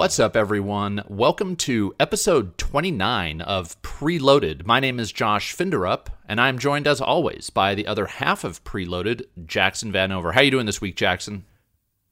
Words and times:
What's 0.00 0.18
up, 0.18 0.34
everyone? 0.34 1.02
Welcome 1.08 1.56
to 1.56 1.94
episode 2.00 2.56
29 2.56 3.42
of 3.42 3.80
Preloaded. 3.82 4.64
My 4.64 4.80
name 4.80 4.98
is 4.98 5.12
Josh 5.12 5.54
Finderup, 5.54 6.06
and 6.26 6.40
I'm 6.40 6.58
joined 6.58 6.86
as 6.86 7.02
always 7.02 7.50
by 7.50 7.74
the 7.74 7.86
other 7.86 8.06
half 8.06 8.42
of 8.42 8.64
Preloaded, 8.64 9.26
Jackson 9.44 9.92
Vanover. 9.92 10.32
How 10.32 10.40
are 10.40 10.44
you 10.44 10.50
doing 10.50 10.64
this 10.64 10.80
week, 10.80 10.96
Jackson? 10.96 11.44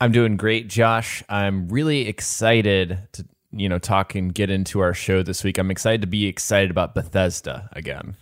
I'm 0.02 0.12
doing 0.12 0.36
great, 0.36 0.68
Josh. 0.68 1.24
I'm 1.30 1.70
really 1.70 2.06
excited 2.06 2.98
to 3.12 3.24
you 3.52 3.70
know 3.70 3.78
talk 3.78 4.14
and 4.14 4.34
get 4.34 4.50
into 4.50 4.80
our 4.80 4.92
show 4.92 5.22
this 5.22 5.42
week. 5.42 5.56
I'm 5.56 5.70
excited 5.70 6.02
to 6.02 6.06
be 6.06 6.26
excited 6.26 6.70
about 6.70 6.94
Bethesda 6.94 7.70
again. 7.72 8.16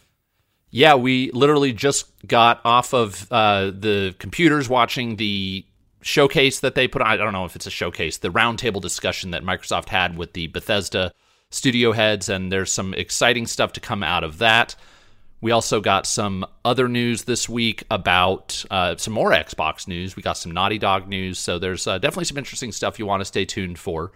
Yeah, 0.70 0.94
we 0.94 1.32
literally 1.32 1.72
just 1.72 2.06
got 2.24 2.60
off 2.64 2.94
of 2.94 3.26
uh, 3.32 3.72
the 3.76 4.14
computers 4.20 4.68
watching 4.68 5.16
the 5.16 5.66
showcase 6.06 6.60
that 6.60 6.74
they 6.74 6.86
put 6.86 7.02
on. 7.02 7.08
I 7.08 7.16
don't 7.16 7.32
know 7.32 7.44
if 7.44 7.56
it's 7.56 7.66
a 7.66 7.70
showcase, 7.70 8.18
the 8.18 8.30
roundtable 8.30 8.80
discussion 8.80 9.32
that 9.32 9.42
Microsoft 9.42 9.88
had 9.88 10.16
with 10.16 10.32
the 10.34 10.46
Bethesda 10.46 11.12
studio 11.50 11.92
heads, 11.92 12.28
and 12.28 12.50
there's 12.50 12.70
some 12.70 12.94
exciting 12.94 13.46
stuff 13.46 13.72
to 13.72 13.80
come 13.80 14.02
out 14.02 14.24
of 14.24 14.38
that. 14.38 14.76
We 15.40 15.50
also 15.50 15.80
got 15.80 16.06
some 16.06 16.46
other 16.64 16.88
news 16.88 17.24
this 17.24 17.48
week 17.48 17.84
about 17.90 18.64
uh, 18.70 18.96
some 18.96 19.12
more 19.12 19.32
Xbox 19.32 19.86
news. 19.86 20.16
We 20.16 20.22
got 20.22 20.38
some 20.38 20.52
Naughty 20.52 20.78
Dog 20.78 21.08
news, 21.08 21.38
so 21.38 21.58
there's 21.58 21.86
uh, 21.86 21.98
definitely 21.98 22.24
some 22.24 22.38
interesting 22.38 22.72
stuff 22.72 22.98
you 22.98 23.06
want 23.06 23.20
to 23.20 23.26
stay 23.26 23.44
tuned 23.44 23.78
for. 23.78 24.12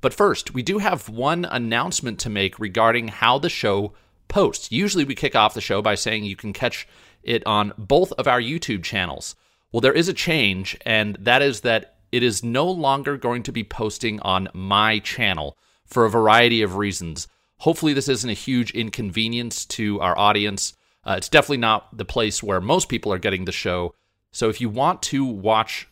But 0.00 0.14
first, 0.14 0.54
we 0.54 0.62
do 0.62 0.78
have 0.78 1.08
one 1.08 1.44
announcement 1.44 2.18
to 2.20 2.30
make 2.30 2.58
regarding 2.58 3.08
how 3.08 3.38
the 3.38 3.48
show 3.48 3.92
posts. 4.28 4.72
Usually, 4.72 5.04
we 5.04 5.14
kick 5.14 5.36
off 5.36 5.54
the 5.54 5.60
show 5.60 5.82
by 5.82 5.94
saying 5.94 6.24
you 6.24 6.36
can 6.36 6.52
catch 6.52 6.88
it 7.22 7.46
on 7.46 7.72
both 7.76 8.12
of 8.12 8.26
our 8.26 8.40
YouTube 8.40 8.82
channels. 8.82 9.36
Well, 9.72 9.80
there 9.82 9.92
is 9.92 10.08
a 10.08 10.14
change, 10.14 10.76
and 10.86 11.16
that 11.20 11.42
is 11.42 11.60
that 11.60 11.96
it 12.10 12.22
is 12.22 12.42
no 12.42 12.70
longer 12.70 13.18
going 13.18 13.42
to 13.42 13.52
be 13.52 13.64
posting 13.64 14.18
on 14.20 14.48
my 14.54 14.98
channel 14.98 15.58
for 15.84 16.04
a 16.04 16.10
variety 16.10 16.62
of 16.62 16.76
reasons. 16.76 17.28
Hopefully, 17.58 17.92
this 17.92 18.08
isn't 18.08 18.30
a 18.30 18.34
huge 18.34 18.70
inconvenience 18.70 19.66
to 19.66 20.00
our 20.00 20.16
audience. 20.16 20.72
Uh, 21.04 21.16
it's 21.18 21.28
definitely 21.28 21.58
not 21.58 21.96
the 21.96 22.04
place 22.04 22.42
where 22.42 22.60
most 22.60 22.88
people 22.88 23.12
are 23.12 23.18
getting 23.18 23.44
the 23.44 23.52
show. 23.52 23.94
So, 24.32 24.48
if 24.48 24.60
you 24.60 24.70
want 24.70 25.02
to 25.02 25.24
watch 25.24 25.86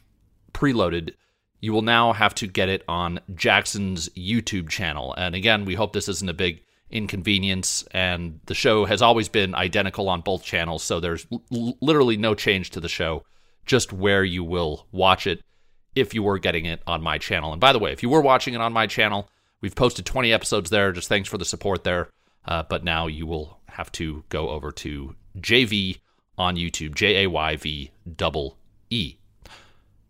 preloaded, 0.53 1.13
you 1.61 1.73
will 1.73 1.83
now 1.83 2.15
have 2.15 2.35
to 2.37 2.47
get 2.47 2.71
it 2.71 2.83
on 2.89 3.21
Jackson's 3.35 4.09
YouTube 4.11 4.71
channel. 4.71 5.15
And 5.19 5.35
again, 5.35 5.67
we 5.67 5.75
hope 5.75 5.93
this 5.93 6.09
isn't 6.09 6.31
a 6.31 6.35
big 6.35 6.63
inconvenience. 6.91 7.85
And 7.91 8.41
the 8.47 8.55
show 8.55 8.87
has 8.87 9.03
always 9.03 9.29
been 9.29 9.55
identical 9.55 10.09
on 10.09 10.23
both 10.23 10.45
channels, 10.45 10.83
so 10.83 10.99
there's 10.99 11.27
l- 11.53 11.77
literally 11.83 12.17
no 12.17 12.35
change 12.35 12.71
to 12.71 12.81
the 12.81 12.89
show 12.89 13.25
just 13.67 13.93
where 13.93 14.25
you 14.25 14.43
will 14.43 14.87
watch 14.93 15.27
it 15.27 15.43
if 15.95 16.15
you 16.15 16.23
were 16.23 16.39
getting 16.39 16.65
it 16.65 16.81
on 16.87 17.03
my 17.03 17.19
channel. 17.19 17.53
And 17.53 17.61
by 17.61 17.73
the 17.73 17.79
way, 17.79 17.93
if 17.93 18.03
you 18.03 18.09
were 18.09 18.21
watching 18.21 18.55
it 18.55 18.61
on 18.61 18.73
my 18.73 18.87
channel, 18.87 19.29
we've 19.61 19.75
posted 19.75 20.07
20 20.07 20.33
episodes 20.33 20.71
there. 20.71 20.93
Just 20.93 21.09
thanks 21.09 21.29
for 21.29 21.39
the 21.39 21.45
support 21.45 21.85
there. 21.85 22.09
Uh, 22.45 22.63
but 22.69 22.85
now 22.85 23.07
you 23.07 23.27
will 23.27 23.59
have 23.69 23.91
to 23.93 24.25
go 24.29 24.51
over 24.51 24.71
to 24.71 25.17
JV 25.39 25.99
on 26.39 26.57
YouTube, 26.57 26.95
J 26.95 27.25
A 27.25 27.31
Y 27.31 27.57
V 27.57 27.91
double 28.17 28.57
E. 28.91 29.17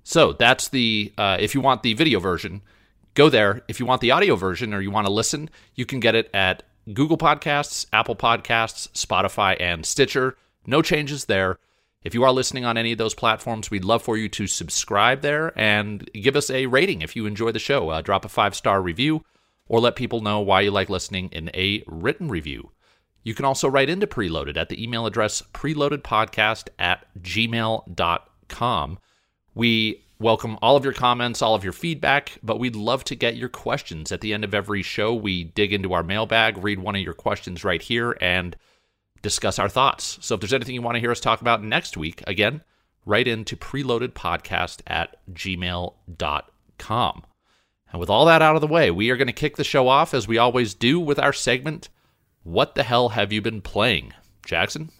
So 0.02 0.32
that's 0.32 0.68
the, 0.68 1.12
uh, 1.16 1.36
if 1.40 1.54
you 1.54 1.60
want 1.60 1.82
the 1.82 1.94
video 1.94 2.20
version, 2.20 2.62
go 3.14 3.28
there. 3.28 3.62
If 3.66 3.80
you 3.80 3.86
want 3.86 4.00
the 4.00 4.10
audio 4.10 4.36
version 4.36 4.74
or 4.74 4.80
you 4.80 4.90
want 4.90 5.06
to 5.06 5.12
listen, 5.12 5.50
you 5.74 5.86
can 5.86 5.98
get 5.98 6.14
it 6.14 6.30
at 6.32 6.62
Google 6.92 7.18
Podcasts, 7.18 7.86
Apple 7.92 8.14
Podcasts, 8.14 8.88
Spotify, 8.92 9.56
and 9.58 9.84
Stitcher. 9.84 10.36
No 10.66 10.82
changes 10.82 11.24
there. 11.24 11.58
If 12.06 12.14
you 12.14 12.22
are 12.22 12.30
listening 12.30 12.64
on 12.64 12.76
any 12.78 12.92
of 12.92 12.98
those 12.98 13.16
platforms, 13.16 13.68
we'd 13.68 13.84
love 13.84 14.00
for 14.00 14.16
you 14.16 14.28
to 14.28 14.46
subscribe 14.46 15.22
there 15.22 15.52
and 15.58 16.08
give 16.12 16.36
us 16.36 16.50
a 16.50 16.66
rating 16.66 17.02
if 17.02 17.16
you 17.16 17.26
enjoy 17.26 17.50
the 17.50 17.58
show. 17.58 17.88
Uh, 17.88 18.00
drop 18.00 18.24
a 18.24 18.28
five 18.28 18.54
star 18.54 18.80
review 18.80 19.24
or 19.66 19.80
let 19.80 19.96
people 19.96 20.20
know 20.20 20.38
why 20.38 20.60
you 20.60 20.70
like 20.70 20.88
listening 20.88 21.28
in 21.32 21.50
a 21.52 21.82
written 21.88 22.28
review. 22.28 22.70
You 23.24 23.34
can 23.34 23.44
also 23.44 23.68
write 23.68 23.90
into 23.90 24.06
Preloaded 24.06 24.56
at 24.56 24.68
the 24.68 24.80
email 24.80 25.04
address 25.04 25.42
preloadedpodcast 25.52 26.68
at 26.78 27.06
gmail.com. 27.20 28.98
We 29.56 30.04
welcome 30.20 30.58
all 30.62 30.76
of 30.76 30.84
your 30.84 30.92
comments, 30.92 31.42
all 31.42 31.56
of 31.56 31.64
your 31.64 31.72
feedback, 31.72 32.38
but 32.40 32.60
we'd 32.60 32.76
love 32.76 33.02
to 33.02 33.16
get 33.16 33.34
your 33.34 33.48
questions. 33.48 34.12
At 34.12 34.20
the 34.20 34.32
end 34.32 34.44
of 34.44 34.54
every 34.54 34.82
show, 34.84 35.12
we 35.12 35.42
dig 35.42 35.72
into 35.72 35.92
our 35.92 36.04
mailbag, 36.04 36.62
read 36.62 36.78
one 36.78 36.94
of 36.94 37.02
your 37.02 37.14
questions 37.14 37.64
right 37.64 37.82
here, 37.82 38.16
and 38.20 38.54
discuss 39.22 39.58
our 39.58 39.68
thoughts. 39.68 40.18
So 40.20 40.34
if 40.34 40.40
there's 40.40 40.54
anything 40.54 40.74
you 40.74 40.82
want 40.82 40.96
to 40.96 41.00
hear 41.00 41.10
us 41.10 41.20
talk 41.20 41.40
about 41.40 41.62
next 41.62 41.96
week, 41.96 42.22
again, 42.26 42.62
write 43.04 43.28
into 43.28 43.56
preloadedpodcast 43.56 44.82
at 44.86 45.16
gmail.com. 45.32 47.22
And 47.92 48.00
with 48.00 48.10
all 48.10 48.26
that 48.26 48.42
out 48.42 48.56
of 48.56 48.60
the 48.60 48.66
way, 48.66 48.90
we 48.90 49.10
are 49.10 49.16
going 49.16 49.26
to 49.28 49.32
kick 49.32 49.56
the 49.56 49.64
show 49.64 49.88
off 49.88 50.12
as 50.12 50.26
we 50.26 50.38
always 50.38 50.74
do 50.74 50.98
with 50.98 51.18
our 51.18 51.32
segment, 51.32 51.88
What 52.42 52.74
the 52.74 52.82
Hell 52.82 53.10
Have 53.10 53.32
You 53.32 53.40
Been 53.40 53.60
Playing? 53.60 54.12
Jackson? 54.44 54.90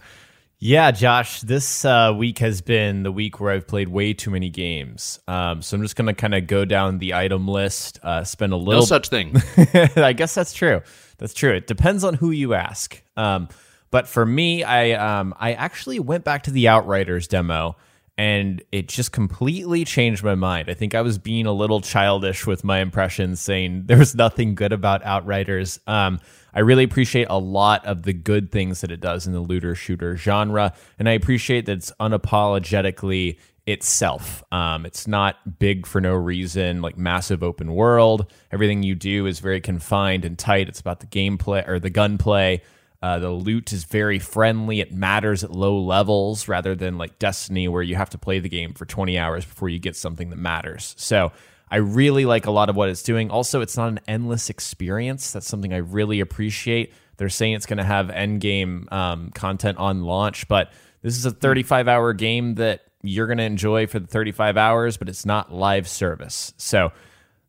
Yeah, 0.59 0.89
Josh, 0.89 1.41
this 1.41 1.85
uh, 1.85 2.13
week 2.17 2.39
has 2.39 2.61
been 2.61 3.03
the 3.03 3.11
week 3.11 3.39
where 3.39 3.51
I've 3.51 3.67
played 3.67 3.89
way 3.89 4.13
too 4.13 4.31
many 4.31 4.49
games. 4.49 5.19
Um, 5.27 5.61
so 5.61 5.75
I'm 5.75 5.83
just 5.83 5.95
going 5.95 6.07
to 6.07 6.15
kind 6.15 6.33
of 6.33 6.47
go 6.47 6.65
down 6.65 6.97
the 6.97 7.13
item 7.13 7.47
list, 7.47 7.99
uh, 8.01 8.23
spend 8.23 8.53
a 8.53 8.57
little. 8.57 8.81
No 8.81 8.85
such 8.85 9.09
thing. 9.09 9.35
I 9.95 10.13
guess 10.13 10.33
that's 10.33 10.53
true. 10.53 10.81
That's 11.19 11.35
true. 11.35 11.53
It 11.53 11.67
depends 11.67 12.03
on 12.03 12.15
who 12.15 12.31
you 12.31 12.55
ask. 12.55 12.99
Um, 13.15 13.49
but 13.91 14.07
for 14.07 14.25
me, 14.25 14.63
I 14.63 14.91
um, 14.91 15.33
I 15.39 15.53
actually 15.53 15.99
went 15.99 16.23
back 16.23 16.43
to 16.43 16.51
the 16.51 16.67
Outriders 16.67 17.27
demo 17.27 17.75
and 18.17 18.63
it 18.71 18.87
just 18.87 19.11
completely 19.11 19.85
changed 19.85 20.23
my 20.23 20.33
mind. 20.33 20.69
I 20.69 20.73
think 20.73 20.95
I 20.95 21.01
was 21.01 21.19
being 21.19 21.45
a 21.45 21.51
little 21.53 21.81
childish 21.81 22.47
with 22.47 22.63
my 22.63 22.79
impressions, 22.79 23.39
saying 23.39 23.83
there 23.85 23.97
was 23.97 24.15
nothing 24.15 24.55
good 24.55 24.73
about 24.73 25.03
Outriders. 25.03 25.79
Um, 25.87 26.19
I 26.53 26.61
really 26.61 26.83
appreciate 26.83 27.27
a 27.29 27.37
lot 27.37 27.85
of 27.85 28.03
the 28.03 28.13
good 28.13 28.51
things 28.51 28.81
that 28.81 28.91
it 28.91 28.99
does 28.99 29.27
in 29.27 29.33
the 29.33 29.39
looter 29.39 29.75
shooter 29.75 30.17
genre, 30.17 30.73
and 30.97 31.07
I 31.07 31.11
appreciate 31.11 31.67
that 31.67 31.73
it's 31.73 31.91
unapologetically 31.99 33.37
itself. 33.67 34.43
Um, 34.51 34.85
it's 34.85 35.07
not 35.07 35.59
big 35.59 35.85
for 35.85 36.01
no 36.01 36.15
reason, 36.15 36.81
like 36.81 36.97
massive 36.97 37.43
open 37.43 37.73
world. 37.73 38.31
Everything 38.51 38.81
you 38.81 38.95
do 38.95 39.27
is 39.27 39.39
very 39.39 39.61
confined 39.61 40.25
and 40.25 40.39
tight. 40.39 40.69
It's 40.69 40.79
about 40.79 41.01
the 41.01 41.05
gameplay 41.05 41.67
or 41.67 41.77
the 41.77 41.89
gunplay. 41.89 42.61
Uh, 43.01 43.19
the 43.19 43.29
loot 43.29 43.71
is 43.73 43.83
very 43.83 44.19
friendly. 44.19 44.79
It 44.79 44.91
matters 44.91 45.43
at 45.43 45.51
low 45.51 45.79
levels 45.79 46.47
rather 46.47 46.75
than 46.75 46.97
like 46.97 47.19
Destiny, 47.19 47.67
where 47.67 47.83
you 47.83 47.95
have 47.95 48.09
to 48.11 48.17
play 48.17 48.39
the 48.39 48.49
game 48.49 48.73
for 48.73 48.85
20 48.85 49.17
hours 49.17 49.45
before 49.45 49.69
you 49.69 49.79
get 49.79 49.95
something 49.95 50.29
that 50.31 50.37
matters. 50.37 50.95
So 50.97 51.31
I 51.69 51.77
really 51.77 52.25
like 52.25 52.45
a 52.45 52.51
lot 52.51 52.69
of 52.69 52.75
what 52.75 52.89
it's 52.89 53.03
doing. 53.03 53.29
Also, 53.29 53.61
it's 53.61 53.77
not 53.77 53.89
an 53.89 53.99
endless 54.07 54.49
experience. 54.49 55.31
That's 55.31 55.47
something 55.47 55.73
I 55.73 55.77
really 55.77 56.21
appreciate. 56.21 56.93
They're 57.17 57.29
saying 57.29 57.53
it's 57.53 57.65
going 57.65 57.77
to 57.77 57.83
have 57.83 58.09
end 58.09 58.41
game 58.41 58.87
um, 58.91 59.31
content 59.31 59.77
on 59.77 60.03
launch, 60.03 60.47
but 60.47 60.71
this 61.01 61.17
is 61.17 61.25
a 61.25 61.31
35 61.31 61.87
hour 61.87 62.13
game 62.13 62.55
that 62.55 62.81
you're 63.03 63.27
going 63.27 63.37
to 63.37 63.43
enjoy 63.43 63.87
for 63.87 63.99
the 63.99 64.07
35 64.07 64.57
hours, 64.57 64.97
but 64.97 65.09
it's 65.09 65.25
not 65.25 65.53
live 65.53 65.87
service. 65.87 66.53
So 66.57 66.91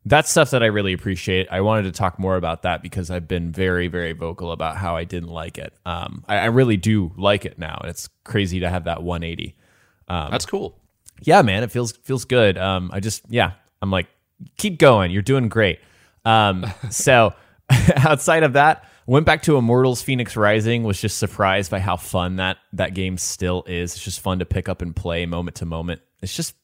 that's 0.05 0.29
stuff 0.29 0.51
that 0.51 0.63
I 0.63 0.67
really 0.67 0.93
appreciate. 0.93 1.47
I 1.51 1.61
wanted 1.61 1.83
to 1.83 1.91
talk 1.91 2.19
more 2.19 2.35
about 2.35 2.63
that 2.63 2.81
because 2.81 3.11
I've 3.11 3.27
been 3.27 3.51
very, 3.51 3.87
very 3.87 4.13
vocal 4.13 4.51
about 4.51 4.77
how 4.77 4.95
I 4.95 5.03
didn't 5.03 5.29
like 5.29 5.57
it. 5.57 5.73
Um, 5.85 6.23
I, 6.27 6.37
I, 6.37 6.45
really 6.45 6.77
do 6.77 7.11
like 7.17 7.45
it 7.45 7.59
now, 7.59 7.77
and 7.81 7.89
it's 7.89 8.07
crazy 8.23 8.61
to 8.61 8.69
have 8.69 8.85
that 8.85 9.03
180. 9.03 9.55
Um, 10.07 10.31
That's 10.31 10.45
cool. 10.45 10.77
Yeah, 11.21 11.41
man, 11.41 11.63
it 11.63 11.71
feels 11.71 11.91
feels 11.91 12.25
good. 12.25 12.57
Um, 12.57 12.89
I 12.93 13.01
just 13.01 13.23
yeah, 13.29 13.51
I'm 13.81 13.91
like, 13.91 14.07
keep 14.57 14.79
going. 14.79 15.11
You're 15.11 15.21
doing 15.21 15.49
great. 15.49 15.79
Um, 16.23 16.65
so 16.89 17.33
outside 17.97 18.43
of 18.43 18.53
that, 18.53 18.89
went 19.05 19.25
back 19.25 19.43
to 19.43 19.57
Immortals: 19.57 20.01
Phoenix 20.01 20.37
Rising. 20.37 20.83
Was 20.83 20.99
just 20.99 21.17
surprised 21.17 21.69
by 21.71 21.79
how 21.79 21.97
fun 21.97 22.37
that 22.37 22.57
that 22.73 22.93
game 22.93 23.17
still 23.17 23.65
is. 23.67 23.95
It's 23.95 24.03
just 24.03 24.21
fun 24.21 24.39
to 24.39 24.45
pick 24.45 24.69
up 24.69 24.81
and 24.81 24.95
play 24.95 25.25
moment 25.25 25.57
to 25.57 25.65
moment. 25.65 26.01
It's 26.21 26.35
just 26.35 26.55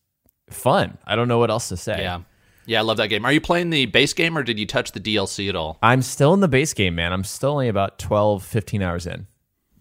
fun. 0.50 0.98
I 1.06 1.18
don't 1.18 1.28
know 1.28 1.40
what 1.40 1.52
else 1.52 1.70
to 1.70 1.78
say. 1.78 2.02
Yeah. 2.02 2.22
Yeah, 2.66 2.80
I 2.80 2.82
love 2.84 2.98
that 2.98 3.08
game. 3.08 3.26
Are 3.26 3.32
you 3.32 3.42
playing 3.42 3.70
the 3.70 3.86
base 3.86 4.14
game 4.14 4.38
or 4.38 4.44
did 4.44 4.58
you 4.60 4.66
touch 4.66 4.92
the 4.92 5.00
DLC 5.00 5.50
at 5.50 5.56
all? 5.56 5.78
I'm 5.84 6.02
still 6.02 6.34
in 6.34 6.40
the 6.40 6.48
base 6.48 6.74
game, 6.74 6.96
man. 6.96 7.14
I'm 7.14 7.24
still 7.24 7.52
only 7.52 7.68
about 7.68 8.00
12, 8.00 8.44
15 8.44 8.82
hours 8.82 9.06
in. 9.08 9.28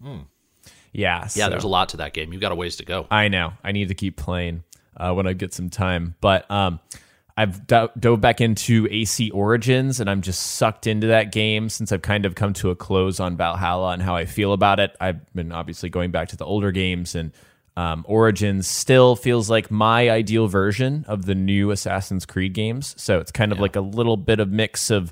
Hmm. 0.01 0.17
Yeah. 0.91 1.21
Yeah, 1.21 1.27
so. 1.27 1.49
there's 1.49 1.63
a 1.63 1.69
lot 1.69 1.89
to 1.89 1.97
that 1.97 2.13
game. 2.13 2.31
You've 2.31 2.41
got 2.41 2.51
a 2.51 2.55
ways 2.55 2.77
to 2.77 2.85
go. 2.85 3.07
I 3.09 3.27
know. 3.27 3.53
I 3.63 3.71
need 3.71 3.89
to 3.89 3.95
keep 3.95 4.17
playing 4.17 4.63
uh, 4.97 5.13
when 5.13 5.27
I 5.27 5.33
get 5.33 5.53
some 5.53 5.69
time. 5.69 6.15
But 6.21 6.49
um, 6.49 6.79
I've 7.35 7.67
do- 7.67 7.89
dove 7.99 8.21
back 8.21 8.39
into 8.39 8.87
AC 8.89 9.31
Origins 9.31 9.99
and 9.99 10.09
I'm 10.09 10.21
just 10.21 10.39
sucked 10.39 10.87
into 10.87 11.07
that 11.07 11.31
game 11.31 11.69
since 11.69 11.91
I've 11.91 12.01
kind 12.01 12.25
of 12.25 12.35
come 12.35 12.53
to 12.53 12.69
a 12.69 12.75
close 12.75 13.19
on 13.19 13.35
Valhalla 13.35 13.91
and 13.91 14.01
how 14.01 14.15
I 14.15 14.25
feel 14.25 14.53
about 14.53 14.79
it. 14.79 14.95
I've 15.01 15.33
been 15.33 15.51
obviously 15.51 15.89
going 15.89 16.11
back 16.11 16.29
to 16.29 16.37
the 16.37 16.45
older 16.45 16.71
games 16.71 17.15
and 17.15 17.33
um, 17.77 18.05
Origins 18.07 18.67
still 18.67 19.15
feels 19.15 19.49
like 19.49 19.69
my 19.69 20.09
ideal 20.09 20.47
version 20.47 21.03
of 21.07 21.25
the 21.25 21.35
new 21.35 21.71
Assassin's 21.71 22.25
Creed 22.25 22.53
games. 22.53 22.95
So 22.97 23.19
it's 23.19 23.31
kind 23.31 23.51
of 23.51 23.57
yeah. 23.57 23.63
like 23.63 23.75
a 23.75 23.81
little 23.81 24.15
bit 24.17 24.39
of 24.39 24.49
mix 24.49 24.89
of 24.89 25.11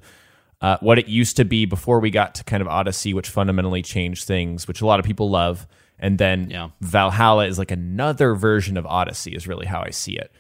uh, 0.62 0.78
what 0.80 0.98
it 0.98 1.08
used 1.08 1.36
to 1.38 1.46
be 1.46 1.66
before 1.66 2.00
we 2.00 2.10
got 2.10 2.36
to 2.36 2.44
kind 2.46 2.62
of 2.62 2.68
Odyssey, 2.70 3.14
which 3.14 3.30
fundamentally 3.30 3.82
changed 3.82 4.26
things, 4.26 4.66
which 4.68 4.80
a 4.80 4.86
lot 4.86 5.00
of 5.00 5.06
people 5.06 5.30
love. 5.30 5.68
And 6.00 6.18
then 6.18 6.50
yeah. 6.50 6.70
Valhalla 6.80 7.48
is 7.48 7.60
like 7.60 7.72
another 7.72 8.34
version 8.34 8.78
of 8.78 8.86
Odyssey, 8.86 9.36
is 9.36 9.46
really 9.46 9.66
how 9.66 9.82
I 9.82 9.90
see 9.90 10.18
it. 10.18 10.32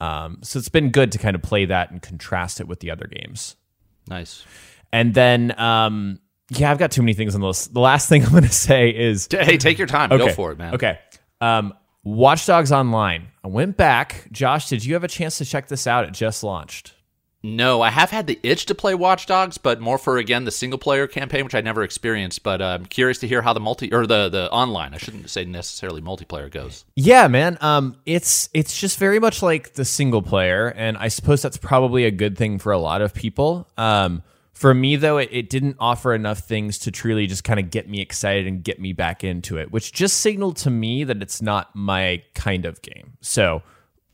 Um, 0.00 0.38
so 0.42 0.58
it's 0.58 0.68
been 0.68 0.90
good 0.90 1.12
to 1.12 1.18
kind 1.18 1.34
of 1.34 1.42
play 1.42 1.64
that 1.66 1.90
and 1.90 2.00
contrast 2.00 2.60
it 2.60 2.68
with 2.68 2.80
the 2.80 2.90
other 2.90 3.06
games. 3.06 3.56
Nice. 4.08 4.44
And 4.92 5.14
then, 5.14 5.58
um, 5.58 6.20
yeah, 6.50 6.70
I've 6.70 6.78
got 6.78 6.90
too 6.90 7.02
many 7.02 7.14
things 7.14 7.34
on 7.34 7.40
the 7.40 7.46
list. 7.46 7.72
The 7.72 7.80
last 7.80 8.08
thing 8.10 8.24
I'm 8.24 8.32
going 8.32 8.42
to 8.42 8.50
say 8.50 8.90
is 8.90 9.28
Hey, 9.30 9.56
take 9.56 9.78
your 9.78 9.86
time. 9.86 10.12
okay, 10.12 10.26
Go 10.26 10.32
for 10.32 10.52
it, 10.52 10.58
man. 10.58 10.74
Okay. 10.74 10.98
Um, 11.40 11.74
Watch 12.02 12.46
Dogs 12.46 12.72
Online. 12.72 13.28
I 13.44 13.48
went 13.48 13.76
back. 13.76 14.28
Josh, 14.32 14.68
did 14.68 14.84
you 14.84 14.94
have 14.94 15.04
a 15.04 15.08
chance 15.08 15.38
to 15.38 15.44
check 15.44 15.68
this 15.68 15.86
out? 15.86 16.04
It 16.04 16.12
just 16.12 16.42
launched. 16.42 16.94
No, 17.42 17.80
I 17.80 17.88
have 17.88 18.10
had 18.10 18.26
the 18.26 18.38
itch 18.42 18.66
to 18.66 18.74
play 18.74 18.94
Watch 18.94 19.24
Dogs, 19.24 19.56
but 19.56 19.80
more 19.80 19.96
for 19.96 20.18
again 20.18 20.44
the 20.44 20.50
single 20.50 20.78
player 20.78 21.06
campaign, 21.06 21.44
which 21.44 21.54
I 21.54 21.62
never 21.62 21.82
experienced. 21.82 22.42
But 22.42 22.60
uh, 22.60 22.76
I'm 22.78 22.84
curious 22.84 23.16
to 23.18 23.28
hear 23.28 23.40
how 23.40 23.54
the 23.54 23.60
multi 23.60 23.90
or 23.92 24.06
the 24.06 24.28
the 24.28 24.50
online. 24.50 24.92
I 24.92 24.98
shouldn't 24.98 25.30
say 25.30 25.46
necessarily 25.46 26.02
multiplayer 26.02 26.50
goes. 26.50 26.84
Yeah, 26.96 27.28
man. 27.28 27.56
Um, 27.62 27.96
it's 28.04 28.50
it's 28.52 28.78
just 28.78 28.98
very 28.98 29.18
much 29.18 29.42
like 29.42 29.72
the 29.72 29.86
single 29.86 30.20
player, 30.20 30.68
and 30.68 30.98
I 30.98 31.08
suppose 31.08 31.40
that's 31.40 31.56
probably 31.56 32.04
a 32.04 32.10
good 32.10 32.36
thing 32.36 32.58
for 32.58 32.72
a 32.72 32.78
lot 32.78 33.00
of 33.00 33.14
people. 33.14 33.66
Um, 33.78 34.22
for 34.60 34.74
me 34.74 34.96
though, 34.96 35.16
it, 35.16 35.30
it 35.32 35.48
didn't 35.48 35.76
offer 35.80 36.14
enough 36.14 36.40
things 36.40 36.78
to 36.80 36.90
truly 36.90 37.26
just 37.26 37.44
kind 37.44 37.58
of 37.58 37.70
get 37.70 37.88
me 37.88 38.00
excited 38.02 38.46
and 38.46 38.62
get 38.62 38.78
me 38.78 38.92
back 38.92 39.24
into 39.24 39.56
it, 39.56 39.72
which 39.72 39.90
just 39.90 40.18
signaled 40.18 40.56
to 40.58 40.70
me 40.70 41.02
that 41.04 41.22
it's 41.22 41.40
not 41.40 41.74
my 41.74 42.22
kind 42.34 42.66
of 42.66 42.82
game. 42.82 43.14
So. 43.22 43.62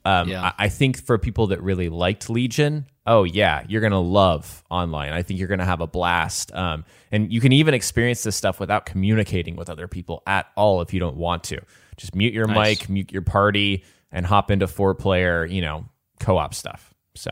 Um, 0.05 0.29
Yeah. 0.29 0.41
I, 0.57 0.67
I 0.67 0.69
think 0.69 1.03
for 1.05 1.19
people 1.19 1.49
that 1.49 1.61
really 1.61 1.89
liked 1.89 2.31
Legion, 2.31 2.87
oh 3.09 3.25
yeah, 3.25 3.65
you're 3.67 3.81
gonna 3.81 4.01
love 4.01 4.63
online. 4.71 5.13
I 5.13 5.23
think 5.25 5.41
you're 5.41 5.49
gonna 5.49 5.65
have 5.65 5.81
a 5.81 5.89
blast, 5.89 6.55
um, 6.55 6.85
and 7.11 7.33
you 7.33 7.41
can 7.41 7.51
even 7.51 7.75
experience 7.75 8.23
this 8.23 8.37
stuff 8.37 8.61
without 8.61 8.87
communicating 8.87 9.57
with 9.57 9.69
other 9.69 9.89
people 9.89 10.23
at 10.25 10.47
all 10.55 10.81
if 10.81 10.95
you 10.95 11.01
don't 11.01 11.17
want 11.17 11.43
to. 11.45 11.61
Just 11.97 12.15
mute 12.15 12.33
your 12.33 12.47
Nice. 12.47 12.83
mic, 12.83 12.89
mute 12.89 13.11
your 13.11 13.23
party, 13.23 13.83
and 14.13 14.25
hop 14.25 14.53
into 14.53 14.69
four 14.69 14.95
player, 14.95 15.45
you 15.45 15.61
know, 15.61 15.87
co 16.21 16.37
op 16.39 16.55
stuff. 16.55 16.95
So 17.17 17.31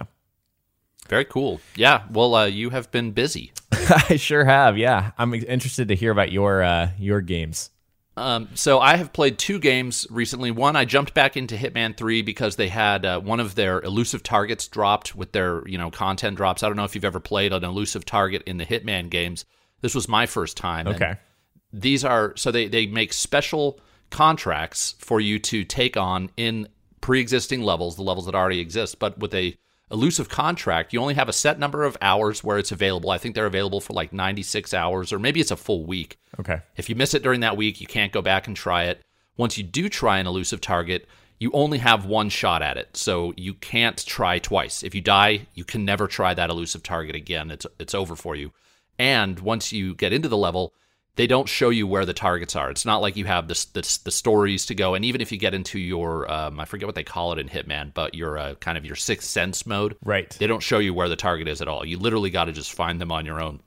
Very 1.08 1.24
cool. 1.24 1.60
Yeah. 1.76 2.04
Well, 2.10 2.34
uh, 2.34 2.46
you 2.46 2.70
have 2.70 2.90
been 2.90 3.12
busy. 3.12 3.52
I 3.72 4.16
sure 4.16 4.44
have. 4.44 4.78
Yeah, 4.78 5.12
I'm 5.18 5.34
interested 5.34 5.88
to 5.88 5.94
hear 5.94 6.10
about 6.10 6.32
your 6.32 6.62
uh, 6.62 6.90
your 6.98 7.20
games. 7.20 7.70
Um, 8.16 8.48
so 8.54 8.78
I 8.78 8.96
have 8.96 9.12
played 9.12 9.38
two 9.38 9.58
games 9.58 10.06
recently. 10.08 10.52
One, 10.52 10.76
I 10.76 10.84
jumped 10.84 11.14
back 11.14 11.36
into 11.36 11.56
Hitman 11.56 11.96
Three 11.96 12.22
because 12.22 12.56
they 12.56 12.68
had 12.68 13.04
uh, 13.04 13.20
one 13.20 13.40
of 13.40 13.54
their 13.56 13.80
elusive 13.82 14.22
targets 14.22 14.68
dropped 14.68 15.14
with 15.16 15.32
their 15.32 15.66
you 15.68 15.76
know 15.78 15.90
content 15.90 16.36
drops. 16.36 16.62
I 16.62 16.68
don't 16.68 16.76
know 16.76 16.84
if 16.84 16.94
you've 16.94 17.04
ever 17.04 17.20
played 17.20 17.52
an 17.52 17.64
elusive 17.64 18.04
target 18.04 18.42
in 18.46 18.56
the 18.56 18.64
Hitman 18.64 19.10
games. 19.10 19.44
This 19.80 19.94
was 19.94 20.08
my 20.08 20.26
first 20.26 20.56
time. 20.56 20.86
Okay. 20.88 21.16
these 21.72 22.04
are 22.04 22.34
so 22.36 22.50
they 22.50 22.68
they 22.68 22.86
make 22.86 23.12
special 23.12 23.80
contracts 24.10 24.94
for 25.00 25.20
you 25.20 25.38
to 25.40 25.64
take 25.64 25.96
on 25.96 26.30
in 26.36 26.68
pre-existing 27.00 27.62
levels, 27.62 27.96
the 27.96 28.02
levels 28.02 28.26
that 28.26 28.34
already 28.34 28.60
exist, 28.60 28.98
but 28.98 29.18
with 29.18 29.34
a 29.34 29.54
elusive 29.94 30.28
contract, 30.28 30.92
you 30.92 31.00
only 31.00 31.14
have 31.14 31.28
a 31.28 31.32
set 31.32 31.58
number 31.58 31.84
of 31.84 31.96
hours 32.02 32.42
where 32.42 32.58
it's 32.58 32.72
available. 32.72 33.10
I 33.10 33.18
think 33.18 33.34
they're 33.34 33.46
available 33.46 33.80
for 33.80 33.94
like 33.94 34.12
96 34.12 34.74
hours 34.74 35.12
or 35.12 35.18
maybe 35.18 35.40
it's 35.40 35.52
a 35.52 35.56
full 35.56 35.86
week. 35.86 36.18
Okay. 36.38 36.60
If 36.76 36.90
you 36.90 36.96
miss 36.96 37.14
it 37.14 37.22
during 37.22 37.40
that 37.40 37.56
week, 37.56 37.80
you 37.80 37.86
can't 37.86 38.12
go 38.12 38.20
back 38.20 38.46
and 38.46 38.56
try 38.56 38.84
it. 38.84 39.00
Once 39.36 39.56
you 39.56 39.64
do 39.64 39.88
try 39.88 40.18
an 40.18 40.26
elusive 40.26 40.60
target, 40.60 41.06
you 41.38 41.50
only 41.52 41.78
have 41.78 42.04
one 42.04 42.28
shot 42.28 42.60
at 42.60 42.76
it. 42.76 42.96
So 42.96 43.32
you 43.36 43.54
can't 43.54 44.04
try 44.04 44.38
twice. 44.38 44.82
If 44.82 44.94
you 44.94 45.00
die, 45.00 45.46
you 45.54 45.64
can 45.64 45.84
never 45.84 46.06
try 46.06 46.34
that 46.34 46.50
elusive 46.50 46.82
target 46.82 47.16
again. 47.16 47.50
It's 47.50 47.66
it's 47.78 47.94
over 47.94 48.16
for 48.16 48.34
you. 48.34 48.52
And 48.98 49.38
once 49.40 49.72
you 49.72 49.94
get 49.94 50.12
into 50.12 50.28
the 50.28 50.36
level, 50.36 50.74
they 51.16 51.26
don't 51.26 51.48
show 51.48 51.70
you 51.70 51.86
where 51.86 52.04
the 52.04 52.12
targets 52.12 52.56
are. 52.56 52.70
It's 52.70 52.84
not 52.84 53.00
like 53.00 53.16
you 53.16 53.24
have 53.24 53.46
this, 53.48 53.66
this 53.66 53.98
the 53.98 54.10
stories 54.10 54.66
to 54.66 54.74
go. 54.74 54.94
And 54.94 55.04
even 55.04 55.20
if 55.20 55.30
you 55.30 55.38
get 55.38 55.54
into 55.54 55.78
your 55.78 56.30
um, 56.30 56.58
I 56.58 56.64
forget 56.64 56.86
what 56.86 56.94
they 56.94 57.04
call 57.04 57.32
it 57.32 57.38
in 57.38 57.48
Hitman, 57.48 57.94
but 57.94 58.14
your 58.14 58.38
uh, 58.38 58.54
kind 58.56 58.76
of 58.76 58.84
your 58.84 58.96
sixth 58.96 59.28
sense 59.28 59.66
mode, 59.66 59.96
Right. 60.04 60.30
They 60.30 60.46
don't 60.46 60.62
show 60.62 60.78
you 60.78 60.92
where 60.94 61.08
the 61.08 61.16
target 61.16 61.48
is 61.48 61.60
at 61.60 61.68
all. 61.68 61.84
You 61.84 61.98
literally 61.98 62.30
got 62.30 62.46
to 62.46 62.52
just 62.52 62.72
find 62.72 63.00
them 63.00 63.12
on 63.12 63.26
your 63.26 63.40
own. 63.40 63.60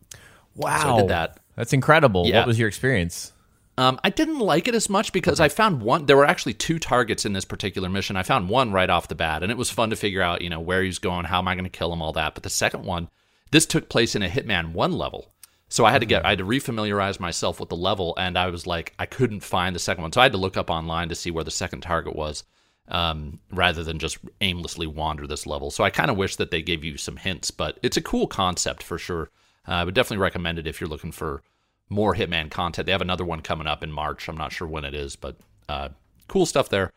Wow. 0.55 0.81
So 0.81 0.95
I 0.95 0.99
did 1.01 1.09
that. 1.09 1.39
That's 1.55 1.73
incredible. 1.73 2.25
Yeah. 2.27 2.39
What 2.39 2.47
was 2.47 2.59
your 2.59 2.67
experience? 2.67 3.31
Um, 3.79 3.99
I 4.03 4.09
didn't 4.09 4.39
like 4.39 4.67
it 4.67 4.73
as 4.73 4.89
much 4.89 5.13
because 5.13 5.39
I 5.39 5.49
found 5.49 5.81
one. 5.81 6.07
There 6.07 6.17
were 6.17 6.25
actually 6.25 6.55
two 6.55 6.79
targets 6.79 7.25
in 7.25 7.33
this 7.33 7.45
particular 7.45 7.89
mission. 7.89 8.17
I 8.17 8.23
found 8.23 8.49
one 8.49 8.71
right 8.71 8.89
off 8.89 9.07
the 9.07 9.15
bat, 9.15 9.43
and 9.43 9.51
it 9.51 9.57
was 9.57 9.69
fun 9.69 9.91
to 9.91 9.95
figure 9.95 10.21
out, 10.21 10.41
you 10.41 10.49
know, 10.49 10.59
where 10.59 10.81
he's 10.81 10.97
going, 10.97 11.25
how 11.25 11.37
am 11.37 11.47
I 11.47 11.53
going 11.53 11.63
to 11.63 11.69
kill 11.69 11.93
him, 11.93 12.01
all 12.01 12.13
that. 12.13 12.33
But 12.33 12.41
the 12.41 12.49
second 12.49 12.85
one, 12.85 13.09
this 13.51 13.67
took 13.67 13.87
place 13.87 14.15
in 14.15 14.23
a 14.23 14.29
Hitman 14.29 14.73
One 14.73 14.93
level, 14.93 15.31
so 15.69 15.85
I 15.85 15.91
had 15.91 16.01
to 16.01 16.07
get, 16.07 16.25
I 16.25 16.29
had 16.29 16.39
to 16.39 16.45
refamiliarize 16.45 17.19
myself 17.19 17.59
with 17.59 17.69
the 17.69 17.75
level, 17.75 18.13
and 18.17 18.37
I 18.37 18.47
was 18.47 18.65
like, 18.65 18.93
I 18.97 19.05
couldn't 19.05 19.41
find 19.41 19.75
the 19.75 19.79
second 19.79 20.01
one, 20.01 20.11
so 20.11 20.21
I 20.21 20.25
had 20.25 20.31
to 20.33 20.37
look 20.37 20.57
up 20.57 20.69
online 20.69 21.09
to 21.09 21.15
see 21.15 21.31
where 21.31 21.43
the 21.43 21.51
second 21.51 21.81
target 21.81 22.15
was, 22.15 22.43
um, 22.87 23.39
rather 23.51 23.83
than 23.83 23.99
just 23.99 24.17
aimlessly 24.41 24.87
wander 24.87 25.27
this 25.27 25.45
level. 25.45 25.71
So 25.71 25.83
I 25.83 25.89
kind 25.89 26.09
of 26.09 26.17
wish 26.17 26.37
that 26.37 26.51
they 26.51 26.61
gave 26.61 26.83
you 26.83 26.97
some 26.97 27.17
hints, 27.17 27.51
but 27.51 27.79
it's 27.83 27.97
a 27.97 28.01
cool 28.01 28.27
concept 28.27 28.81
for 28.83 28.97
sure. 28.97 29.29
Uh, 29.67 29.71
I 29.71 29.83
would 29.83 29.95
definitely 29.95 30.23
recommend 30.23 30.59
it 30.59 30.67
if 30.67 30.79
you're 30.79 30.89
looking 30.89 31.11
for 31.11 31.43
more 31.89 32.15
Hitman 32.15 32.49
content. 32.49 32.85
They 32.85 32.91
have 32.91 33.01
another 33.01 33.25
one 33.25 33.41
coming 33.41 33.67
up 33.67 33.83
in 33.83 33.91
March. 33.91 34.27
I'm 34.27 34.37
not 34.37 34.51
sure 34.51 34.67
when 34.67 34.85
it 34.85 34.93
is, 34.93 35.15
but 35.15 35.37
uh, 35.67 35.89
cool 36.27 36.45
stuff 36.45 36.69
there. 36.69 36.91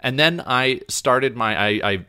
And 0.00 0.18
then 0.18 0.42
I 0.46 0.82
started 0.88 1.36
my 1.36 1.56
I, 1.56 1.68
I 1.82 2.06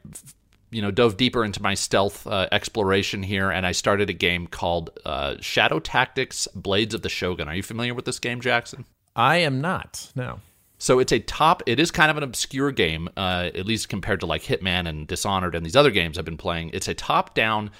you 0.70 0.82
know 0.82 0.92
dove 0.92 1.18
deeper 1.18 1.46
into 1.46 1.62
my 1.62 1.74
stealth 1.74 2.28
uh, 2.28 2.48
exploration 2.52 3.24
here, 3.24 3.50
and 3.50 3.66
I 3.66 3.72
started 3.72 4.10
a 4.10 4.14
game 4.14 4.48
called 4.48 4.90
uh, 5.06 5.36
Shadow 5.40 5.80
Tactics: 5.80 6.48
Blades 6.54 6.94
of 6.94 7.02
the 7.02 7.10
Shogun. 7.10 7.48
Are 7.48 7.56
you 7.56 7.64
familiar 7.64 7.94
with 7.94 8.06
this 8.06 8.20
game, 8.20 8.42
Jackson? 8.42 8.86
I 9.16 9.38
am 9.38 9.62
not. 9.62 10.12
No. 10.16 10.40
So 10.80 11.00
it's 11.00 11.12
a 11.12 11.20
top. 11.20 11.64
It 11.66 11.80
is 11.80 11.90
kind 11.90 12.12
of 12.12 12.18
an 12.18 12.24
obscure 12.24 12.72
game, 12.72 13.10
uh, 13.18 13.50
at 13.56 13.66
least 13.66 13.90
compared 13.90 14.20
to 14.20 14.28
like 14.28 14.44
Hitman 14.44 14.88
and 14.88 15.08
Dishonored 15.08 15.56
and 15.56 15.66
these 15.66 15.76
other 15.76 15.90
games 15.90 16.20
I've 16.20 16.26
been 16.26 16.38
playing. 16.38 16.70
It's 16.72 16.88
a 16.88 16.94
top-down, 16.94 17.72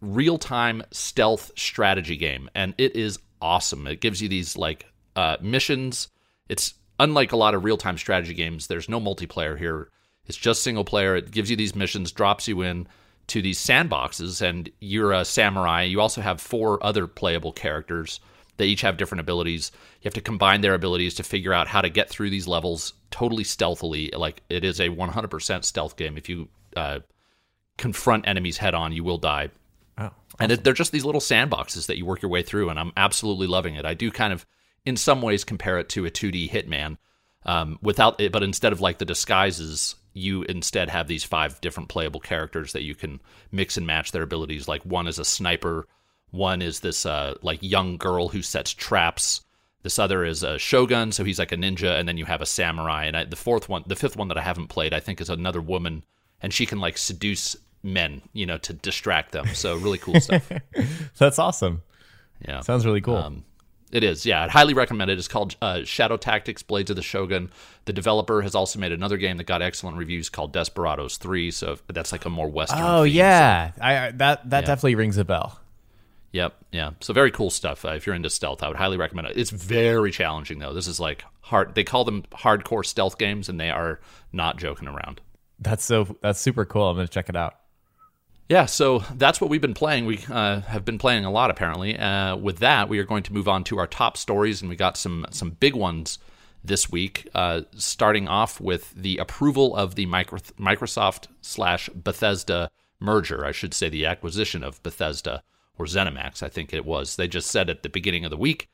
real-time 0.00 0.82
stealth 0.90 1.52
strategy 1.56 2.16
game, 2.16 2.50
and 2.52 2.74
it 2.78 2.96
is 2.96 3.20
awesome. 3.40 3.86
It 3.86 4.00
gives 4.00 4.20
you 4.20 4.28
these 4.28 4.56
like 4.56 4.86
uh, 5.14 5.36
missions. 5.40 6.08
It's 6.48 6.74
unlike 6.98 7.30
a 7.30 7.36
lot 7.36 7.54
of 7.54 7.62
real-time 7.62 7.96
strategy 7.96 8.34
games. 8.34 8.66
There's 8.66 8.88
no 8.88 9.00
multiplayer 9.00 9.56
here. 9.56 9.90
It's 10.26 10.36
just 10.36 10.62
single 10.62 10.84
player. 10.84 11.16
It 11.16 11.30
gives 11.30 11.50
you 11.50 11.56
these 11.56 11.74
missions, 11.74 12.12
drops 12.12 12.48
you 12.48 12.62
in 12.62 12.88
to 13.28 13.42
these 13.42 13.58
sandboxes, 13.58 14.42
and 14.42 14.70
you're 14.80 15.12
a 15.12 15.24
samurai. 15.24 15.82
You 15.82 16.00
also 16.00 16.20
have 16.20 16.40
four 16.40 16.84
other 16.84 17.06
playable 17.06 17.52
characters. 17.52 18.20
They 18.56 18.66
each 18.66 18.82
have 18.82 18.96
different 18.96 19.20
abilities. 19.20 19.72
You 20.00 20.08
have 20.08 20.14
to 20.14 20.20
combine 20.20 20.60
their 20.60 20.74
abilities 20.74 21.14
to 21.14 21.22
figure 21.22 21.52
out 21.52 21.68
how 21.68 21.80
to 21.80 21.90
get 21.90 22.08
through 22.08 22.30
these 22.30 22.48
levels 22.48 22.94
totally 23.10 23.44
stealthily. 23.44 24.10
Like 24.16 24.42
it 24.48 24.64
is 24.64 24.80
a 24.80 24.88
100% 24.88 25.64
stealth 25.64 25.96
game. 25.96 26.16
If 26.16 26.28
you 26.28 26.48
uh, 26.76 27.00
confront 27.76 28.26
enemies 28.26 28.58
head 28.58 28.74
on, 28.74 28.92
you 28.92 29.04
will 29.04 29.18
die. 29.18 29.50
Oh. 29.98 30.10
And 30.38 30.52
it, 30.52 30.64
they're 30.64 30.72
just 30.72 30.92
these 30.92 31.04
little 31.04 31.20
sandboxes 31.20 31.86
that 31.86 31.98
you 31.98 32.06
work 32.06 32.22
your 32.22 32.30
way 32.30 32.42
through, 32.42 32.70
and 32.70 32.78
I'm 32.78 32.92
absolutely 32.96 33.46
loving 33.46 33.74
it. 33.74 33.84
I 33.84 33.94
do 33.94 34.10
kind 34.10 34.32
of, 34.32 34.46
in 34.84 34.96
some 34.96 35.22
ways, 35.22 35.44
compare 35.44 35.78
it 35.78 35.88
to 35.90 36.06
a 36.06 36.10
2D 36.10 36.50
Hitman, 36.50 36.98
um, 37.44 37.78
without 37.80 38.20
it, 38.20 38.32
but 38.32 38.42
instead 38.42 38.72
of 38.72 38.80
like 38.80 38.98
the 38.98 39.04
disguises, 39.04 39.94
you 40.16 40.42
instead 40.44 40.88
have 40.88 41.08
these 41.08 41.24
five 41.24 41.60
different 41.60 41.90
playable 41.90 42.20
characters 42.20 42.72
that 42.72 42.82
you 42.82 42.94
can 42.94 43.20
mix 43.52 43.76
and 43.76 43.86
match 43.86 44.12
their 44.12 44.22
abilities. 44.22 44.66
Like 44.66 44.82
one 44.82 45.06
is 45.06 45.18
a 45.18 45.24
sniper, 45.24 45.86
one 46.30 46.62
is 46.62 46.80
this 46.80 47.04
uh, 47.04 47.34
like 47.42 47.58
young 47.60 47.98
girl 47.98 48.28
who 48.28 48.40
sets 48.40 48.72
traps. 48.72 49.42
This 49.82 49.98
other 49.98 50.24
is 50.24 50.42
a 50.42 50.58
shogun, 50.58 51.12
so 51.12 51.22
he's 51.22 51.38
like 51.38 51.52
a 51.52 51.56
ninja, 51.56 51.98
and 52.00 52.08
then 52.08 52.16
you 52.16 52.24
have 52.24 52.40
a 52.40 52.46
samurai. 52.46 53.04
And 53.04 53.16
I, 53.16 53.24
the 53.24 53.36
fourth 53.36 53.68
one, 53.68 53.84
the 53.86 53.94
fifth 53.94 54.16
one 54.16 54.28
that 54.28 54.38
I 54.38 54.42
haven't 54.42 54.68
played, 54.68 54.94
I 54.94 55.00
think 55.00 55.20
is 55.20 55.30
another 55.30 55.60
woman, 55.60 56.02
and 56.40 56.52
she 56.52 56.64
can 56.66 56.80
like 56.80 56.96
seduce 56.98 57.54
men, 57.82 58.22
you 58.32 58.46
know, 58.46 58.58
to 58.58 58.72
distract 58.72 59.32
them. 59.32 59.46
So 59.54 59.76
really 59.76 59.98
cool 59.98 60.18
stuff. 60.20 60.50
That's 61.18 61.38
awesome. 61.38 61.82
Yeah, 62.48 62.60
Sounds 62.60 62.84
really 62.86 63.00
cool. 63.02 63.16
um, 63.16 63.44
it 63.96 64.04
is. 64.04 64.26
Yeah, 64.26 64.44
I'd 64.44 64.50
highly 64.50 64.74
recommend 64.74 65.10
it. 65.10 65.18
It's 65.18 65.26
called 65.28 65.56
uh, 65.62 65.82
Shadow 65.84 66.16
Tactics: 66.16 66.62
Blades 66.62 66.90
of 66.90 66.96
the 66.96 67.02
Shogun. 67.02 67.50
The 67.86 67.92
developer 67.92 68.42
has 68.42 68.54
also 68.54 68.78
made 68.78 68.92
another 68.92 69.16
game 69.16 69.36
that 69.38 69.44
got 69.44 69.62
excellent 69.62 69.96
reviews 69.96 70.28
called 70.28 70.52
Desperados 70.52 71.16
Three. 71.16 71.50
So 71.50 71.78
that's 71.88 72.12
like 72.12 72.24
a 72.24 72.30
more 72.30 72.48
Western. 72.48 72.80
oh 72.82 73.04
theme. 73.04 73.14
yeah, 73.14 73.72
I, 73.80 73.98
I 74.06 74.10
that 74.12 74.50
that 74.50 74.60
Yeah. 74.62 74.66
definitely 74.66 74.94
rings 74.96 75.16
a 75.16 75.24
bell. 75.24 75.60
Yep. 76.32 76.54
Yeah. 76.72 76.90
So 77.00 77.14
very 77.14 77.30
cool 77.30 77.48
stuff. 77.50 77.84
Uh, 77.84 77.90
if 77.90 78.04
you're 78.06 78.14
into 78.14 78.28
stealth, 78.28 78.62
I 78.62 78.68
would 78.68 78.76
highly 78.76 78.98
recommend 78.98 79.28
it. 79.28 79.38
It's 79.38 79.50
very 79.50 80.10
challenging 80.10 80.58
though. 80.58 80.74
This 80.74 80.86
is 80.86 81.00
like 81.00 81.24
hard. 81.40 81.74
They 81.74 81.84
call 81.84 82.04
them 82.04 82.24
hardcore 82.32 82.84
stealth 82.84 83.16
games, 83.16 83.48
and 83.48 83.58
they 83.58 83.70
are 83.70 84.00
not 84.32 84.58
joking 84.58 84.86
around. 84.88 85.20
That's 85.58 85.84
so 85.84 86.16
that's 86.20 86.38
super 86.40 86.64
cool. 86.66 86.90
I'm 86.90 86.96
gonna 86.96 87.08
check 87.08 87.28
it 87.30 87.36
out. 87.36 87.54
Yeah, 88.48 88.66
so 88.66 89.00
that's 89.14 89.40
what 89.40 89.50
we've 89.50 89.60
been 89.60 89.74
playing. 89.74 90.06
We 90.06 90.20
uh, 90.30 90.60
have 90.60 90.84
been 90.84 90.98
playing 90.98 91.24
a 91.24 91.30
lot, 91.32 91.50
apparently. 91.50 91.98
Uh, 91.98 92.36
with 92.36 92.58
that, 92.58 92.88
we 92.88 92.98
are 93.00 93.04
going 93.04 93.24
to 93.24 93.32
move 93.32 93.48
on 93.48 93.64
to 93.64 93.78
our 93.78 93.88
top 93.88 94.16
stories, 94.16 94.60
and 94.60 94.68
we 94.68 94.76
got 94.76 94.96
some 94.96 95.26
some 95.30 95.50
big 95.50 95.74
ones 95.74 96.20
this 96.64 96.88
week. 96.88 97.28
Uh, 97.34 97.62
starting 97.74 98.28
off 98.28 98.60
with 98.60 98.92
the 98.94 99.18
approval 99.18 99.74
of 99.74 99.96
the 99.96 100.06
micro- 100.06 100.38
Microsoft 100.60 101.26
slash 101.40 101.88
Bethesda 101.88 102.70
merger. 103.00 103.44
I 103.44 103.50
should 103.50 103.74
say 103.74 103.88
the 103.88 104.06
acquisition 104.06 104.62
of 104.62 104.82
Bethesda 104.84 105.42
or 105.76 105.86
ZeniMax. 105.86 106.40
I 106.40 106.48
think 106.48 106.72
it 106.72 106.86
was. 106.86 107.16
They 107.16 107.26
just 107.26 107.50
said 107.50 107.68
at 107.68 107.82
the 107.82 107.88
beginning 107.88 108.24
of 108.24 108.30
the 108.30 108.36
week. 108.36 108.70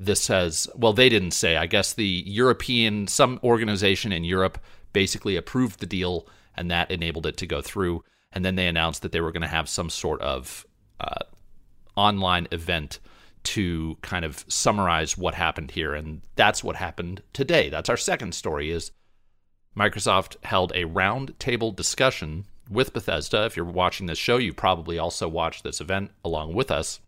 This 0.00 0.26
has 0.26 0.68
well, 0.74 0.92
they 0.92 1.08
didn't 1.08 1.30
say. 1.30 1.56
I 1.56 1.66
guess 1.66 1.92
the 1.92 2.24
European 2.26 3.06
some 3.06 3.38
organization 3.44 4.10
in 4.10 4.24
Europe 4.24 4.58
basically 4.92 5.36
approved 5.36 5.78
the 5.78 5.86
deal, 5.86 6.26
and 6.56 6.68
that 6.72 6.90
enabled 6.90 7.26
it 7.26 7.36
to 7.36 7.46
go 7.46 7.62
through 7.62 8.02
and 8.32 8.44
then 8.44 8.56
they 8.56 8.66
announced 8.66 9.02
that 9.02 9.12
they 9.12 9.20
were 9.20 9.32
going 9.32 9.42
to 9.42 9.48
have 9.48 9.68
some 9.68 9.90
sort 9.90 10.20
of 10.20 10.66
uh, 11.00 11.24
online 11.96 12.46
event 12.52 12.98
to 13.42 13.96
kind 14.02 14.24
of 14.24 14.44
summarize 14.48 15.16
what 15.16 15.34
happened 15.34 15.70
here 15.70 15.94
and 15.94 16.20
that's 16.34 16.64
what 16.64 16.76
happened 16.76 17.22
today. 17.32 17.68
That's 17.70 17.88
our 17.88 17.96
second 17.96 18.34
story 18.34 18.70
is 18.70 18.90
microsoft 19.76 20.36
held 20.44 20.72
a 20.72 20.84
roundtable 20.84 21.74
discussion 21.74 22.46
with 22.68 22.92
bethesda. 22.92 23.44
If 23.44 23.56
you're 23.56 23.64
watching 23.64 24.06
this 24.06 24.18
show 24.18 24.36
you 24.38 24.52
probably 24.52 24.98
also 24.98 25.28
watched 25.28 25.62
this 25.62 25.80
event 25.80 26.10
along 26.24 26.54
with 26.54 26.70
us. 26.70 27.00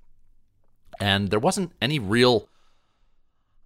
And 1.00 1.28
there 1.30 1.40
wasn't 1.40 1.72
any 1.82 1.98
real 1.98 2.48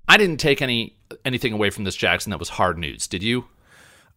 i 0.08 0.16
didn't 0.16 0.38
take 0.38 0.60
any 0.60 0.96
anything 1.24 1.52
away 1.52 1.70
from 1.70 1.84
this 1.84 1.96
jackson 1.96 2.30
that 2.30 2.38
was 2.38 2.48
hard 2.48 2.78
news. 2.78 3.06
Did 3.06 3.22
you? 3.22 3.44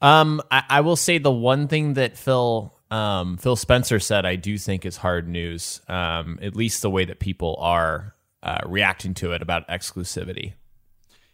Um, 0.01 0.41
I, 0.51 0.63
I 0.69 0.81
will 0.81 0.95
say 0.95 1.17
the 1.17 1.31
one 1.31 1.67
thing 1.67 1.93
that 1.93 2.17
Phil 2.17 2.74
um, 2.91 3.37
Phil 3.37 3.55
Spencer 3.55 3.99
said 3.99 4.25
I 4.25 4.35
do 4.35 4.57
think 4.57 4.85
is 4.85 4.97
hard 4.97 5.27
news. 5.27 5.81
Um, 5.87 6.39
at 6.41 6.55
least 6.55 6.81
the 6.81 6.89
way 6.89 7.05
that 7.05 7.19
people 7.19 7.57
are 7.59 8.15
uh, 8.43 8.59
reacting 8.65 9.13
to 9.15 9.31
it 9.31 9.41
about 9.41 9.67
exclusivity. 9.67 10.53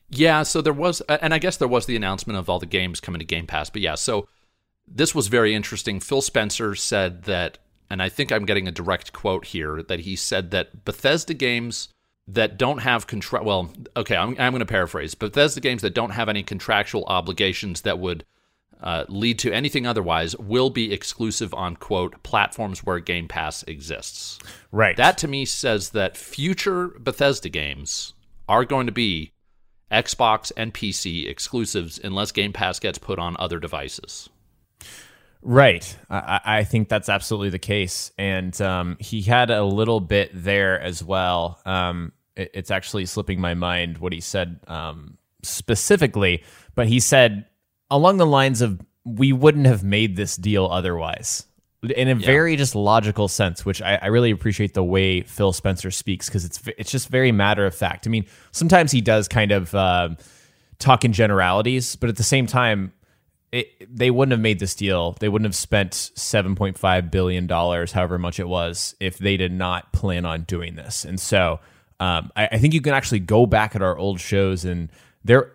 Yeah, 0.09 0.43
so 0.43 0.61
there 0.61 0.73
was, 0.73 1.01
and 1.01 1.33
I 1.33 1.39
guess 1.39 1.57
there 1.57 1.67
was 1.67 1.85
the 1.85 1.95
announcement 1.95 2.37
of 2.37 2.49
all 2.49 2.59
the 2.59 2.65
games 2.65 2.99
coming 2.99 3.19
to 3.19 3.25
Game 3.25 3.47
Pass. 3.47 3.69
But 3.69 3.81
yeah, 3.81 3.95
so 3.95 4.27
this 4.87 5.15
was 5.15 5.27
very 5.27 5.55
interesting. 5.55 5.99
Phil 5.99 6.21
Spencer 6.21 6.75
said 6.75 7.23
that, 7.23 7.57
and 7.89 8.01
I 8.01 8.09
think 8.09 8.31
I'm 8.31 8.45
getting 8.45 8.67
a 8.67 8.71
direct 8.71 9.13
quote 9.13 9.45
here, 9.45 9.81
that 9.83 10.01
he 10.01 10.17
said 10.17 10.51
that 10.51 10.83
Bethesda 10.83 11.33
games 11.33 11.89
that 12.27 12.57
don't 12.57 12.79
have 12.79 13.07
control. 13.07 13.45
Well, 13.45 13.73
okay, 13.95 14.15
I'm, 14.15 14.35
I'm 14.37 14.51
going 14.51 14.59
to 14.59 14.65
paraphrase. 14.65 15.15
Bethesda 15.15 15.61
games 15.61 15.81
that 15.81 15.93
don't 15.93 16.11
have 16.11 16.29
any 16.29 16.43
contractual 16.43 17.05
obligations 17.05 17.81
that 17.81 17.99
would 17.99 18.25
uh, 18.81 19.05
lead 19.07 19.39
to 19.39 19.51
anything 19.51 19.85
otherwise 19.85 20.35
will 20.37 20.69
be 20.69 20.91
exclusive 20.91 21.53
on 21.53 21.75
quote 21.75 22.21
platforms 22.23 22.83
where 22.83 22.99
Game 22.99 23.27
Pass 23.27 23.63
exists. 23.63 24.39
Right. 24.71 24.97
That 24.97 25.17
to 25.19 25.27
me 25.27 25.45
says 25.45 25.91
that 25.91 26.17
future 26.17 26.89
Bethesda 26.99 27.49
games 27.49 28.13
are 28.49 28.65
going 28.65 28.87
to 28.87 28.91
be 28.91 29.33
Xbox 29.91 30.51
and 30.55 30.73
PC 30.73 31.29
exclusives 31.29 31.99
unless 32.03 32.31
Game 32.31 32.53
Pass 32.53 32.79
gets 32.79 32.97
put 32.97 33.19
on 33.19 33.35
other 33.37 33.59
devices. 33.59 34.29
Right. 35.43 35.97
I, 36.09 36.39
I 36.45 36.63
think 36.63 36.87
that's 36.87 37.09
absolutely 37.09 37.49
the 37.49 37.59
case. 37.59 38.11
And 38.17 38.59
um, 38.61 38.97
he 38.99 39.21
had 39.21 39.49
a 39.49 39.63
little 39.63 39.99
bit 39.99 40.31
there 40.33 40.79
as 40.79 41.03
well. 41.03 41.59
Um, 41.65 42.13
it, 42.35 42.51
it's 42.53 42.71
actually 42.71 43.05
slipping 43.05 43.41
my 43.41 43.53
mind 43.53 43.97
what 43.97 44.13
he 44.13 44.21
said 44.21 44.59
um, 44.67 45.17
specifically, 45.43 46.43
but 46.75 46.87
he 46.87 46.99
said 46.99 47.45
along 47.91 48.17
the 48.17 48.25
lines 48.25 48.61
of, 48.61 48.81
we 49.05 49.33
wouldn't 49.33 49.67
have 49.67 49.83
made 49.83 50.15
this 50.15 50.35
deal 50.35 50.65
otherwise. 50.65 51.45
In 51.83 52.09
a 52.09 52.13
very 52.13 52.57
just 52.57 52.75
logical 52.75 53.27
sense, 53.27 53.65
which 53.65 53.81
I, 53.81 53.95
I 53.95 54.07
really 54.07 54.29
appreciate 54.29 54.75
the 54.75 54.83
way 54.83 55.21
Phil 55.21 55.51
Spencer 55.51 55.89
speaks 55.89 56.27
because 56.27 56.45
it's 56.45 56.61
it's 56.77 56.91
just 56.91 57.09
very 57.09 57.31
matter 57.31 57.65
of 57.65 57.73
fact. 57.73 58.05
I 58.05 58.11
mean, 58.11 58.27
sometimes 58.51 58.91
he 58.91 59.01
does 59.01 59.27
kind 59.27 59.51
of 59.51 59.73
uh, 59.73 60.09
talk 60.77 61.05
in 61.05 61.11
generalities, 61.11 61.95
but 61.95 62.07
at 62.07 62.17
the 62.17 62.23
same 62.23 62.45
time, 62.45 62.93
it, 63.51 63.67
they 63.89 64.11
wouldn't 64.11 64.31
have 64.31 64.39
made 64.39 64.59
this 64.59 64.75
deal. 64.75 65.13
They 65.19 65.27
wouldn't 65.27 65.47
have 65.47 65.55
spent 65.55 65.95
seven 65.95 66.53
point 66.53 66.77
five 66.77 67.09
billion 67.09 67.47
dollars, 67.47 67.93
however 67.93 68.19
much 68.19 68.39
it 68.39 68.47
was, 68.47 68.93
if 68.99 69.17
they 69.17 69.35
did 69.35 69.51
not 69.51 69.91
plan 69.91 70.23
on 70.23 70.43
doing 70.43 70.75
this. 70.75 71.03
And 71.03 71.19
so, 71.19 71.59
um, 71.99 72.31
I, 72.35 72.47
I 72.51 72.57
think 72.59 72.75
you 72.75 72.81
can 72.81 72.93
actually 72.93 73.21
go 73.21 73.47
back 73.47 73.75
at 73.75 73.81
our 73.81 73.97
old 73.97 74.19
shows, 74.19 74.65
and 74.65 74.91
there 75.23 75.51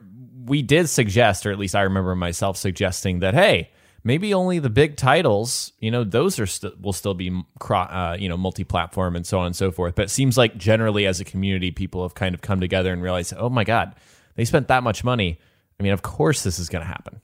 we 0.46 0.62
did 0.62 0.88
suggest, 0.88 1.44
or 1.44 1.50
at 1.50 1.58
least 1.58 1.74
I 1.74 1.82
remember 1.82 2.14
myself 2.14 2.56
suggesting 2.56 3.20
that, 3.20 3.34
hey, 3.34 3.70
maybe 4.04 4.32
only 4.32 4.60
the 4.60 4.70
big 4.70 4.96
titles, 4.96 5.72
you 5.80 5.90
know, 5.90 6.04
those 6.04 6.38
are 6.38 6.46
st- 6.46 6.80
will 6.80 6.92
still 6.92 7.14
be, 7.14 7.42
cro- 7.58 7.80
uh, 7.80 8.16
you 8.18 8.28
know, 8.28 8.36
multi-platform 8.36 9.16
and 9.16 9.26
so 9.26 9.40
on 9.40 9.46
and 9.46 9.56
so 9.56 9.72
forth. 9.72 9.96
But 9.96 10.04
it 10.04 10.10
seems 10.10 10.38
like 10.38 10.56
generally, 10.56 11.06
as 11.06 11.20
a 11.20 11.24
community, 11.24 11.72
people 11.72 12.02
have 12.02 12.14
kind 12.14 12.34
of 12.34 12.40
come 12.40 12.60
together 12.60 12.92
and 12.92 13.02
realized, 13.02 13.34
oh 13.36 13.50
my 13.50 13.64
god, 13.64 13.96
they 14.36 14.44
spent 14.44 14.68
that 14.68 14.82
much 14.82 15.02
money. 15.02 15.40
I 15.80 15.82
mean, 15.82 15.92
of 15.92 16.02
course, 16.02 16.42
this 16.42 16.58
is 16.58 16.68
going 16.68 16.82
to 16.82 16.88
happen. 16.88 17.20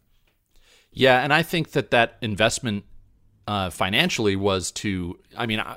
Yeah, 0.91 1.23
and 1.23 1.33
I 1.33 1.43
think 1.43 1.71
that 1.71 1.93
that 1.93 2.19
investment 2.21 2.85
uh, 3.47 3.71
financially 3.71 4.37
was 4.37 4.71
to. 4.73 5.19
I 5.37 5.47
mean, 5.47 5.61
I, 5.61 5.77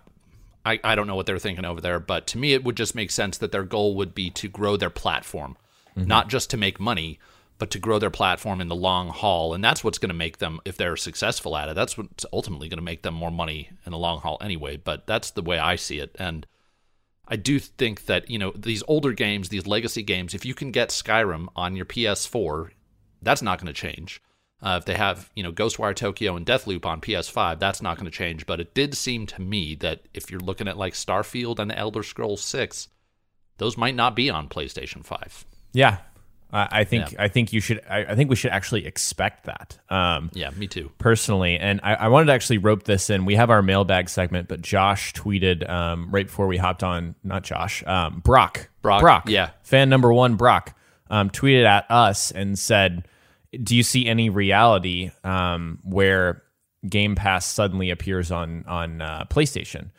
I 0.65 0.79
I 0.83 0.95
don't 0.95 1.07
know 1.07 1.15
what 1.15 1.25
they're 1.25 1.39
thinking 1.39 1.65
over 1.65 1.79
there, 1.79 1.99
but 1.99 2.27
to 2.27 2.37
me, 2.37 2.53
it 2.53 2.63
would 2.63 2.75
just 2.75 2.95
make 2.95 3.11
sense 3.11 3.37
that 3.37 3.51
their 3.51 3.63
goal 3.63 3.95
would 3.95 4.13
be 4.13 4.29
to 4.31 4.49
grow 4.49 4.75
their 4.75 4.89
platform, 4.89 5.55
not 5.95 6.27
just 6.27 6.49
to 6.49 6.57
make 6.57 6.79
money, 6.79 7.19
but 7.57 7.71
to 7.71 7.79
grow 7.79 7.99
their 7.99 8.09
platform 8.09 8.59
in 8.59 8.67
the 8.67 8.75
long 8.75 9.09
haul. 9.09 9.53
And 9.53 9.63
that's 9.63 9.83
what's 9.83 9.97
going 9.97 10.09
to 10.09 10.15
make 10.15 10.39
them, 10.39 10.59
if 10.65 10.77
they're 10.77 10.97
successful 10.97 11.55
at 11.55 11.69
it, 11.69 11.75
that's 11.75 11.97
what's 11.97 12.25
ultimately 12.33 12.67
going 12.67 12.77
to 12.77 12.83
make 12.83 13.01
them 13.01 13.13
more 13.13 13.31
money 13.31 13.69
in 13.85 13.91
the 13.91 13.97
long 13.97 14.19
haul 14.19 14.37
anyway. 14.41 14.77
But 14.77 15.07
that's 15.07 15.31
the 15.31 15.41
way 15.41 15.57
I 15.57 15.75
see 15.75 15.99
it. 15.99 16.15
And 16.19 16.45
I 17.27 17.37
do 17.37 17.59
think 17.59 18.05
that, 18.05 18.29
you 18.29 18.37
know, 18.37 18.51
these 18.55 18.83
older 18.87 19.13
games, 19.13 19.49
these 19.49 19.65
legacy 19.65 20.03
games, 20.03 20.33
if 20.33 20.45
you 20.45 20.53
can 20.53 20.71
get 20.71 20.89
Skyrim 20.89 21.47
on 21.55 21.75
your 21.75 21.85
PS4, 21.85 22.71
that's 23.21 23.41
not 23.41 23.59
going 23.59 23.73
to 23.73 23.79
change. 23.79 24.21
Uh, 24.61 24.77
if 24.79 24.85
they 24.85 24.95
have, 24.95 25.29
you 25.35 25.43
know, 25.43 25.51
Ghostwire 25.51 25.95
Tokyo 25.95 26.35
and 26.35 26.45
Deathloop 26.45 26.85
on 26.85 27.01
PS5, 27.01 27.59
that's 27.59 27.81
not 27.81 27.97
going 27.97 28.05
to 28.05 28.17
change. 28.17 28.45
But 28.45 28.59
it 28.59 28.73
did 28.73 28.95
seem 28.95 29.27
to 29.27 29.41
me 29.41 29.75
that 29.75 30.07
if 30.13 30.29
you're 30.29 30.39
looking 30.39 30.67
at 30.67 30.77
like 30.77 30.93
Starfield 30.93 31.59
and 31.59 31.71
Elder 31.71 32.03
Scrolls 32.03 32.43
6, 32.43 32.89
those 33.57 33.77
might 33.77 33.95
not 33.95 34.15
be 34.15 34.29
on 34.29 34.49
PlayStation 34.49 35.05
5. 35.05 35.45
Yeah, 35.73 35.97
I, 36.51 36.67
I 36.71 36.83
think 36.83 37.15
I 37.19 37.27
think 37.27 37.53
you 37.53 37.59
should. 37.59 37.81
I, 37.89 38.05
I 38.05 38.15
think 38.15 38.29
we 38.29 38.35
should 38.35 38.51
actually 38.51 38.85
expect 38.85 39.45
that. 39.45 39.77
Um, 39.89 40.29
Yeah, 40.33 40.51
me 40.51 40.67
too. 40.67 40.91
personally, 40.97 41.57
and 41.57 41.79
I, 41.83 41.95
I 41.95 42.07
wanted 42.07 42.27
to 42.27 42.33
actually 42.33 42.59
rope 42.59 42.83
this 42.83 43.09
in. 43.09 43.25
We 43.25 43.35
have 43.35 43.49
our 43.49 43.61
mailbag 43.61 44.09
segment, 44.09 44.47
but 44.47 44.61
Josh 44.61 45.13
tweeted 45.13 45.69
um, 45.69 46.09
right 46.11 46.27
before 46.27 46.47
we 46.47 46.57
hopped 46.57 46.83
on. 46.83 47.15
Not 47.23 47.43
Josh, 47.43 47.83
um, 47.85 48.21
Brock. 48.23 48.69
Brock, 48.81 49.01
Brock. 49.01 49.29
yeah. 49.29 49.49
fan 49.63 49.89
number 49.89 50.13
one. 50.13 50.35
Brock 50.35 50.77
um, 51.09 51.29
tweeted 51.29 51.65
at 51.65 51.89
us 51.89 52.31
and 52.31 52.57
said, 52.57 53.07
"Do 53.51 53.75
you 53.75 53.83
see 53.83 54.05
any 54.05 54.29
reality 54.29 55.11
um, 55.23 55.79
where 55.83 56.43
Game 56.87 57.15
Pass 57.15 57.45
suddenly 57.45 57.89
appears 57.89 58.31
on 58.31 58.63
on 58.67 59.01
uh, 59.01 59.25
PlayStation?" 59.29 59.89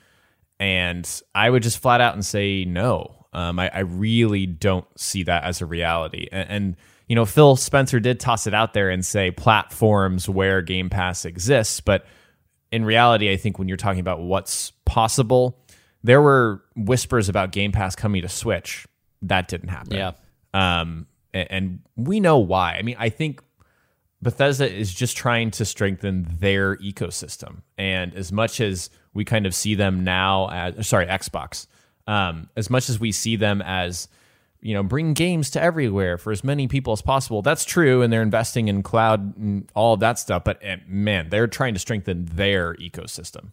And 0.59 1.23
I 1.35 1.51
would 1.51 1.63
just 1.63 1.79
flat 1.79 2.01
out 2.01 2.15
and 2.15 2.25
say 2.25 2.65
no. 2.65 3.26
Um, 3.37 3.59
I, 3.59 3.71
I 3.73 3.81
really 3.81 4.47
don't 4.47 4.87
see 4.99 5.23
that 5.25 5.45
as 5.45 5.61
a 5.61 5.67
reality. 5.67 6.27
And, 6.33 6.49
and 6.51 6.77
you 7.07 7.15
know, 7.15 7.27
Phil 7.27 7.55
Spencer 7.57 8.01
did 8.01 8.19
toss 8.19 8.47
it 8.47 8.55
out 8.55 8.73
there 8.73 8.89
and 8.91 9.05
say 9.05 9.31
platforms 9.31 10.29
where 10.29 10.63
Game 10.63 10.89
Pass 10.89 11.25
exists, 11.25 11.81
but 11.81 12.07
in 12.73 12.85
reality, 12.85 13.31
I 13.31 13.37
think 13.37 13.59
when 13.59 13.69
you're 13.69 13.77
talking 13.77 14.01
about 14.01 14.21
what's 14.21 14.73
possible, 14.87 15.61
there 16.03 16.21
were 16.21 16.63
whispers 16.75 17.29
about 17.29 17.53
Game 17.53 17.73
Pass 17.73 17.95
coming 17.95 18.23
to 18.23 18.29
Switch. 18.29 18.87
That 19.23 19.49
didn't 19.49 19.69
happen. 19.69 19.97
Yeah. 19.97 20.13
Um, 20.53 21.07
a- 21.35 21.53
and, 21.53 21.81
we 21.97 22.21
know 22.21 22.39
why. 22.39 22.75
I 22.75 22.83
mean, 22.83 22.97
I 22.99 23.09
think 23.09 23.43
Bethesda 24.23 24.71
is 24.73 24.93
just 24.93 25.17
trying 25.17 25.51
to 25.53 25.65
strengthen 25.65 26.27
their 26.41 26.77
ecosystem. 26.77 27.63
And 27.79 28.15
as 28.15 28.33
much 28.33 28.61
as 28.61 28.91
we 29.15 29.25
kind 29.25 29.47
of 29.47 29.55
see 29.55 29.75
them 29.75 30.05
now 30.05 30.49
as, 30.51 30.89
sorry, 30.89 31.07
Xbox, 31.07 31.67
um, 32.07 32.49
as 32.57 32.71
much 32.71 32.89
as 32.89 33.01
we 33.01 33.13
see 33.13 33.37
them 33.37 33.63
as, 33.63 34.09
you 34.61 34.75
know, 34.75 34.83
bring 34.83 35.15
games 35.15 35.51
to 35.51 35.61
everywhere 35.61 36.19
for 36.19 36.33
as 36.33 36.45
many 36.45 36.69
people 36.69 36.93
as 36.93 37.03
possible, 37.03 37.43
that's 37.43 37.65
true. 37.65 38.03
And 38.03 38.13
they're 38.13 38.23
investing 38.23 38.69
in 38.69 38.83
cloud 38.83 39.37
and 39.37 39.71
all 39.75 39.95
of 39.95 40.01
that 40.01 40.19
stuff. 40.19 40.45
But 40.45 40.59
eh, 40.63 40.77
man, 40.87 41.29
they're 41.31 41.47
trying 41.47 41.75
to 41.75 41.81
strengthen 41.81 42.27
their 42.27 42.75
ecosystem. 42.75 43.51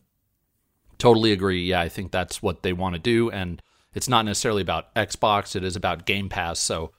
Totally 0.97 1.31
agree. 1.31 1.65
Yeah, 1.65 1.81
I 1.81 1.89
think 1.89 2.11
that's 2.11 2.41
what 2.41 2.63
they 2.63 2.71
want 2.71 2.95
to 2.95 2.99
do, 2.99 3.29
and 3.29 3.61
it's 3.93 4.07
not 4.07 4.23
necessarily 4.23 4.61
about 4.61 4.93
Xbox. 4.95 5.55
It 5.55 5.63
is 5.63 5.75
about 5.75 6.05
Game 6.05 6.29
Pass. 6.29 6.59
So, 6.59 6.91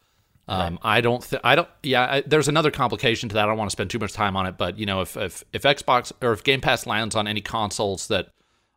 um, 0.46 0.78
I 0.82 1.00
don't. 1.00 1.23
Th- 1.23 1.40
I 1.42 1.54
don't. 1.54 1.68
Yeah, 1.82 2.02
I, 2.02 2.20
there's 2.20 2.49
another 2.49 2.70
complication 2.70 3.30
to 3.30 3.34
that. 3.34 3.44
I 3.44 3.46
don't 3.46 3.56
want 3.56 3.70
to 3.70 3.73
spend 3.73 3.90
too 3.90 3.99
much 3.99 4.12
time 4.12 4.37
on 4.37 4.44
it, 4.44 4.58
but 4.58 4.78
you 4.78 4.84
know, 4.84 5.00
if 5.00 5.16
if 5.16 5.42
if 5.54 5.62
Xbox 5.62 6.12
or 6.20 6.32
if 6.32 6.44
Game 6.44 6.61
Pass 6.61 6.87
lands 6.87 7.16
on 7.16 7.26
any 7.26 7.40
consoles 7.40 8.08
that 8.08 8.28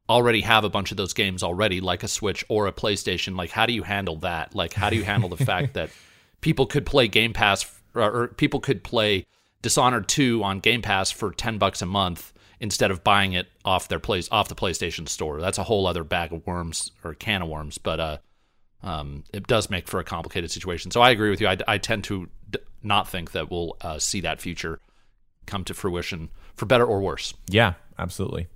already 0.09 0.41
have 0.41 0.63
a 0.63 0.69
bunch 0.69 0.91
of 0.91 0.97
those 0.97 1.13
games 1.13 1.43
already, 1.43 1.81
like 1.81 2.03
a 2.03 2.07
Switch 2.07 2.45
or 2.49 2.67
a 2.67 2.71
PlayStation, 2.71 3.35
like 3.35 3.51
how 3.51 3.65
do 3.65 3.73
you 3.73 3.83
handle 3.83 4.17
that? 4.17 4.55
Like, 4.55 4.73
how 4.73 4.89
do 4.89 4.95
you 4.95 5.03
handle 5.03 5.29
the 5.29 5.43
fact 5.43 5.73
that 5.73 5.89
people 6.41 6.65
could 6.65 6.85
play 6.85 7.07
Game 7.07 7.33
Pass 7.33 7.65
or, 7.93 8.23
or 8.23 8.27
people 8.29 8.59
could 8.59 8.83
play 8.83 9.25
Dishonored 9.61 10.07
2 10.07 10.43
on 10.43 10.59
Game 10.59 10.81
Pass 10.81 11.11
for 11.11 11.31
10 11.31 11.57
bucks 11.57 11.81
a 11.81 11.85
month 11.85 12.33
instead 12.59 12.89
of 12.89 13.03
buying 13.03 13.33
it 13.33 13.47
off 13.65 13.87
their 13.87 13.99
place 13.99 14.29
off 14.31 14.47
the 14.47 14.55
PlayStation 14.55 15.07
store. 15.09 15.41
That's 15.41 15.57
a 15.57 15.63
whole 15.63 15.85
other 15.85 16.03
bag 16.03 16.31
of 16.31 16.45
worms 16.47 16.91
or 17.03 17.13
can 17.13 17.41
of 17.41 17.49
worms, 17.49 17.77
but 17.77 17.99
uh 17.99 18.17
um, 18.83 19.23
it 19.33 19.47
does 19.47 19.69
make 19.69 19.87
for 19.87 19.99
a 19.99 20.03
complicated 20.03 20.51
situation. 20.51 20.91
So 20.91 21.01
I 21.01 21.09
agree 21.09 21.29
with 21.29 21.41
you. 21.41 21.47
I, 21.47 21.57
I 21.67 21.77
tend 21.77 22.03
to 22.05 22.29
d- 22.49 22.59
not 22.83 23.07
think 23.07 23.31
that 23.31 23.49
we'll 23.49 23.75
uh, 23.81 23.99
see 23.99 24.21
that 24.21 24.39
future 24.39 24.79
come 25.45 25.63
to 25.65 25.73
fruition 25.73 26.29
for 26.55 26.65
better 26.65 26.85
or 26.85 27.01
worse. 27.01 27.33
Yeah, 27.49 27.73
absolutely. 27.97 28.47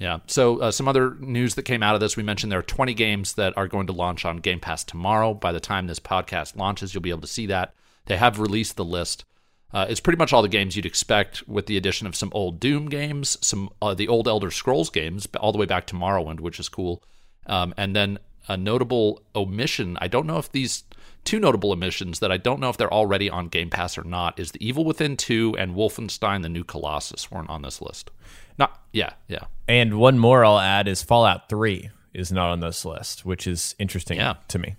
Yeah. 0.00 0.20
So 0.26 0.58
uh, 0.60 0.70
some 0.70 0.88
other 0.88 1.14
news 1.20 1.54
that 1.54 1.64
came 1.64 1.82
out 1.82 1.94
of 1.94 2.00
this, 2.00 2.16
we 2.16 2.22
mentioned 2.22 2.50
there 2.50 2.58
are 2.58 2.62
20 2.62 2.94
games 2.94 3.34
that 3.34 3.56
are 3.56 3.68
going 3.68 3.86
to 3.86 3.92
launch 3.92 4.24
on 4.24 4.38
Game 4.38 4.58
Pass 4.58 4.82
tomorrow. 4.82 5.34
By 5.34 5.52
the 5.52 5.60
time 5.60 5.86
this 5.86 6.00
podcast 6.00 6.56
launches, 6.56 6.94
you'll 6.94 7.02
be 7.02 7.10
able 7.10 7.20
to 7.20 7.26
see 7.26 7.46
that. 7.46 7.74
They 8.06 8.16
have 8.16 8.40
released 8.40 8.76
the 8.76 8.84
list. 8.84 9.26
Uh, 9.72 9.86
it's 9.88 10.00
pretty 10.00 10.16
much 10.16 10.32
all 10.32 10.40
the 10.42 10.48
games 10.48 10.74
you'd 10.74 10.86
expect, 10.86 11.46
with 11.46 11.66
the 11.66 11.76
addition 11.76 12.06
of 12.06 12.16
some 12.16 12.32
old 12.32 12.58
Doom 12.58 12.88
games, 12.88 13.36
some 13.42 13.68
uh, 13.80 13.94
the 13.94 14.08
old 14.08 14.26
Elder 14.26 14.50
Scrolls 14.50 14.88
games, 14.90 15.28
all 15.38 15.52
the 15.52 15.58
way 15.58 15.66
back 15.66 15.86
to 15.88 15.94
Morrowind, 15.94 16.40
which 16.40 16.58
is 16.58 16.68
cool. 16.68 17.04
Um, 17.46 17.74
and 17.76 17.94
then 17.94 18.18
a 18.48 18.56
notable 18.56 19.22
omission. 19.36 19.98
I 20.00 20.08
don't 20.08 20.26
know 20.26 20.38
if 20.38 20.50
these 20.50 20.84
two 21.24 21.38
notable 21.38 21.72
omissions 21.72 22.20
that 22.20 22.32
I 22.32 22.38
don't 22.38 22.58
know 22.58 22.70
if 22.70 22.78
they're 22.78 22.92
already 22.92 23.28
on 23.28 23.48
Game 23.48 23.70
Pass 23.70 23.98
or 23.98 24.04
not 24.04 24.40
is 24.40 24.52
The 24.52 24.66
Evil 24.66 24.84
Within 24.84 25.16
2 25.16 25.56
and 25.58 25.74
Wolfenstein 25.76 26.42
the 26.42 26.48
New 26.48 26.64
Colossus 26.64 27.30
weren't 27.30 27.50
on 27.50 27.62
this 27.62 27.82
list. 27.82 28.10
Not 28.58 28.80
yeah, 28.92 29.12
yeah. 29.28 29.44
And 29.68 29.98
one 29.98 30.18
more 30.18 30.44
I'll 30.44 30.58
add 30.58 30.88
is 30.88 31.02
Fallout 31.02 31.48
3 31.48 31.90
is 32.12 32.32
not 32.32 32.50
on 32.50 32.60
this 32.60 32.84
list, 32.84 33.24
which 33.24 33.46
is 33.46 33.74
interesting 33.78 34.18
Yeah. 34.18 34.34
to 34.48 34.58
me. 34.58 34.74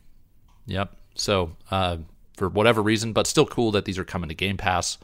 Yep. 0.65 0.95
So, 1.15 1.55
uh, 1.71 1.97
for 2.35 2.49
whatever 2.49 2.81
reason, 2.81 3.13
but 3.13 3.27
still 3.27 3.45
cool 3.45 3.71
that 3.71 3.85
these 3.85 3.97
are 3.99 4.03
coming 4.03 4.29
to 4.29 4.35
Game 4.35 4.57
Pass. 4.57 4.97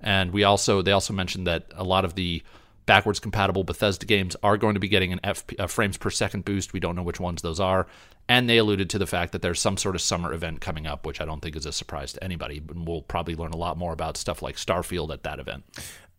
And 0.00 0.32
we 0.32 0.42
also 0.44 0.82
they 0.82 0.92
also 0.92 1.12
mentioned 1.12 1.46
that 1.46 1.66
a 1.74 1.84
lot 1.84 2.04
of 2.04 2.14
the 2.14 2.42
backwards 2.86 3.20
compatible 3.20 3.62
Bethesda 3.62 4.04
games 4.06 4.34
are 4.42 4.56
going 4.56 4.74
to 4.74 4.80
be 4.80 4.88
getting 4.88 5.12
an 5.12 5.20
FP, 5.22 5.54
a 5.60 5.68
frames 5.68 5.96
per 5.96 6.10
second 6.10 6.44
boost. 6.44 6.72
We 6.72 6.80
don't 6.80 6.96
know 6.96 7.02
which 7.04 7.20
ones 7.20 7.42
those 7.42 7.60
are. 7.60 7.86
And 8.28 8.48
they 8.48 8.56
alluded 8.58 8.88
to 8.90 8.98
the 8.98 9.06
fact 9.06 9.32
that 9.32 9.42
there's 9.42 9.60
some 9.60 9.76
sort 9.76 9.94
of 9.94 10.00
summer 10.00 10.32
event 10.32 10.60
coming 10.60 10.86
up, 10.86 11.06
which 11.06 11.20
I 11.20 11.24
don't 11.24 11.40
think 11.40 11.54
is 11.56 11.66
a 11.66 11.72
surprise 11.72 12.12
to 12.14 12.24
anybody. 12.24 12.60
And 12.68 12.86
we'll 12.86 13.02
probably 13.02 13.34
learn 13.36 13.52
a 13.52 13.56
lot 13.56 13.76
more 13.76 13.92
about 13.92 14.16
stuff 14.16 14.42
like 14.42 14.56
Starfield 14.56 15.12
at 15.12 15.22
that 15.24 15.38
event. 15.38 15.64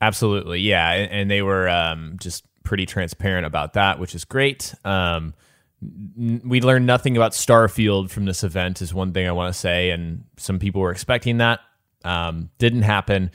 Absolutely, 0.08 0.60
yeah, 0.60 0.92
and, 0.92 1.12
and 1.12 1.32
they 1.32 1.42
were 1.42 1.70
um, 1.70 2.16
just 2.20 2.44
pretty 2.64 2.86
transparent 2.86 3.46
about 3.46 3.74
that, 3.74 4.00
which 4.00 4.16
is 4.16 4.26
great. 4.26 4.74
Um, 4.84 5.34
n- 5.82 6.42
we 6.46 6.60
learned 6.62 6.86
nothing 6.86 7.16
about 7.18 7.32
Starfield 7.32 8.10
from 8.10 8.26
this 8.26 8.44
event, 8.44 8.82
is 8.82 8.94
one 8.94 9.14
thing 9.14 9.28
I 9.28 9.32
want 9.32 9.54
to 9.54 9.60
say, 9.60 9.92
and 9.92 10.26
some 10.38 10.60
people 10.60 10.82
were 10.82 10.92
expecting 10.92 11.38
that. 11.38 11.60
Um, 12.04 12.50
didn't 12.58 12.82
happen, 12.82 13.32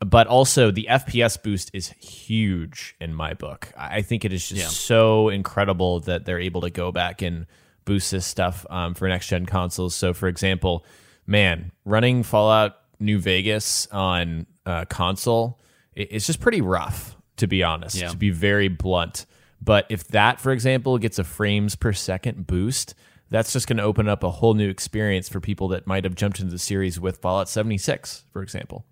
but 0.00 0.26
also 0.26 0.70
the 0.70 0.86
FPS 0.90 1.42
boost 1.42 1.70
is 1.72 1.88
huge 1.88 2.94
in 3.00 3.14
my 3.14 3.32
book. 3.34 3.72
I 3.76 4.02
think 4.02 4.24
it 4.26 4.32
is 4.32 4.46
just 4.48 4.60
Yeah. 4.60 4.68
so 4.68 5.30
incredible 5.30 6.00
that 6.00 6.26
they're 6.26 6.40
able 6.40 6.60
to 6.62 6.70
go 6.70 6.92
back 6.92 7.22
and 7.22 7.46
boost 7.86 8.10
this 8.10 8.26
stuff 8.26 8.66
um, 8.68 8.92
for 8.94 9.08
next 9.08 9.28
gen 9.28 9.46
consoles. 9.46 9.94
So, 9.94 10.12
for 10.12 10.28
example, 10.28 10.84
man, 11.26 11.72
running 11.86 12.22
Fallout 12.22 12.76
New 12.98 13.18
Vegas 13.18 13.86
on 13.90 14.46
uh, 14.66 14.84
console, 14.84 15.58
it's 15.94 16.26
just 16.26 16.40
pretty 16.40 16.60
rough, 16.60 17.16
to 17.36 17.46
be 17.46 17.62
honest, 17.62 17.96
Yeah. 17.96 18.08
to 18.08 18.16
be 18.16 18.30
very 18.30 18.68
blunt. 18.68 19.26
But 19.62 19.86
if 19.90 20.04
that, 20.08 20.40
for 20.40 20.52
example, 20.52 20.96
gets 20.98 21.18
a 21.18 21.24
frames 21.24 21.76
per 21.76 21.92
second 21.92 22.46
boost, 22.46 22.94
that's 23.28 23.52
just 23.52 23.66
going 23.68 23.76
to 23.76 23.82
open 23.82 24.08
up 24.08 24.22
a 24.24 24.30
whole 24.30 24.54
new 24.54 24.68
experience 24.68 25.28
for 25.28 25.38
people 25.40 25.68
that 25.68 25.86
might 25.86 26.04
have 26.04 26.14
jumped 26.14 26.40
into 26.40 26.50
the 26.50 26.58
series 26.58 26.98
with 26.98 27.18
Fallout 27.18 27.48
76, 27.48 28.24
for 28.32 28.42
example. 28.42 28.84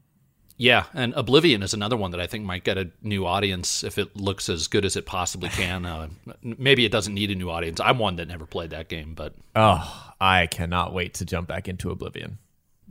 Yeah, 0.60 0.86
and 0.92 1.14
Oblivion 1.14 1.62
is 1.62 1.72
another 1.72 1.96
one 1.96 2.10
that 2.10 2.20
I 2.20 2.26
think 2.26 2.44
might 2.44 2.64
get 2.64 2.76
a 2.76 2.90
new 3.00 3.24
audience 3.26 3.84
if 3.84 3.96
it 3.96 4.16
looks 4.16 4.48
as 4.48 4.66
good 4.66 4.84
as 4.84 4.96
it 4.96 5.06
possibly 5.06 5.48
can. 5.50 5.86
Uh, 5.86 6.08
maybe 6.42 6.84
it 6.84 6.90
doesn't 6.90 7.14
need 7.14 7.30
a 7.30 7.36
new 7.36 7.48
audience. 7.48 7.78
I'm 7.80 7.98
one 7.98 8.16
that 8.16 8.26
never 8.26 8.44
played 8.44 8.70
that 8.70 8.88
game, 8.88 9.14
but 9.14 9.34
Oh, 9.54 10.12
I 10.20 10.48
cannot 10.48 10.92
wait 10.92 11.14
to 11.14 11.24
jump 11.24 11.46
back 11.48 11.68
into 11.68 11.90
Oblivion. 11.92 12.38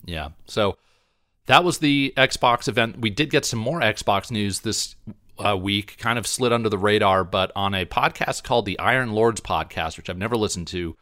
Yeah. 0.06 0.30
So 0.46 0.78
that 1.48 1.64
was 1.64 1.80
the 1.80 2.14
Xbox 2.16 2.68
event. 2.68 3.00
We 3.00 3.10
did 3.10 3.30
get 3.30 3.46
some 3.46 3.60
more 3.60 3.82
Xbox 3.82 4.32
news 4.32 4.62
this 4.62 4.96
uh, 5.44 5.58
week, 5.58 5.98
kind 5.98 6.20
of 6.20 6.28
slid 6.28 6.54
under 6.54 6.70
the 6.70 6.78
radar, 6.78 7.24
but 7.24 7.52
on 7.56 7.74
a 7.74 7.86
podcast 7.86 8.44
called 8.44 8.66
the 8.66 8.80
Iron 8.80 9.12
Lords 9.12 9.42
podcast, 9.42 9.98
which 9.98 10.10
I've 10.10 10.18
never 10.18 10.38
listened 10.38 10.68
to, 10.68 10.96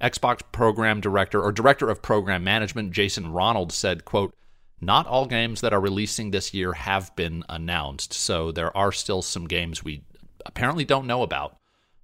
Xbox 0.00 0.40
program 0.50 1.00
director 1.00 1.40
or 1.40 1.52
director 1.52 1.88
of 1.88 2.02
program 2.02 2.42
management 2.42 2.92
Jason 2.92 3.32
Ronald 3.32 3.72
said, 3.72 4.04
quote, 4.04 4.34
not 4.80 5.06
all 5.06 5.26
games 5.26 5.60
that 5.60 5.72
are 5.72 5.80
releasing 5.80 6.30
this 6.32 6.52
year 6.52 6.72
have 6.72 7.14
been 7.14 7.44
announced. 7.48 8.12
So 8.12 8.50
there 8.50 8.76
are 8.76 8.90
still 8.90 9.22
some 9.22 9.46
games 9.46 9.84
we 9.84 10.02
apparently 10.44 10.84
don't 10.84 11.06
know 11.06 11.22
about 11.22 11.56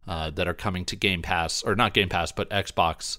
uh, 0.06 0.30
that 0.30 0.46
are 0.46 0.54
coming 0.54 0.84
to 0.84 0.94
Game 0.94 1.22
Pass, 1.22 1.64
or 1.64 1.74
not 1.74 1.92
Game 1.92 2.08
Pass, 2.08 2.30
but 2.30 2.48
Xbox 2.50 3.18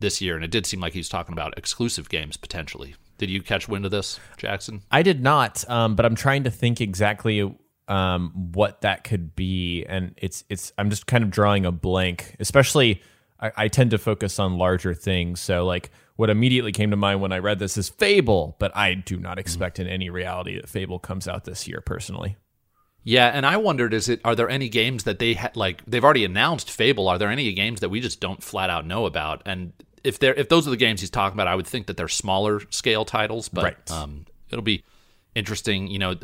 this 0.00 0.20
year. 0.20 0.34
And 0.34 0.44
it 0.44 0.50
did 0.50 0.66
seem 0.66 0.80
like 0.80 0.94
he 0.94 0.98
was 0.98 1.08
talking 1.08 1.32
about 1.32 1.56
exclusive 1.56 2.08
games 2.08 2.36
potentially. 2.36 2.96
Did 3.18 3.30
you 3.30 3.42
catch 3.42 3.68
wind 3.68 3.84
of 3.84 3.90
this, 3.90 4.20
Jackson? 4.36 4.82
I 4.90 5.02
did 5.02 5.22
not, 5.22 5.68
um, 5.70 5.94
but 5.96 6.04
I'm 6.04 6.14
trying 6.14 6.44
to 6.44 6.50
think 6.50 6.80
exactly 6.80 7.56
um, 7.88 8.32
what 8.52 8.82
that 8.82 9.04
could 9.04 9.34
be, 9.34 9.84
and 9.84 10.14
it's 10.16 10.44
it's. 10.48 10.72
I'm 10.76 10.90
just 10.90 11.06
kind 11.06 11.24
of 11.24 11.30
drawing 11.30 11.64
a 11.64 11.72
blank. 11.72 12.36
Especially, 12.40 13.00
I, 13.40 13.52
I 13.56 13.68
tend 13.68 13.92
to 13.92 13.98
focus 13.98 14.38
on 14.38 14.58
larger 14.58 14.92
things. 14.92 15.40
So, 15.40 15.64
like, 15.64 15.90
what 16.16 16.28
immediately 16.28 16.72
came 16.72 16.90
to 16.90 16.96
mind 16.96 17.20
when 17.20 17.32
I 17.32 17.38
read 17.38 17.58
this 17.58 17.78
is 17.78 17.88
Fable, 17.88 18.56
but 18.58 18.76
I 18.76 18.94
do 18.94 19.18
not 19.18 19.38
expect 19.38 19.78
in 19.78 19.86
any 19.86 20.10
reality 20.10 20.56
that 20.56 20.68
Fable 20.68 20.98
comes 20.98 21.28
out 21.28 21.44
this 21.44 21.66
year. 21.68 21.80
Personally, 21.80 22.36
Yeah, 23.04 23.28
and 23.28 23.46
I 23.46 23.56
wondered: 23.56 23.94
is 23.94 24.08
it 24.08 24.20
are 24.24 24.34
there 24.34 24.50
any 24.50 24.68
games 24.68 25.04
that 25.04 25.18
they 25.20 25.34
ha- 25.34 25.52
like? 25.54 25.82
They've 25.86 26.04
already 26.04 26.24
announced 26.24 26.70
Fable. 26.70 27.08
Are 27.08 27.18
there 27.18 27.30
any 27.30 27.52
games 27.52 27.80
that 27.80 27.88
we 27.88 28.00
just 28.00 28.20
don't 28.20 28.42
flat 28.42 28.68
out 28.68 28.84
know 28.84 29.06
about? 29.06 29.42
And 29.46 29.72
if 30.06 30.18
they're 30.18 30.34
if 30.34 30.48
those 30.48 30.66
are 30.66 30.70
the 30.70 30.76
games 30.76 31.00
he's 31.00 31.10
talking 31.10 31.36
about, 31.36 31.48
I 31.48 31.54
would 31.54 31.66
think 31.66 31.86
that 31.86 31.96
they're 31.96 32.08
smaller 32.08 32.60
scale 32.70 33.04
titles. 33.04 33.48
But 33.48 33.64
Right. 33.64 33.90
um, 33.90 34.26
it'll 34.50 34.62
be 34.62 34.84
interesting. 35.34 35.88
You 35.88 35.98
know, 35.98 36.14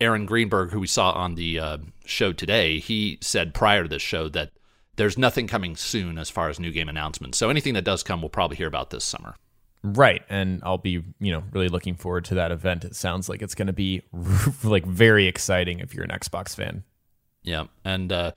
Aaron 0.00 0.24
Greenberg, 0.26 0.70
who 0.70 0.80
we 0.80 0.86
saw 0.86 1.10
on 1.12 1.34
the 1.34 1.58
uh, 1.58 1.78
show 2.04 2.32
today, 2.32 2.78
he 2.78 3.18
said 3.20 3.52
prior 3.52 3.82
to 3.82 3.88
this 3.88 4.02
show 4.02 4.28
that 4.30 4.50
there's 4.96 5.18
nothing 5.18 5.46
coming 5.46 5.76
soon 5.76 6.18
as 6.18 6.30
far 6.30 6.48
as 6.48 6.58
new 6.58 6.70
game 6.72 6.88
announcements. 6.88 7.36
So 7.38 7.50
anything 7.50 7.74
that 7.74 7.84
does 7.84 8.02
come, 8.02 8.22
we'll 8.22 8.28
probably 8.30 8.56
hear 8.56 8.66
about 8.68 8.90
this 8.90 9.04
summer. 9.04 9.34
right? 9.82 10.22
And 10.28 10.60
I'll 10.62 10.76
be, 10.78 11.02
you 11.20 11.32
know, 11.32 11.42
really 11.52 11.68
looking 11.68 11.94
forward 11.96 12.24
to 12.26 12.34
that 12.34 12.50
event. 12.52 12.84
It 12.84 12.94
sounds 12.96 13.28
like 13.28 13.40
it's 13.40 13.54
going 13.54 13.66
to 13.68 13.72
be 13.72 14.02
like 14.64 14.84
very 14.84 15.26
exciting 15.26 15.80
if 15.80 15.94
you're 15.94 16.04
an 16.04 16.10
Xbox 16.10 16.54
fan. 16.54 16.84
Yeah, 17.42 17.64
and 17.84 18.12
uh, 18.12 18.32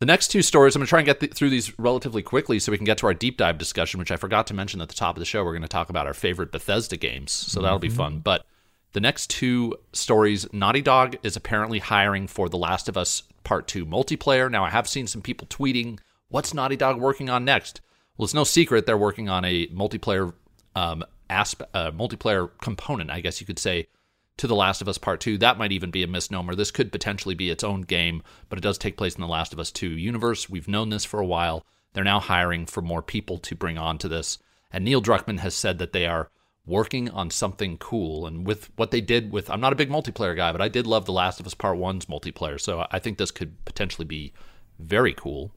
the 0.00 0.06
next 0.06 0.28
two 0.28 0.42
stories, 0.42 0.76
I'm 0.76 0.80
going 0.80 0.86
to 0.86 0.90
try 0.90 1.00
and 1.00 1.06
get 1.06 1.20
th- 1.20 1.34
through 1.34 1.50
these 1.50 1.76
relatively 1.78 2.22
quickly 2.22 2.58
so 2.58 2.70
we 2.70 2.78
can 2.78 2.84
get 2.84 2.98
to 2.98 3.06
our 3.06 3.14
deep 3.14 3.36
dive 3.36 3.58
discussion, 3.58 3.98
which 3.98 4.12
I 4.12 4.16
forgot 4.16 4.46
to 4.48 4.54
mention 4.54 4.80
at 4.80 4.88
the 4.88 4.94
top 4.94 5.16
of 5.16 5.20
the 5.20 5.24
show. 5.24 5.42
We're 5.42 5.52
going 5.52 5.62
to 5.62 5.68
talk 5.68 5.90
about 5.90 6.06
our 6.06 6.14
favorite 6.14 6.52
Bethesda 6.52 6.96
games, 6.96 7.32
so 7.32 7.60
that'll 7.60 7.78
be 7.78 7.88
fun. 7.88 8.20
But 8.20 8.46
the 8.92 9.00
next 9.00 9.30
two 9.30 9.76
stories, 9.92 10.50
Naughty 10.52 10.82
Dog 10.82 11.16
is 11.22 11.36
apparently 11.36 11.80
hiring 11.80 12.26
for 12.26 12.48
The 12.48 12.56
Last 12.56 12.88
of 12.88 12.96
Us 12.96 13.24
Part 13.44 13.66
2 13.66 13.84
multiplayer. 13.84 14.50
Now, 14.50 14.64
I 14.64 14.70
have 14.70 14.88
seen 14.88 15.06
some 15.06 15.22
people 15.22 15.46
tweeting, 15.48 15.98
what's 16.28 16.54
Naughty 16.54 16.76
Dog 16.76 17.00
working 17.00 17.28
on 17.28 17.44
next? 17.44 17.80
Well, 18.16 18.24
it's 18.24 18.34
no 18.34 18.44
secret 18.44 18.86
they're 18.86 18.96
working 18.96 19.28
on 19.28 19.44
a 19.44 19.66
multiplayer 19.68 20.32
um, 20.76 21.04
asp- 21.28 21.62
uh, 21.74 21.90
multiplayer 21.90 22.50
component, 22.60 23.10
I 23.10 23.20
guess 23.20 23.40
you 23.40 23.46
could 23.46 23.58
say, 23.58 23.88
to 24.38 24.46
The 24.46 24.54
Last 24.54 24.80
of 24.80 24.88
Us 24.88 24.98
Part 24.98 25.20
2. 25.20 25.38
That 25.38 25.58
might 25.58 25.72
even 25.72 25.90
be 25.90 26.02
a 26.02 26.08
misnomer. 26.08 26.54
This 26.54 26.70
could 26.70 26.90
potentially 26.90 27.34
be 27.34 27.50
its 27.50 27.62
own 27.62 27.82
game, 27.82 28.22
but 28.48 28.58
it 28.58 28.62
does 28.62 28.78
take 28.78 28.96
place 28.96 29.14
in 29.14 29.20
The 29.20 29.28
Last 29.28 29.52
of 29.52 29.58
Us 29.58 29.70
2 29.70 29.88
universe. 29.88 30.48
We've 30.48 30.68
known 30.68 30.88
this 30.88 31.04
for 31.04 31.20
a 31.20 31.26
while. 31.26 31.64
They're 31.92 32.04
now 32.04 32.20
hiring 32.20 32.66
for 32.66 32.80
more 32.80 33.02
people 33.02 33.38
to 33.38 33.54
bring 33.54 33.76
on 33.78 33.98
to 33.98 34.08
this. 34.08 34.38
And 34.70 34.84
Neil 34.84 35.02
Druckmann 35.02 35.40
has 35.40 35.54
said 35.54 35.78
that 35.78 35.92
they 35.92 36.06
are 36.06 36.30
working 36.66 37.10
on 37.10 37.30
something 37.30 37.78
cool. 37.78 38.26
And 38.26 38.46
with 38.46 38.70
what 38.76 38.90
they 38.90 39.00
did 39.00 39.32
with, 39.32 39.50
I'm 39.50 39.60
not 39.60 39.72
a 39.72 39.76
big 39.76 39.90
multiplayer 39.90 40.36
guy, 40.36 40.52
but 40.52 40.60
I 40.60 40.68
did 40.68 40.86
love 40.86 41.06
The 41.06 41.12
Last 41.12 41.40
of 41.40 41.46
Us 41.46 41.54
Part 41.54 41.78
1's 41.78 42.06
multiplayer. 42.06 42.60
So 42.60 42.86
I 42.90 42.98
think 42.98 43.18
this 43.18 43.30
could 43.30 43.64
potentially 43.64 44.04
be 44.04 44.32
very 44.78 45.14
cool. 45.14 45.50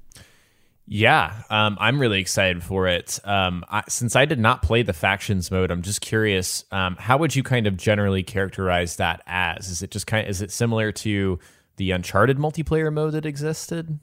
Yeah, 0.88 1.44
um, 1.50 1.78
I'm 1.80 2.00
really 2.00 2.20
excited 2.20 2.64
for 2.64 2.88
it. 2.88 3.20
Um, 3.24 3.64
I, 3.70 3.84
since 3.88 4.16
I 4.16 4.26
did 4.26 4.40
not 4.40 4.62
play 4.62 4.84
the 4.84 4.94
factions 4.94 5.50
mode, 5.50 5.72
I'm 5.72 5.82
just 5.84 6.02
curious. 6.02 6.66
Um, 6.72 6.98
how 7.00 7.18
would 7.18 7.36
you 7.36 7.44
kind 7.44 7.66
of 7.68 7.78
generally 7.78 8.24
characterize 8.24 8.98
that 8.98 9.22
as? 9.26 9.70
Is 9.70 9.84
it 9.84 9.92
just 9.92 10.06
kind? 10.08 10.26
Of, 10.26 10.32
Is 10.32 10.42
it 10.42 10.52
similar 10.52 10.92
to 10.94 11.40
the 11.78 11.92
Uncharted 11.92 12.38
multiplayer 12.38 12.92
mode 12.92 13.14
that 13.14 13.26
existed? 13.26 14.00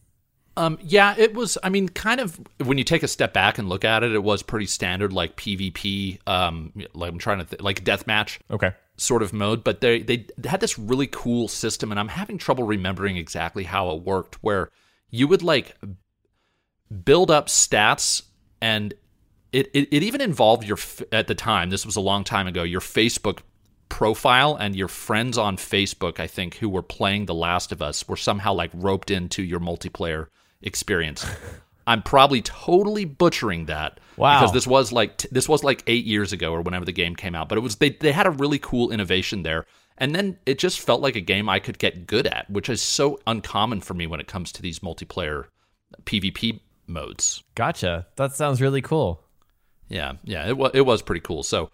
Um, 0.57 0.79
yeah, 0.81 1.15
it 1.19 1.35
was. 1.35 1.59
I 1.63 1.69
mean, 1.69 1.89
kind 1.89 2.21
of 2.21 2.41
when 2.65 2.79
you 2.79 2.85
take 2.85 3.03
a 3.03 3.09
step 3.09 3.33
back 3.35 3.59
and 3.59 3.69
look 3.69 3.85
at 3.85 4.03
it, 4.03 4.13
it 4.13 4.23
was 4.23 4.43
pretty 4.43 4.67
standard, 4.67 5.13
like 5.13 5.37
PvP. 5.37 6.19
Um, 6.27 6.73
like 6.95 7.13
I'm 7.13 7.19
trying 7.19 7.39
to 7.39 7.45
th- 7.45 7.61
like 7.63 7.85
deathmatch 7.85 8.39
Okay. 8.51 8.73
sort 8.97 9.23
of 9.23 9.33
mode, 9.33 9.63
but 9.63 9.81
they 9.83 10.01
they 10.01 10.27
had 10.45 10.61
this 10.61 10.79
really 10.79 11.07
cool 11.07 11.49
system, 11.49 11.91
and 11.91 12.01
I'm 12.01 12.09
having 12.09 12.39
trouble 12.39 12.65
remembering 12.65 13.17
exactly 13.19 13.65
how 13.65 13.91
it 13.91 14.03
worked. 14.03 14.43
Where 14.43 14.71
you 15.11 15.29
would 15.29 15.43
like 15.43 15.77
build 17.05 17.31
up 17.31 17.47
stats, 17.49 18.23
and 18.61 18.95
it 19.53 19.69
it, 19.75 19.89
it 19.93 20.03
even 20.03 20.21
involved 20.21 20.65
your 20.65 20.79
at 21.13 21.27
the 21.27 21.35
time. 21.35 21.71
This 21.71 21.87
was 21.87 21.97
a 21.97 22.01
long 22.01 22.25
time 22.25 22.47
ago. 22.47 22.63
Your 22.63 22.81
Facebook 22.81 23.41
profile 23.89 24.55
and 24.55 24.77
your 24.77 24.89
friends 24.89 25.39
on 25.39 25.57
Facebook, 25.57 26.21
I 26.21 26.27
think, 26.27 26.57
who 26.57 26.69
were 26.69 26.83
playing 26.83 27.27
The 27.27 27.35
Last 27.35 27.73
of 27.73 27.81
Us, 27.81 28.07
were 28.09 28.17
somehow 28.17 28.53
like 28.53 28.71
roped 28.75 29.11
into 29.11 29.43
your 29.43 29.61
multiplayer 29.61 30.27
experience. 30.63 31.25
I'm 31.87 32.03
probably 32.03 32.43
totally 32.43 33.07
butchering 33.07 33.65
that 33.67 33.99
Wow. 34.19 34.41
because 34.41 34.53
this 34.53 34.67
was 34.67 34.93
like 34.93 35.17
t- 35.17 35.29
this 35.33 35.49
was 35.49 35.65
like 35.65 35.83
eight 35.87 36.05
years 36.05 36.35
ago 36.35 36.53
or 36.53 36.61
whenever 36.61 36.85
the 36.85 36.93
game 36.93 37.17
came 37.17 37.35
out. 37.35 37.49
But 37.49 37.57
it 37.57 37.63
was 37.63 37.77
they 37.77 37.91
they 37.91 38.13
had 38.13 38.27
a 38.27 38.31
really 38.31 38.59
cool 38.59 38.91
innovation 38.91 39.43
there, 39.43 39.65
and 39.97 40.15
then 40.15 40.39
it 40.45 40.59
just 40.59 40.81
felt 40.81 41.01
like 41.01 41.17
a 41.17 41.21
game 41.23 41.49
I 41.49 41.61
could 41.61 41.79
get 41.79 42.07
good 42.07 42.27
at, 42.27 42.51
which 42.51 42.69
is 42.69 42.83
so 42.83 43.19
uncommon 43.27 43.81
for 43.81 43.95
me 43.95 44.07
when 44.07 44.21
it 44.21 44.27
comes 44.27 44.53
to 44.53 44.61
these 44.63 44.81
multiplayer 44.81 45.45
PvP 46.05 46.61
modes. 46.89 47.43
Gotcha. 47.55 48.07
That 48.17 48.33
sounds 48.35 48.61
really 48.61 48.83
cool. 48.83 49.23
Yeah, 49.89 50.15
yeah, 50.25 50.47
it 50.47 50.57
was 50.57 50.71
it 50.75 50.83
was 50.83 51.03
pretty 51.03 51.21
cool. 51.21 51.43
So, 51.43 51.71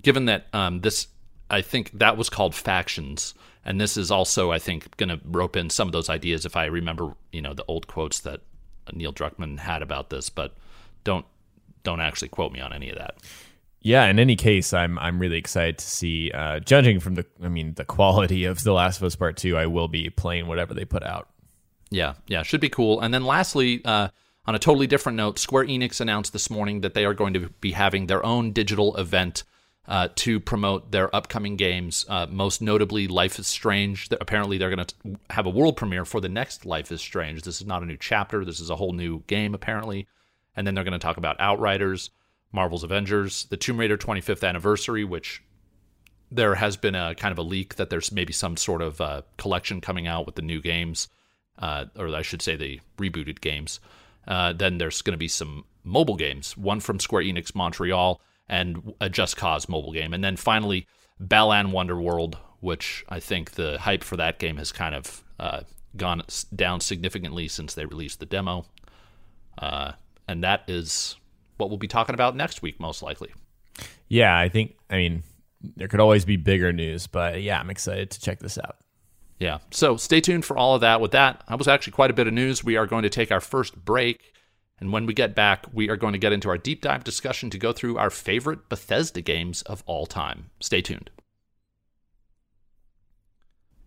given 0.00 0.24
that 0.26 0.46
um, 0.52 0.80
this, 0.80 1.08
I 1.50 1.60
think 1.60 1.90
that 1.98 2.16
was 2.16 2.30
called 2.30 2.54
factions, 2.54 3.34
and 3.64 3.80
this 3.80 3.96
is 3.96 4.10
also, 4.10 4.50
I 4.50 4.58
think, 4.58 4.96
going 4.96 5.10
to 5.10 5.20
rope 5.24 5.56
in 5.56 5.68
some 5.68 5.86
of 5.86 5.92
those 5.92 6.08
ideas. 6.08 6.46
If 6.46 6.56
I 6.56 6.64
remember, 6.66 7.14
you 7.30 7.42
know, 7.42 7.52
the 7.52 7.64
old 7.68 7.86
quotes 7.86 8.20
that 8.20 8.40
Neil 8.92 9.12
Druckmann 9.12 9.58
had 9.58 9.82
about 9.82 10.08
this, 10.08 10.30
but 10.30 10.54
don't 11.04 11.26
don't 11.82 12.00
actually 12.00 12.28
quote 12.28 12.52
me 12.52 12.60
on 12.60 12.72
any 12.72 12.88
of 12.88 12.96
that. 12.96 13.16
Yeah, 13.80 14.06
in 14.06 14.18
any 14.18 14.34
case, 14.34 14.72
I'm 14.72 14.98
I'm 14.98 15.18
really 15.18 15.38
excited 15.38 15.78
to 15.78 15.84
see. 15.84 16.30
Uh, 16.32 16.60
judging 16.60 17.00
from 17.00 17.14
the, 17.14 17.26
I 17.42 17.48
mean, 17.48 17.74
the 17.74 17.84
quality 17.84 18.44
of 18.44 18.62
The 18.64 18.72
Last 18.72 18.98
of 18.98 19.04
Us 19.04 19.14
Part 19.14 19.36
Two, 19.36 19.56
I 19.56 19.66
will 19.66 19.88
be 19.88 20.10
playing 20.10 20.46
whatever 20.46 20.74
they 20.74 20.84
put 20.84 21.02
out. 21.02 21.28
Yeah, 21.90 22.14
yeah, 22.26 22.42
should 22.42 22.60
be 22.60 22.68
cool. 22.68 23.00
And 23.00 23.14
then 23.14 23.24
lastly, 23.24 23.80
uh, 23.84 24.08
on 24.48 24.54
a 24.54 24.58
totally 24.58 24.86
different 24.86 25.16
note, 25.16 25.38
Square 25.38 25.66
Enix 25.66 26.00
announced 26.00 26.32
this 26.32 26.48
morning 26.48 26.80
that 26.80 26.94
they 26.94 27.04
are 27.04 27.12
going 27.12 27.34
to 27.34 27.50
be 27.60 27.72
having 27.72 28.06
their 28.06 28.24
own 28.24 28.52
digital 28.52 28.96
event 28.96 29.44
uh, 29.86 30.08
to 30.14 30.40
promote 30.40 30.90
their 30.90 31.14
upcoming 31.14 31.56
games. 31.56 32.06
Uh, 32.08 32.26
most 32.30 32.62
notably, 32.62 33.08
Life 33.08 33.38
is 33.38 33.46
Strange. 33.46 34.08
Apparently, 34.18 34.56
they're 34.56 34.74
going 34.74 34.86
to 34.86 35.18
have 35.28 35.44
a 35.44 35.50
world 35.50 35.76
premiere 35.76 36.06
for 36.06 36.22
the 36.22 36.30
next 36.30 36.64
Life 36.64 36.90
is 36.90 37.02
Strange. 37.02 37.42
This 37.42 37.60
is 37.60 37.66
not 37.66 37.82
a 37.82 37.84
new 37.84 37.98
chapter. 37.98 38.42
This 38.42 38.58
is 38.58 38.70
a 38.70 38.76
whole 38.76 38.94
new 38.94 39.22
game, 39.26 39.54
apparently. 39.54 40.08
And 40.56 40.66
then 40.66 40.74
they're 40.74 40.82
going 40.82 40.92
to 40.92 40.98
talk 40.98 41.18
about 41.18 41.38
Outriders, 41.38 42.08
Marvel's 42.50 42.84
Avengers, 42.84 43.44
the 43.50 43.58
Tomb 43.58 43.78
Raider 43.78 43.98
25th 43.98 44.48
anniversary, 44.48 45.04
which 45.04 45.42
there 46.30 46.54
has 46.54 46.78
been 46.78 46.94
a 46.94 47.14
kind 47.14 47.32
of 47.32 47.38
a 47.38 47.42
leak 47.42 47.74
that 47.74 47.90
there's 47.90 48.10
maybe 48.12 48.32
some 48.32 48.56
sort 48.56 48.80
of 48.80 48.98
uh, 49.02 49.20
collection 49.36 49.82
coming 49.82 50.06
out 50.06 50.24
with 50.24 50.36
the 50.36 50.42
new 50.42 50.62
games, 50.62 51.08
uh, 51.58 51.84
or 51.98 52.08
I 52.16 52.22
should 52.22 52.40
say 52.40 52.56
the 52.56 52.80
rebooted 52.96 53.42
games. 53.42 53.78
Uh, 54.28 54.52
then 54.52 54.78
there's 54.78 55.02
going 55.02 55.14
to 55.14 55.18
be 55.18 55.26
some 55.26 55.64
mobile 55.84 56.16
games, 56.16 56.56
one 56.56 56.80
from 56.80 57.00
Square 57.00 57.24
Enix 57.24 57.54
Montreal 57.54 58.20
and 58.48 58.94
a 59.00 59.08
Just 59.08 59.36
Cause 59.36 59.68
mobile 59.68 59.92
game. 59.92 60.12
And 60.14 60.22
then 60.22 60.36
finally, 60.36 60.86
Balan 61.18 61.68
Wonderworld, 61.68 62.36
which 62.60 63.04
I 63.08 63.20
think 63.20 63.52
the 63.52 63.78
hype 63.78 64.04
for 64.04 64.16
that 64.18 64.38
game 64.38 64.58
has 64.58 64.70
kind 64.70 64.94
of 64.94 65.24
uh, 65.40 65.62
gone 65.96 66.22
down 66.54 66.80
significantly 66.80 67.48
since 67.48 67.74
they 67.74 67.86
released 67.86 68.20
the 68.20 68.26
demo. 68.26 68.66
Uh, 69.56 69.92
and 70.28 70.44
that 70.44 70.62
is 70.68 71.16
what 71.56 71.70
we'll 71.70 71.78
be 71.78 71.88
talking 71.88 72.14
about 72.14 72.36
next 72.36 72.62
week, 72.62 72.78
most 72.78 73.02
likely. 73.02 73.32
Yeah, 74.08 74.38
I 74.38 74.48
think, 74.48 74.76
I 74.90 74.96
mean, 74.96 75.22
there 75.76 75.88
could 75.88 76.00
always 76.00 76.24
be 76.24 76.36
bigger 76.36 76.72
news, 76.72 77.06
but 77.06 77.42
yeah, 77.42 77.58
I'm 77.58 77.70
excited 77.70 78.10
to 78.10 78.20
check 78.20 78.40
this 78.40 78.58
out. 78.58 78.76
Yeah. 79.38 79.58
So 79.70 79.96
stay 79.96 80.20
tuned 80.20 80.44
for 80.44 80.56
all 80.56 80.74
of 80.74 80.80
that. 80.80 81.00
With 81.00 81.12
that, 81.12 81.44
that 81.48 81.58
was 81.58 81.68
actually 81.68 81.92
quite 81.92 82.10
a 82.10 82.14
bit 82.14 82.26
of 82.26 82.34
news. 82.34 82.64
We 82.64 82.76
are 82.76 82.86
going 82.86 83.04
to 83.04 83.10
take 83.10 83.30
our 83.30 83.40
first 83.40 83.84
break. 83.84 84.34
And 84.80 84.92
when 84.92 85.06
we 85.06 85.14
get 85.14 85.34
back, 85.34 85.66
we 85.72 85.88
are 85.90 85.96
going 85.96 86.12
to 86.12 86.18
get 86.18 86.32
into 86.32 86.48
our 86.48 86.58
deep 86.58 86.82
dive 86.82 87.04
discussion 87.04 87.50
to 87.50 87.58
go 87.58 87.72
through 87.72 87.98
our 87.98 88.10
favorite 88.10 88.68
Bethesda 88.68 89.20
games 89.20 89.62
of 89.62 89.82
all 89.86 90.06
time. 90.06 90.50
Stay 90.60 90.80
tuned. 90.80 91.10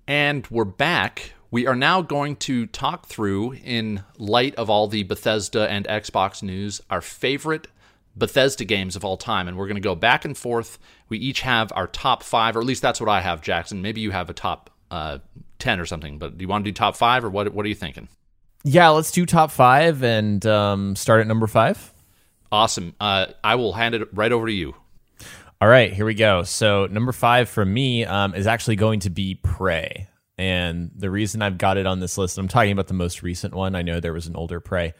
And 0.07 0.47
we're 0.47 0.65
back. 0.65 1.33
We 1.49 1.67
are 1.67 1.75
now 1.75 2.01
going 2.01 2.37
to 2.37 2.65
talk 2.65 3.07
through, 3.07 3.53
in 3.53 4.03
light 4.17 4.55
of 4.55 4.69
all 4.69 4.87
the 4.87 5.03
Bethesda 5.03 5.69
and 5.69 5.85
Xbox 5.85 6.41
news, 6.41 6.81
our 6.89 7.01
favorite 7.01 7.67
Bethesda 8.15 8.65
games 8.65 8.95
of 8.95 9.05
all 9.05 9.17
time. 9.17 9.47
And 9.47 9.57
we're 9.57 9.67
going 9.67 9.75
to 9.75 9.81
go 9.81 9.95
back 9.95 10.23
and 10.25 10.37
forth. 10.37 10.79
We 11.09 11.17
each 11.17 11.41
have 11.41 11.71
our 11.75 11.87
top 11.87 12.23
five, 12.23 12.55
or 12.55 12.59
at 12.59 12.65
least 12.65 12.81
that's 12.81 13.01
what 13.01 13.09
I 13.09 13.21
have, 13.21 13.41
Jackson. 13.41 13.81
Maybe 13.81 13.99
you 13.99 14.11
have 14.11 14.29
a 14.29 14.33
top 14.33 14.69
uh, 14.91 15.17
10 15.57 15.79
or 15.79 15.85
something, 15.85 16.19
but 16.19 16.37
do 16.37 16.43
you 16.43 16.47
want 16.47 16.63
to 16.65 16.69
do 16.69 16.73
top 16.73 16.95
five, 16.95 17.23
or 17.23 17.29
what, 17.29 17.51
what 17.53 17.65
are 17.65 17.69
you 17.69 17.75
thinking? 17.75 18.07
Yeah, 18.63 18.89
let's 18.89 19.11
do 19.11 19.25
top 19.25 19.49
five 19.49 20.03
and 20.03 20.45
um, 20.45 20.95
start 20.95 21.21
at 21.21 21.27
number 21.27 21.47
five. 21.47 21.93
Awesome. 22.51 22.93
Uh, 22.99 23.27
I 23.43 23.55
will 23.55 23.73
hand 23.73 23.95
it 23.95 24.07
right 24.13 24.31
over 24.31 24.45
to 24.45 24.53
you. 24.53 24.75
All 25.61 25.67
right, 25.67 25.93
here 25.93 26.05
we 26.05 26.13
go. 26.13 26.43
So 26.43 26.87
number 26.87 27.11
five 27.11 27.47
for 27.47 27.63
me 27.63 28.03
um, 28.05 28.35
is 28.35 28.47
actually 28.47 28.75
going 28.75 28.99
to 29.01 29.09
be 29.09 29.35
Prey, 29.35 30.07
and 30.37 30.91
the 30.95 31.09
reason 31.09 31.41
I've 31.41 31.57
got 31.57 31.77
it 31.77 31.85
on 31.85 31.99
this 31.99 32.17
list, 32.17 32.37
I'm 32.37 32.47
talking 32.47 32.71
about 32.71 32.87
the 32.87 32.95
most 32.95 33.23
recent 33.23 33.53
one. 33.53 33.75
I 33.75 33.83
know 33.83 33.99
there 33.99 34.13
was 34.13 34.27
an 34.27 34.35
older 34.35 34.59
Prey, 34.59 34.93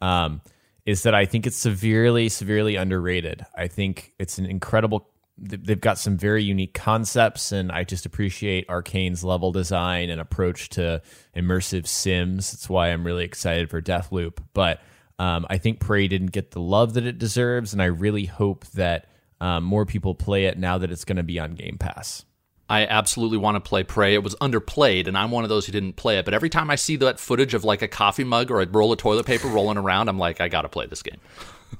um, 0.00 0.40
is 0.84 1.04
that 1.04 1.14
I 1.14 1.24
think 1.24 1.46
it's 1.46 1.56
severely, 1.56 2.28
severely 2.28 2.74
underrated. 2.74 3.46
I 3.56 3.68
think 3.68 4.12
it's 4.18 4.38
an 4.38 4.46
incredible 4.46 5.08
they've 5.40 5.80
got 5.80 5.98
some 5.98 6.16
very 6.16 6.42
unique 6.42 6.74
concepts 6.74 7.52
and 7.52 7.70
i 7.72 7.84
just 7.84 8.06
appreciate 8.06 8.66
Arkane's 8.68 9.22
level 9.22 9.52
design 9.52 10.10
and 10.10 10.20
approach 10.20 10.68
to 10.70 11.00
immersive 11.36 11.86
sims 11.86 12.52
that's 12.52 12.68
why 12.68 12.88
i'm 12.88 13.04
really 13.04 13.24
excited 13.24 13.70
for 13.70 13.80
deathloop 13.80 14.38
but 14.54 14.80
um, 15.18 15.46
i 15.48 15.58
think 15.58 15.80
prey 15.80 16.08
didn't 16.08 16.32
get 16.32 16.50
the 16.50 16.60
love 16.60 16.94
that 16.94 17.06
it 17.06 17.18
deserves 17.18 17.72
and 17.72 17.80
i 17.80 17.86
really 17.86 18.24
hope 18.24 18.66
that 18.68 19.06
um, 19.40 19.62
more 19.62 19.86
people 19.86 20.14
play 20.14 20.46
it 20.46 20.58
now 20.58 20.78
that 20.78 20.90
it's 20.90 21.04
going 21.04 21.16
to 21.16 21.22
be 21.22 21.38
on 21.38 21.54
game 21.54 21.78
pass 21.78 22.24
I 22.70 22.84
absolutely 22.84 23.38
want 23.38 23.54
to 23.56 23.66
play 23.66 23.82
Prey. 23.82 24.12
It 24.14 24.22
was 24.22 24.34
underplayed, 24.36 25.06
and 25.06 25.16
I'm 25.16 25.30
one 25.30 25.42
of 25.42 25.48
those 25.48 25.64
who 25.64 25.72
didn't 25.72 25.94
play 25.94 26.18
it. 26.18 26.24
But 26.24 26.34
every 26.34 26.50
time 26.50 26.70
I 26.70 26.74
see 26.74 26.96
that 26.96 27.18
footage 27.18 27.54
of 27.54 27.64
like 27.64 27.80
a 27.80 27.88
coffee 27.88 28.24
mug 28.24 28.50
or 28.50 28.60
a 28.60 28.68
roll 28.68 28.92
of 28.92 28.98
toilet 28.98 29.24
paper 29.24 29.48
rolling 29.48 29.78
around, 29.78 30.08
I'm 30.08 30.18
like, 30.18 30.40
I 30.40 30.48
got 30.48 30.62
to 30.62 30.68
play 30.68 30.86
this 30.86 31.02
game. 31.02 31.18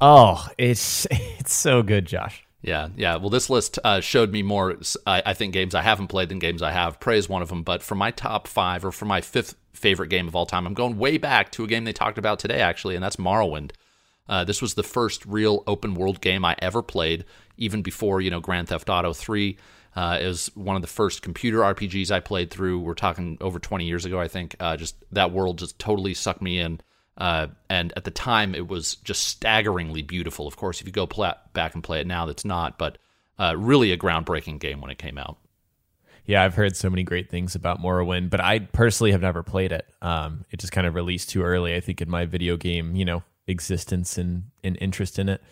oh, 0.01 0.47
it's 0.57 1.07
it's 1.11 1.53
so 1.53 1.83
good, 1.83 2.07
Josh. 2.07 2.48
Yeah, 2.61 2.89
yeah. 2.97 3.17
Well, 3.17 3.31
this 3.31 3.49
list 3.49 3.79
uh, 3.85 4.01
showed 4.01 4.33
me 4.33 4.43
more, 4.43 4.77
I, 5.07 5.23
I, 5.27 5.35
think, 5.35 5.53
games 5.53 5.75
I 5.75 5.83
haven't 5.83 6.09
played 6.09 6.29
than 6.29 6.41
games 6.41 6.61
I 6.61 6.73
have. 6.73 6.99
Prey 6.99 7.17
is 7.19 7.29
one 7.29 7.43
of 7.43 7.49
them. 7.49 7.63
But 7.63 7.83
for 7.83 7.95
my 7.95 8.11
top 8.11 8.49
five, 8.49 8.85
or 8.85 8.91
for 8.91 9.05
my 9.05 9.21
fifth 9.21 9.55
favorite 9.73 10.09
game 10.09 10.27
of 10.27 10.35
all 10.35 10.47
time, 10.47 10.67
I'm 10.67 10.75
going 10.75 10.99
way 10.99 11.19
back 11.19 11.53
to 11.53 11.65
a 11.65 11.69
game 11.69 11.85
they 11.85 11.93
talked 11.93 12.19
about 12.19 12.39
today, 12.41 12.61
actually, 12.61 12.97
and 12.97 13.05
that's 13.05 13.17
Morrowind. 13.17 13.71
Uh, 14.29 14.45
this 14.45 14.61
was 14.61 14.75
the 14.75 14.83
first 14.83 15.25
real 15.25 15.63
open 15.67 15.95
world 15.95 16.21
game 16.21 16.45
I 16.45 16.57
ever 16.59 16.83
played, 16.83 17.25
even 17.57 17.81
before 17.81 18.21
you 18.21 18.31
know 18.31 18.41
Grand 18.41 18.69
Theft 18.69 18.91
Auto 18.91 19.13
3. 19.13 19.57
Uh, 19.97 20.19
it 20.21 20.27
was 20.27 20.51
one 20.55 20.77
of 20.77 20.83
the 20.83 20.89
first 20.89 21.23
computer 21.23 21.59
RPGs 21.59 22.11
I 22.11 22.21
played 22.21 22.51
through. 22.51 22.81
We're 22.81 22.95
talking 22.95 23.39
over 23.41 23.59
20 23.59 23.85
years 23.85 24.05
ago, 24.05 24.21
I 24.21 24.29
think. 24.29 24.55
Uh, 24.61 24.77
just 24.77 24.97
that 25.13 25.33
world 25.33 25.59
just 25.59 25.79
totally 25.79 26.15
sucked 26.15 26.43
me 26.43 26.59
in. 26.61 26.81
Uh, 27.19 27.49
and 27.69 27.93
at 27.97 28.05
the 28.05 28.11
time, 28.11 28.55
it 28.55 28.69
was 28.69 28.95
just 28.97 29.27
staggeringly 29.27 30.03
beautiful. 30.03 30.47
Of 30.47 30.57
course, 30.57 30.81
if 30.81 30.87
you 30.87 30.93
go 30.93 31.07
back 31.53 31.75
and 31.75 31.83
play 31.83 32.01
it 32.01 32.07
now, 32.07 32.27
that's 32.27 32.45
not, 32.45 32.79
but 32.79 32.97
uh, 33.39 33.55
really 33.57 33.93
a 33.93 33.99
groundbreaking 33.99 34.61
game 34.61 34.81
when 34.81 34.91
it 34.91 34.99
came 34.99 35.19
out. 35.19 35.37
Yeah, 36.25 36.45
I've 36.45 36.55
heard 36.55 36.77
so 36.77 36.91
many 36.91 37.03
great 37.03 37.31
things 37.31 37.55
about 37.55 37.81
Morrowind, 37.81 38.31
but 38.31 38.41
I 38.41 38.61
personally 38.61 39.13
have 39.13 39.23
never 39.23 39.43
played 39.43 39.73
it. 39.73 39.87
Um, 40.01 40.45
it 40.51 40.61
just 40.61 40.73
kind 40.73 40.87
of 40.87 40.95
released 40.95 41.31
too 41.31 41.43
early, 41.43 41.75
I 41.75 41.81
think, 41.81 42.01
in 42.01 42.11
my 42.11 42.27
video 42.27 42.57
game, 42.57 42.95
you 42.95 43.05
know, 43.05 43.23
existence 43.47 44.19
and, 44.19 44.45
and 44.63 44.77
interest 44.81 45.19
in 45.19 45.29
it. 45.29 45.43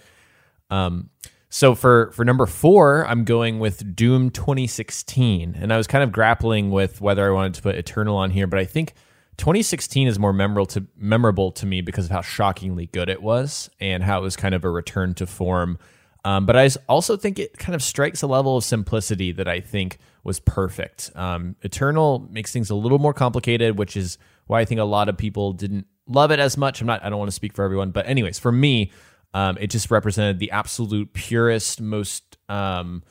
Um, 0.70 1.10
so 1.48 1.74
for 1.74 2.10
for 2.12 2.24
number 2.24 2.44
four, 2.44 3.06
I'm 3.06 3.24
going 3.24 3.58
with 3.58 3.96
Doom 3.96 4.30
2016, 4.30 5.56
and 5.58 5.72
I 5.72 5.76
was 5.76 5.86
kind 5.86 6.04
of 6.04 6.12
grappling 6.12 6.70
with 6.70 7.00
whether 7.00 7.26
I 7.26 7.32
wanted 7.32 7.54
to 7.54 7.62
put 7.62 7.76
Eternal 7.76 8.16
on 8.16 8.30
here, 8.30 8.46
but 8.46 8.58
I 8.58 8.64
think 8.64 8.94
2016 9.38 10.08
is 10.08 10.18
more 10.18 10.32
memorable 10.32 10.66
to 10.66 10.86
memorable 10.96 11.52
to 11.52 11.66
me 11.66 11.80
because 11.80 12.06
of 12.06 12.10
how 12.10 12.22
shockingly 12.22 12.86
good 12.86 13.08
it 13.08 13.22
was 13.22 13.70
and 13.80 14.02
how 14.02 14.18
it 14.18 14.22
was 14.22 14.36
kind 14.36 14.54
of 14.54 14.64
a 14.64 14.70
return 14.70 15.14
to 15.14 15.26
form. 15.26 15.78
Um, 16.24 16.44
but 16.44 16.56
I 16.56 16.68
also 16.88 17.16
think 17.16 17.38
it 17.38 17.56
kind 17.56 17.74
of 17.74 17.82
strikes 17.82 18.22
a 18.22 18.26
level 18.26 18.56
of 18.56 18.64
simplicity 18.64 19.30
that 19.32 19.46
I 19.46 19.60
think 19.60 19.98
was 20.24 20.40
perfect. 20.40 21.10
Um, 21.14 21.54
Eternal 21.62 22.26
makes 22.30 22.52
things 22.52 22.68
a 22.68 22.74
little 22.74 22.98
more 22.98 23.14
complicated, 23.14 23.78
which 23.78 23.96
is 23.96 24.18
why 24.46 24.60
I 24.60 24.64
think 24.64 24.80
a 24.80 24.84
lot 24.84 25.08
of 25.08 25.16
people 25.16 25.52
didn't 25.52 25.86
love 26.08 26.32
it 26.32 26.40
as 26.40 26.56
much. 26.56 26.80
I'm 26.80 26.86
not. 26.88 27.04
I 27.04 27.10
don't 27.10 27.18
want 27.18 27.28
to 27.28 27.34
speak 27.34 27.52
for 27.52 27.64
everyone, 27.64 27.90
but 27.90 28.08
anyways, 28.08 28.38
for 28.38 28.50
me, 28.50 28.90
um, 29.34 29.56
it 29.60 29.68
just 29.68 29.90
represented 29.90 30.38
the 30.38 30.50
absolute 30.50 31.12
purest, 31.12 31.80
most 31.80 32.38
um, 32.48 33.04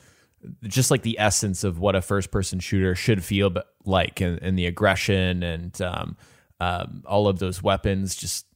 just 0.64 0.90
like 0.90 1.02
the 1.02 1.18
essence 1.18 1.64
of 1.64 1.78
what 1.78 1.96
a 1.96 2.02
first 2.02 2.30
person 2.30 2.60
shooter 2.60 2.94
should 2.94 3.24
feel 3.24 3.54
like 3.84 4.20
and, 4.20 4.40
and 4.42 4.58
the 4.58 4.66
aggression 4.66 5.42
and 5.42 5.80
um, 5.82 6.16
um, 6.60 7.02
all 7.06 7.28
of 7.28 7.38
those 7.38 7.62
weapons 7.62 8.14
just 8.14 8.46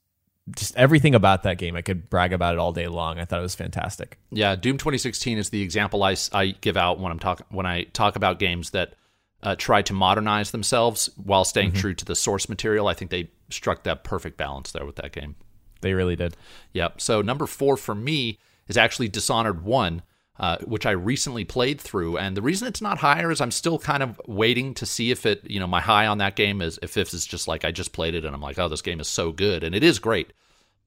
just 0.56 0.74
everything 0.76 1.14
about 1.14 1.44
that 1.44 1.58
game. 1.58 1.76
I 1.76 1.82
could 1.82 2.10
brag 2.10 2.32
about 2.32 2.54
it 2.54 2.58
all 2.58 2.72
day 2.72 2.88
long. 2.88 3.20
I 3.20 3.24
thought 3.24 3.38
it 3.38 3.42
was 3.42 3.54
fantastic. 3.54 4.18
Yeah 4.30 4.56
doom 4.56 4.78
2016 4.78 5.38
is 5.38 5.50
the 5.50 5.62
example 5.62 6.02
i, 6.02 6.16
I 6.32 6.54
give 6.60 6.76
out 6.76 6.98
when 6.98 7.12
i'm 7.12 7.18
talking 7.18 7.46
when 7.50 7.66
i 7.66 7.84
talk 7.84 8.16
about 8.16 8.38
games 8.38 8.70
that 8.70 8.94
uh, 9.42 9.56
try 9.56 9.82
to 9.82 9.92
modernize 9.92 10.50
themselves 10.50 11.08
while 11.16 11.44
staying 11.44 11.70
mm-hmm. 11.70 11.80
true 11.80 11.94
to 11.94 12.04
the 12.04 12.16
source 12.16 12.48
material. 12.48 12.88
I 12.88 12.94
think 12.94 13.10
they 13.10 13.30
struck 13.48 13.84
that 13.84 14.04
perfect 14.04 14.36
balance 14.36 14.72
there 14.72 14.84
with 14.84 14.96
that 14.96 15.12
game. 15.12 15.36
They 15.80 15.94
really 15.94 16.16
did. 16.16 16.36
Yep. 16.74 17.00
So 17.00 17.22
number 17.22 17.46
four 17.46 17.76
for 17.76 17.94
me 17.94 18.38
is 18.68 18.76
actually 18.76 19.08
dishonored 19.08 19.64
1 19.64 20.02
uh, 20.40 20.56
which 20.64 20.86
I 20.86 20.92
recently 20.92 21.44
played 21.44 21.78
through. 21.78 22.16
And 22.16 22.34
the 22.34 22.40
reason 22.40 22.66
it's 22.66 22.80
not 22.80 22.96
higher 22.96 23.30
is 23.30 23.42
I'm 23.42 23.50
still 23.50 23.78
kind 23.78 24.02
of 24.02 24.18
waiting 24.26 24.72
to 24.74 24.86
see 24.86 25.10
if 25.10 25.26
it, 25.26 25.42
you 25.44 25.60
know, 25.60 25.66
my 25.66 25.82
high 25.82 26.06
on 26.06 26.16
that 26.18 26.34
game 26.34 26.62
is 26.62 26.78
if 26.82 26.96
is 26.96 27.26
just 27.26 27.46
like 27.46 27.66
I 27.66 27.70
just 27.70 27.92
played 27.92 28.14
it 28.14 28.24
and 28.24 28.34
I'm 28.34 28.40
like, 28.40 28.58
oh, 28.58 28.66
this 28.66 28.80
game 28.80 29.00
is 29.00 29.06
so 29.06 29.32
good, 29.32 29.62
and 29.62 29.74
it 29.74 29.84
is 29.84 29.98
great. 29.98 30.32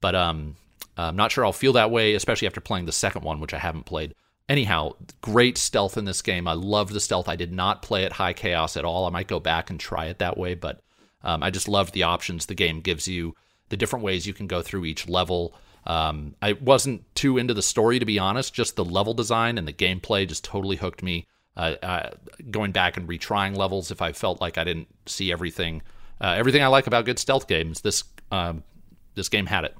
But 0.01 0.15
um, 0.15 0.55
I'm 0.97 1.15
not 1.15 1.31
sure 1.31 1.45
I'll 1.45 1.53
feel 1.53 1.73
that 1.73 1.91
way, 1.91 2.15
especially 2.15 2.47
after 2.47 2.61
playing 2.61 2.87
the 2.87 2.91
second 2.91 3.23
one, 3.23 3.39
which 3.39 3.53
I 3.53 3.59
haven't 3.59 3.85
played. 3.85 4.15
Anyhow, 4.49 4.93
great 5.21 5.59
stealth 5.59 5.97
in 5.97 6.05
this 6.05 6.23
game. 6.23 6.47
I 6.47 6.53
love 6.53 6.91
the 6.91 6.99
stealth. 6.99 7.29
I 7.29 7.35
did 7.35 7.53
not 7.53 7.83
play 7.83 8.05
it 8.05 8.13
high 8.13 8.33
chaos 8.33 8.75
at 8.75 8.85
all. 8.85 9.05
I 9.05 9.11
might 9.11 9.27
go 9.27 9.39
back 9.39 9.69
and 9.69 9.79
try 9.79 10.07
it 10.07 10.17
that 10.17 10.35
way, 10.35 10.55
but 10.55 10.81
um, 11.23 11.43
I 11.43 11.51
just 11.51 11.67
love 11.67 11.91
the 11.91 12.03
options 12.03 12.47
the 12.47 12.55
game 12.55 12.81
gives 12.81 13.07
you, 13.07 13.35
the 13.69 13.77
different 13.77 14.03
ways 14.03 14.25
you 14.25 14.33
can 14.33 14.47
go 14.47 14.63
through 14.63 14.85
each 14.85 15.07
level. 15.07 15.53
Um, 15.85 16.35
I 16.41 16.53
wasn't 16.53 17.03
too 17.15 17.37
into 17.37 17.53
the 17.53 17.61
story 17.61 17.99
to 17.99 18.05
be 18.05 18.19
honest. 18.19 18.53
Just 18.53 18.75
the 18.75 18.85
level 18.85 19.13
design 19.13 19.57
and 19.57 19.67
the 19.67 19.73
gameplay 19.73 20.27
just 20.27 20.43
totally 20.43 20.77
hooked 20.77 21.03
me. 21.03 21.27
Uh, 21.55 21.75
uh, 21.83 22.09
going 22.49 22.71
back 22.71 22.97
and 22.97 23.07
retrying 23.07 23.55
levels 23.55 23.91
if 23.91 24.01
I 24.01 24.11
felt 24.11 24.41
like 24.41 24.57
I 24.57 24.63
didn't 24.63 24.87
see 25.05 25.31
everything, 25.31 25.83
uh, 26.19 26.33
everything 26.35 26.63
I 26.63 26.67
like 26.67 26.87
about 26.87 27.05
good 27.05 27.19
stealth 27.19 27.47
games. 27.47 27.81
This 27.81 28.03
um, 28.31 28.63
this 29.13 29.29
game 29.29 29.45
had 29.45 29.65
it. 29.65 29.75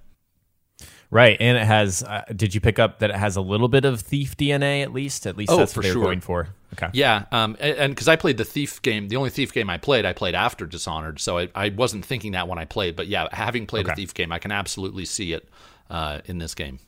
Right, 1.09 1.37
and 1.39 1.57
it 1.57 1.65
has. 1.65 2.01
Uh, 2.01 2.23
did 2.35 2.55
you 2.55 2.61
pick 2.61 2.79
up 2.79 2.99
that 2.99 3.11
it 3.11 3.15
has 3.15 3.35
a 3.35 3.41
little 3.41 3.67
bit 3.67 3.85
of 3.85 4.01
thief 4.01 4.35
DNA 4.35 4.81
at 4.81 4.91
least? 4.91 5.27
At 5.27 5.37
least 5.37 5.51
Oh, 5.51 5.57
that's 5.57 5.73
for 5.73 5.79
what 5.79 5.83
they're 5.83 5.93
sure. 5.93 6.03
going 6.03 6.21
for. 6.21 6.49
Okay. 6.73 6.89
Yeah, 6.93 7.25
um, 7.31 7.55
and 7.59 7.91
because 7.93 8.07
I 8.07 8.15
played 8.15 8.37
the 8.37 8.43
Thief 8.45 8.81
game, 8.81 9.09
the 9.09 9.15
only 9.15 9.29
Thief 9.29 9.53
game 9.53 9.69
I 9.69 9.77
played, 9.77 10.05
I 10.05 10.13
played 10.13 10.33
after 10.33 10.65
Dishonored, 10.65 11.19
so 11.19 11.37
I, 11.37 11.49
I 11.53 11.69
wasn't 11.69 12.03
thinking 12.03 12.31
that 12.31 12.47
when 12.47 12.57
I 12.57 12.65
played. 12.65 12.95
But 12.95 13.05
yeah, 13.05 13.27
having 13.31 13.67
played 13.67 13.87
a 13.87 13.95
Thief 13.95 14.15
game, 14.15 14.31
I 14.31 14.39
can 14.39 14.51
absolutely 14.51 15.05
see 15.05 15.33
it 15.33 15.47
uh, 15.89 16.21
in 16.25 16.37
this 16.37 16.55
game. 16.55 16.79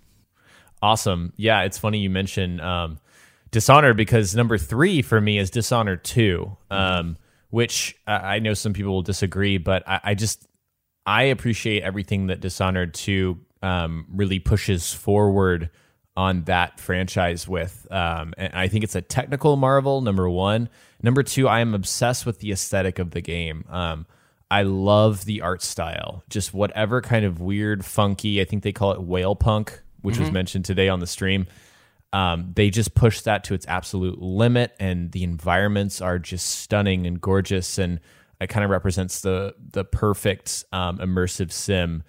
Awesome. 0.81 1.33
Yeah, 1.35 1.61
it's 1.61 1.77
funny 1.77 1.99
you 1.99 2.09
mention 2.09 2.59
um, 2.59 2.99
Dishonored 3.51 3.97
because 3.97 4.35
number 4.35 4.57
three 4.57 5.01
for 5.01 5.19
me 5.19 5.37
is 5.37 5.49
Dishonored 5.49 6.03
2, 6.03 6.57
um, 6.69 7.17
which 7.49 7.95
uh, 8.05 8.11
I 8.11 8.39
know 8.39 8.53
some 8.53 8.73
people 8.73 8.93
will 8.93 9.01
disagree, 9.01 9.57
but 9.57 9.87
I, 9.87 9.99
I 10.03 10.13
just 10.15 10.45
I 11.05 11.23
appreciate 11.23 11.83
everything 11.83 12.27
that 12.27 12.41
Dishonored 12.41 12.93
2 12.93 13.39
um, 13.61 14.07
really 14.11 14.39
pushes 14.39 14.93
forward 14.93 15.69
on 16.17 16.43
that 16.43 16.79
franchise 16.79 17.47
with. 17.47 17.87
Um, 17.91 18.33
and 18.37 18.53
I 18.53 18.67
think 18.67 18.83
it's 18.83 18.95
a 18.95 19.01
technical 19.01 19.55
marvel, 19.55 20.01
number 20.01 20.29
one. 20.29 20.69
Number 21.01 21.23
two, 21.23 21.47
I 21.47 21.59
am 21.59 21.73
obsessed 21.73 22.25
with 22.25 22.39
the 22.39 22.51
aesthetic 22.51 22.99
of 22.99 23.11
the 23.11 23.21
game. 23.21 23.65
Um, 23.69 24.05
I 24.55 24.61
love 24.61 25.25
the 25.25 25.41
art 25.41 25.61
style, 25.61 26.23
just 26.29 26.53
whatever 26.53 27.01
kind 27.01 27.25
of 27.25 27.41
weird, 27.41 27.83
funky, 27.83 28.39
I 28.39 28.45
think 28.45 28.63
they 28.63 28.71
call 28.71 28.93
it 28.93 29.01
whale 29.01 29.35
punk, 29.35 29.81
which 30.01 30.17
was 30.17 30.31
mentioned 30.31 30.63
today 30.63 30.87
on 30.87 31.01
the 31.01 31.07
stream. 31.07 31.47
Um, 32.13 32.53
they 32.55 32.69
just 32.69 32.95
push 32.95 33.19
that 33.21 33.43
to 33.43 33.53
its 33.53 33.67
absolute 33.67 34.21
limit, 34.21 34.73
and 34.79 35.11
the 35.11 35.25
environments 35.25 35.99
are 35.99 36.17
just 36.17 36.47
stunning 36.47 37.05
and 37.05 37.19
gorgeous, 37.19 37.77
and 37.77 37.99
it 38.39 38.47
kind 38.47 38.63
of 38.63 38.69
represents 38.69 39.19
the 39.19 39.55
the 39.73 39.83
perfect 39.83 40.63
um, 40.71 40.99
immersive 40.99 41.51
sim, 41.51 42.03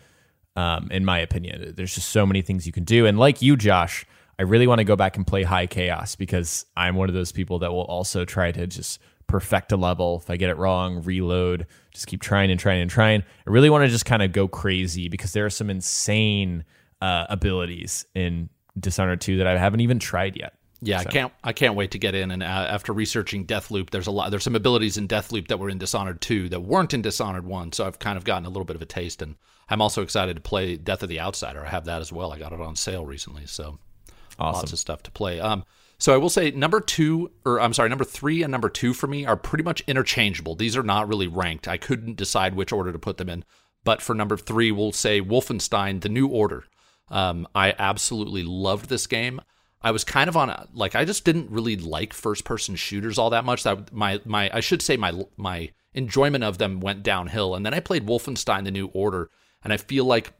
um, 0.54 0.86
in 0.92 1.04
my 1.04 1.18
opinion. 1.18 1.74
There's 1.76 1.96
just 1.96 2.10
so 2.10 2.24
many 2.24 2.42
things 2.42 2.64
you 2.64 2.72
can 2.72 2.84
do, 2.84 3.06
and 3.06 3.18
like 3.18 3.42
you, 3.42 3.56
Josh, 3.56 4.06
I 4.38 4.42
really 4.42 4.68
want 4.68 4.78
to 4.78 4.84
go 4.84 4.94
back 4.94 5.16
and 5.16 5.26
play 5.26 5.42
High 5.42 5.66
Chaos 5.66 6.14
because 6.14 6.64
I'm 6.76 6.94
one 6.94 7.08
of 7.08 7.14
those 7.16 7.32
people 7.32 7.58
that 7.58 7.72
will 7.72 7.86
also 7.86 8.24
try 8.24 8.52
to 8.52 8.68
just 8.68 9.00
perfect 9.26 9.72
a 9.72 9.76
level. 9.76 10.20
If 10.22 10.30
I 10.30 10.36
get 10.36 10.50
it 10.50 10.56
wrong, 10.56 11.02
reload, 11.02 11.66
just 11.92 12.06
keep 12.06 12.20
trying 12.20 12.50
and 12.50 12.60
trying 12.60 12.80
and 12.82 12.90
trying. 12.90 13.22
I 13.22 13.50
really 13.50 13.70
want 13.70 13.84
to 13.84 13.88
just 13.88 14.04
kind 14.04 14.22
of 14.22 14.32
go 14.32 14.48
crazy 14.48 15.08
because 15.08 15.32
there 15.32 15.46
are 15.46 15.50
some 15.50 15.70
insane 15.70 16.64
uh, 17.00 17.26
abilities 17.28 18.06
in 18.14 18.48
Dishonored 18.78 19.20
2 19.20 19.38
that 19.38 19.46
I 19.46 19.56
haven't 19.56 19.80
even 19.80 19.98
tried 19.98 20.36
yet. 20.36 20.54
Yeah, 20.82 21.00
I 21.00 21.04
can't 21.04 21.32
I 21.42 21.52
can't 21.54 21.74
wait 21.74 21.92
to 21.92 21.98
get 21.98 22.14
in. 22.14 22.30
And 22.30 22.42
uh, 22.42 22.46
after 22.46 22.92
researching 22.92 23.46
Deathloop, 23.46 23.88
there's 23.90 24.06
a 24.06 24.10
lot 24.10 24.30
there's 24.30 24.44
some 24.44 24.54
abilities 24.54 24.98
in 24.98 25.08
Deathloop 25.08 25.48
that 25.48 25.58
were 25.58 25.70
in 25.70 25.78
Dishonored 25.78 26.20
2 26.20 26.50
that 26.50 26.60
weren't 26.60 26.92
in 26.92 27.00
Dishonored 27.00 27.46
1. 27.46 27.72
So 27.72 27.86
I've 27.86 27.98
kind 27.98 28.18
of 28.18 28.24
gotten 28.24 28.44
a 28.44 28.48
little 28.48 28.66
bit 28.66 28.76
of 28.76 28.82
a 28.82 28.86
taste, 28.86 29.22
and 29.22 29.36
I'm 29.70 29.80
also 29.80 30.02
excited 30.02 30.36
to 30.36 30.42
play 30.42 30.76
Death 30.76 31.02
of 31.02 31.08
the 31.08 31.18
Outsider. 31.18 31.64
I 31.64 31.70
have 31.70 31.86
that 31.86 32.02
as 32.02 32.12
well. 32.12 32.30
I 32.30 32.38
got 32.38 32.52
it 32.52 32.60
on 32.60 32.76
sale 32.76 33.06
recently, 33.06 33.46
so 33.46 33.78
Awesome. 34.38 34.58
lots 34.60 34.72
of 34.74 34.78
stuff 34.78 35.02
to 35.04 35.10
play. 35.10 35.40
Um, 35.40 35.64
so 35.98 36.12
I 36.12 36.18
will 36.18 36.28
say 36.28 36.50
number 36.50 36.80
two, 36.80 37.30
or 37.44 37.60
I'm 37.60 37.72
sorry, 37.72 37.88
number 37.88 38.04
three 38.04 38.42
and 38.42 38.50
number 38.50 38.68
two 38.68 38.92
for 38.92 39.06
me 39.06 39.24
are 39.24 39.36
pretty 39.36 39.64
much 39.64 39.82
interchangeable. 39.86 40.54
These 40.54 40.76
are 40.76 40.82
not 40.82 41.08
really 41.08 41.26
ranked. 41.26 41.66
I 41.66 41.78
couldn't 41.78 42.16
decide 42.16 42.54
which 42.54 42.72
order 42.72 42.92
to 42.92 42.98
put 42.98 43.16
them 43.16 43.28
in. 43.28 43.44
But 43.84 44.02
for 44.02 44.14
number 44.14 44.36
three, 44.36 44.72
we'll 44.72 44.92
say 44.92 45.20
Wolfenstein: 45.20 46.00
The 46.00 46.08
New 46.08 46.26
Order. 46.26 46.64
Um, 47.08 47.46
I 47.54 47.74
absolutely 47.78 48.42
loved 48.42 48.88
this 48.88 49.06
game. 49.06 49.40
I 49.80 49.92
was 49.92 50.04
kind 50.04 50.28
of 50.28 50.36
on 50.36 50.50
a 50.50 50.66
like 50.74 50.94
I 50.94 51.04
just 51.04 51.24
didn't 51.24 51.50
really 51.50 51.76
like 51.76 52.12
first 52.12 52.44
person 52.44 52.74
shooters 52.74 53.18
all 53.18 53.30
that 53.30 53.44
much. 53.44 53.62
That 53.62 53.92
my 53.92 54.20
my 54.24 54.50
I 54.52 54.60
should 54.60 54.82
say 54.82 54.96
my 54.96 55.24
my 55.36 55.70
enjoyment 55.94 56.44
of 56.44 56.58
them 56.58 56.80
went 56.80 57.04
downhill. 57.04 57.54
And 57.54 57.64
then 57.64 57.72
I 57.72 57.80
played 57.80 58.06
Wolfenstein: 58.06 58.64
The 58.64 58.70
New 58.70 58.88
Order, 58.88 59.30
and 59.62 59.72
I 59.72 59.76
feel 59.76 60.04
like 60.04 60.32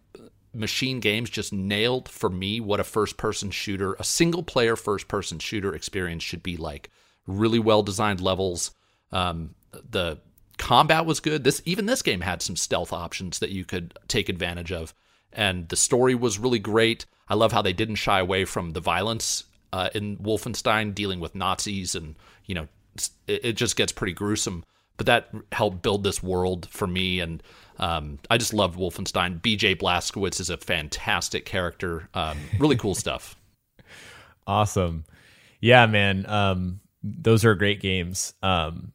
Machine 0.57 1.01
Games 1.01 1.31
just 1.31 1.53
nailed 1.53 2.09
for 2.09 2.31
me 2.31 2.61
what 2.61 2.81
a 2.81 2.85
first 2.85 3.17
person 3.17 3.51
shooter, 3.51 3.95
a 3.95 4.05
single 4.05 4.43
player 4.43 4.77
first 4.77 5.09
person 5.09 5.39
shooter 5.39 5.75
experience 5.75 6.23
should 6.23 6.43
be 6.43 6.57
like. 6.57 6.91
Really 7.27 7.59
well 7.59 7.83
designed 7.83 8.21
levels. 8.21 8.73
Um, 9.13 9.55
the 9.91 10.19
combat 10.59 11.07
was 11.07 11.21
good. 11.21 11.45
This 11.45 11.61
even 11.65 11.87
this 11.87 12.03
game 12.03 12.21
had 12.21 12.43
some 12.43 12.57
stealth 12.57 12.93
options 12.93 13.39
that 13.41 13.51
you 13.51 13.65
could 13.65 13.99
take 14.09 14.29
advantage 14.29 14.73
of, 14.73 14.95
and 15.33 15.69
the 15.69 15.77
story 15.77 16.15
was 16.15 16.39
really 16.39 16.59
great. 16.59 17.05
I 17.29 17.35
love 17.35 17.53
how 17.53 17.63
they 17.63 17.73
didn't 17.73 17.97
shy 17.97 18.21
away 18.21 18.45
from 18.45 18.73
the 18.73 18.81
violence 18.81 19.45
uh, 19.73 19.91
in 19.95 20.17
Wolfenstein, 20.19 20.95
dealing 20.95 21.21
with 21.21 21.35
Nazis, 21.35 21.95
and 21.95 22.15
you 22.45 22.55
know 22.55 22.69
it, 23.27 23.45
it 23.45 23.53
just 23.55 23.77
gets 23.77 23.93
pretty 23.93 24.13
gruesome. 24.13 24.65
But 24.97 25.07
that 25.07 25.31
helped 25.53 25.83
build 25.83 26.05
this 26.05 26.23
world 26.23 26.69
for 26.71 26.87
me, 26.87 27.21
and 27.21 27.43
um, 27.79 28.19
I 28.31 28.39
just 28.39 28.55
loved 28.55 28.79
Wolfenstein. 28.79 29.41
B.J. 29.43 29.77
Blazkowicz 29.77 30.41
is 30.41 30.51
a 30.51 30.57
fantastic 30.57 31.45
character. 31.45 32.09
Um, 32.15 32.39
really 32.59 32.77
cool 32.77 32.95
stuff. 32.95 33.37
Awesome. 34.49 35.05
Yeah, 35.61 35.87
man. 35.87 36.25
Um, 36.29 36.79
those 37.03 37.45
are 37.45 37.57
great 37.57 37.81
games. 37.81 38.33
Um, 38.45 38.93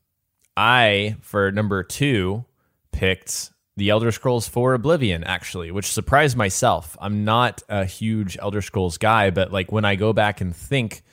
I, 0.56 1.18
for 1.20 1.52
number 1.52 1.84
two, 1.84 2.46
picked 2.94 3.52
The 3.76 3.90
Elder 3.90 4.14
Scrolls 4.14 4.48
4 4.48 4.76
Oblivion, 4.76 5.26
actually, 5.26 5.72
which 5.72 5.92
surprised 5.92 6.38
myself. 6.38 6.96
I'm 7.02 7.26
not 7.26 7.64
a 7.68 7.84
huge 7.84 8.38
Elder 8.42 8.62
Scrolls 8.62 8.98
guy, 8.98 9.30
but 9.30 9.52
like 9.52 9.74
when 9.74 9.84
I 9.84 9.96
go 9.96 10.14
back 10.14 10.40
and 10.40 10.56
think, 10.56 11.04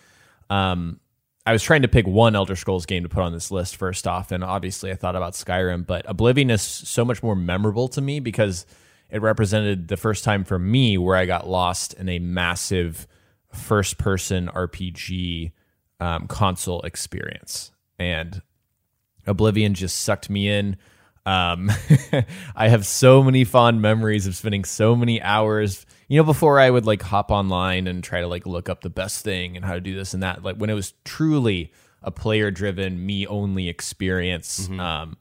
um, 0.50 1.00
I 1.48 1.52
was 1.52 1.62
trying 1.62 1.80
to 1.80 1.88
pick 1.88 2.06
one 2.06 2.36
Elder 2.36 2.56
Scrolls 2.56 2.84
game 2.84 3.04
to 3.04 3.08
put 3.08 3.22
on 3.22 3.32
this 3.32 3.50
list 3.50 3.76
first 3.76 4.06
off, 4.06 4.32
and 4.32 4.44
obviously 4.44 4.90
I 4.90 4.96
thought 4.96 5.16
about 5.16 5.32
Skyrim, 5.32 5.86
but 5.86 6.04
Oblivion 6.06 6.50
is 6.50 6.60
so 6.60 7.06
much 7.06 7.22
more 7.22 7.34
memorable 7.34 7.88
to 7.88 8.02
me 8.02 8.20
because 8.20 8.66
it 9.08 9.22
represented 9.22 9.88
the 9.88 9.96
first 9.96 10.24
time 10.24 10.44
for 10.44 10.58
me 10.58 10.98
where 10.98 11.16
I 11.16 11.24
got 11.24 11.48
lost 11.48 11.94
in 11.94 12.06
a 12.10 12.18
massive 12.18 13.06
first 13.50 13.96
person 13.96 14.48
RPG 14.48 15.52
um, 16.00 16.26
console 16.26 16.82
experience. 16.82 17.72
And 17.98 18.42
Oblivion 19.26 19.72
just 19.72 20.00
sucked 20.00 20.28
me 20.28 20.50
in. 20.50 20.76
Um, 21.24 21.72
I 22.54 22.68
have 22.68 22.84
so 22.84 23.22
many 23.22 23.44
fond 23.44 23.80
memories 23.80 24.26
of 24.26 24.36
spending 24.36 24.64
so 24.64 24.94
many 24.94 25.22
hours. 25.22 25.86
You 26.08 26.16
know, 26.18 26.24
before 26.24 26.58
I 26.58 26.70
would 26.70 26.86
like 26.86 27.02
hop 27.02 27.30
online 27.30 27.86
and 27.86 28.02
try 28.02 28.22
to 28.22 28.26
like 28.26 28.46
look 28.46 28.68
up 28.68 28.80
the 28.80 28.90
best 28.90 29.22
thing 29.22 29.56
and 29.56 29.64
how 29.64 29.74
to 29.74 29.80
do 29.80 29.94
this 29.94 30.14
and 30.14 30.22
that. 30.22 30.42
Like 30.42 30.56
when 30.56 30.70
it 30.70 30.74
was 30.74 30.94
truly 31.04 31.72
a 32.02 32.10
player 32.10 32.50
driven, 32.50 33.04
me 33.04 33.26
only 33.26 33.68
experience. 33.68 34.68
Um, 34.70 35.18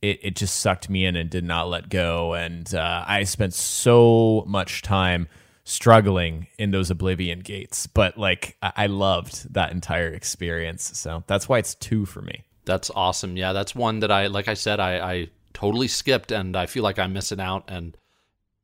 it, 0.00 0.20
it 0.22 0.36
just 0.36 0.60
sucked 0.60 0.88
me 0.88 1.04
in 1.04 1.16
and 1.16 1.30
did 1.30 1.44
not 1.44 1.68
let 1.68 1.88
go. 1.88 2.34
And 2.34 2.72
uh, 2.74 3.04
I 3.06 3.24
spent 3.24 3.54
so 3.54 4.44
much 4.46 4.82
time 4.82 5.28
struggling 5.64 6.46
in 6.58 6.70
those 6.70 6.90
Oblivion 6.90 7.40
gates. 7.40 7.86
But 7.86 8.18
like, 8.18 8.56
I, 8.62 8.72
I 8.76 8.86
loved 8.86 9.54
that 9.54 9.72
entire 9.72 10.08
experience. 10.08 10.96
So 10.98 11.24
that's 11.26 11.48
why 11.48 11.58
it's 11.58 11.74
two 11.74 12.04
for 12.04 12.20
me. 12.20 12.44
That's 12.66 12.90
awesome. 12.94 13.36
Yeah, 13.36 13.52
that's 13.52 13.74
one 13.74 14.00
that 14.00 14.12
I, 14.12 14.26
like 14.26 14.46
I 14.46 14.54
said, 14.54 14.78
I, 14.78 14.98
I 14.98 15.28
totally 15.54 15.88
skipped, 15.88 16.32
and 16.32 16.56
I 16.56 16.66
feel 16.66 16.82
like 16.82 16.98
I'm 16.98 17.12
missing 17.12 17.40
out. 17.40 17.64
And 17.68 17.96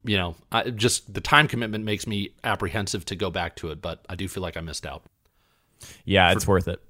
you 0.04 0.16
know, 0.16 0.36
I 0.50 0.70
just 0.70 1.12
the 1.12 1.20
time 1.20 1.48
commitment 1.48 1.84
makes 1.84 2.06
me 2.06 2.34
apprehensive 2.42 3.04
to 3.06 3.16
go 3.16 3.30
back 3.30 3.56
to 3.56 3.70
it, 3.70 3.82
but 3.82 4.04
I 4.08 4.14
do 4.14 4.28
feel 4.28 4.42
like 4.42 4.56
I 4.56 4.60
missed 4.60 4.86
out. 4.86 5.02
Yeah, 6.04 6.32
it's 6.32 6.46
worth 6.46 6.68
it. 6.68 6.80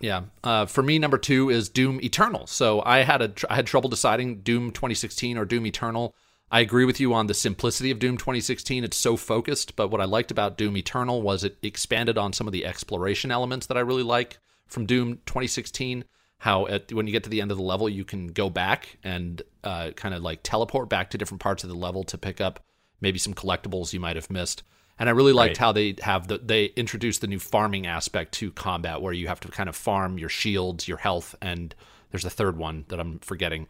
Yeah. 0.00 0.22
Uh, 0.44 0.66
for 0.66 0.82
me, 0.82 0.98
number 0.98 1.18
two 1.18 1.48
is 1.50 1.68
Doom 1.68 2.00
Eternal. 2.02 2.46
So 2.46 2.82
I 2.84 2.98
had 2.98 3.22
a 3.22 3.28
tr- 3.28 3.46
I 3.48 3.56
had 3.56 3.66
trouble 3.66 3.88
deciding 3.88 4.40
Doom 4.40 4.70
2016 4.70 5.38
or 5.38 5.44
Doom 5.44 5.66
Eternal. 5.66 6.14
I 6.50 6.60
agree 6.60 6.84
with 6.84 7.00
you 7.00 7.12
on 7.12 7.26
the 7.26 7.34
simplicity 7.34 7.90
of 7.90 7.98
Doom 7.98 8.16
2016. 8.16 8.84
It's 8.84 8.96
so 8.96 9.16
focused, 9.16 9.74
but 9.74 9.88
what 9.88 10.00
I 10.00 10.04
liked 10.04 10.30
about 10.30 10.56
Doom 10.56 10.76
Eternal 10.76 11.22
was 11.22 11.42
it 11.42 11.56
expanded 11.62 12.18
on 12.18 12.32
some 12.32 12.46
of 12.46 12.52
the 12.52 12.64
exploration 12.64 13.32
elements 13.32 13.66
that 13.66 13.76
I 13.76 13.80
really 13.80 14.04
like 14.04 14.38
from 14.66 14.86
Doom 14.86 15.20
2016. 15.26 16.04
How 16.38 16.66
at, 16.66 16.92
when 16.92 17.06
you 17.06 17.12
get 17.12 17.24
to 17.24 17.30
the 17.30 17.40
end 17.40 17.50
of 17.50 17.56
the 17.56 17.62
level, 17.62 17.88
you 17.88 18.04
can 18.04 18.28
go 18.28 18.50
back 18.50 18.98
and 19.02 19.42
uh, 19.66 19.90
kind 19.92 20.14
of 20.14 20.22
like 20.22 20.40
teleport 20.42 20.88
back 20.88 21.10
to 21.10 21.18
different 21.18 21.40
parts 21.40 21.64
of 21.64 21.70
the 21.70 21.76
level 21.76 22.04
to 22.04 22.16
pick 22.18 22.40
up 22.40 22.60
maybe 23.00 23.18
some 23.18 23.34
collectibles 23.34 23.92
you 23.92 24.00
might 24.00 24.16
have 24.16 24.30
missed. 24.30 24.62
And 24.98 25.08
I 25.10 25.12
really 25.12 25.32
liked 25.34 25.50
Right. 25.50 25.56
how 25.58 25.72
they 25.72 25.94
have 26.02 26.28
the 26.28 26.38
they 26.38 26.66
introduced 26.76 27.20
the 27.20 27.26
new 27.26 27.38
farming 27.38 27.86
aspect 27.86 28.32
to 28.40 28.50
combat, 28.52 29.02
where 29.02 29.12
you 29.12 29.28
have 29.28 29.40
to 29.40 29.48
kind 29.48 29.68
of 29.68 29.76
farm 29.76 30.18
your 30.18 30.30
shields, 30.30 30.88
your 30.88 30.96
health, 30.98 31.34
and 31.42 31.74
there's 32.10 32.24
a 32.24 32.30
third 32.30 32.56
one 32.56 32.84
that 32.88 32.98
I'm 33.00 33.18
forgetting. 33.18 33.66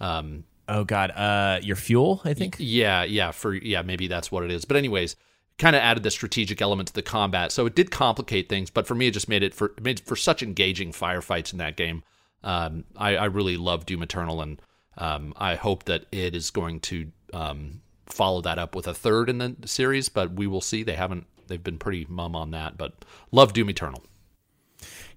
Um, 0.00 0.44
Oh 0.68 0.84
God, 0.84 1.10
uh, 1.10 1.58
your 1.62 1.74
fuel, 1.76 2.22
I 2.24 2.32
think. 2.32 2.54
yeah, 2.60 3.02
yeah, 3.02 3.32
for 3.32 3.52
yeah, 3.52 3.82
maybe 3.82 4.06
that's 4.06 4.30
what 4.30 4.44
it 4.44 4.52
is. 4.52 4.64
But 4.64 4.76
anyways, 4.76 5.16
kind 5.58 5.74
of 5.74 5.82
added 5.82 6.04
the 6.04 6.12
strategic 6.12 6.62
element 6.62 6.86
to 6.88 6.94
the 6.94 7.02
combat, 7.02 7.50
so 7.52 7.66
it 7.66 7.74
did 7.74 7.90
complicate 7.90 8.48
things. 8.48 8.70
But 8.70 8.86
for 8.86 8.94
me, 8.94 9.08
it 9.08 9.10
just 9.10 9.28
made 9.28 9.42
it 9.42 9.52
for 9.52 9.74
made 9.82 9.98
for 10.00 10.14
such 10.16 10.42
engaging 10.44 10.92
firefights 10.92 11.52
in 11.52 11.58
that 11.58 11.76
game. 11.76 12.04
Um, 12.44 12.84
I, 12.96 13.16
I 13.16 13.24
really 13.26 13.56
love 13.56 13.84
Doom 13.84 14.02
Eternal, 14.02 14.40
and 14.40 14.62
um, 14.98 15.32
I 15.36 15.54
hope 15.54 15.84
that 15.84 16.06
it 16.12 16.34
is 16.34 16.50
going 16.50 16.80
to 16.80 17.10
um, 17.32 17.82
follow 18.06 18.40
that 18.42 18.58
up 18.58 18.74
with 18.74 18.86
a 18.86 18.94
third 18.94 19.28
in 19.28 19.38
the 19.38 19.56
series. 19.66 20.08
But 20.08 20.32
we 20.32 20.46
will 20.46 20.60
see. 20.60 20.82
They 20.82 20.94
haven't. 20.94 21.26
They've 21.46 21.62
been 21.62 21.78
pretty 21.78 22.06
mum 22.08 22.36
on 22.36 22.52
that, 22.52 22.78
but 22.78 23.04
love 23.32 23.52
Doom 23.52 23.70
Eternal. 23.70 24.04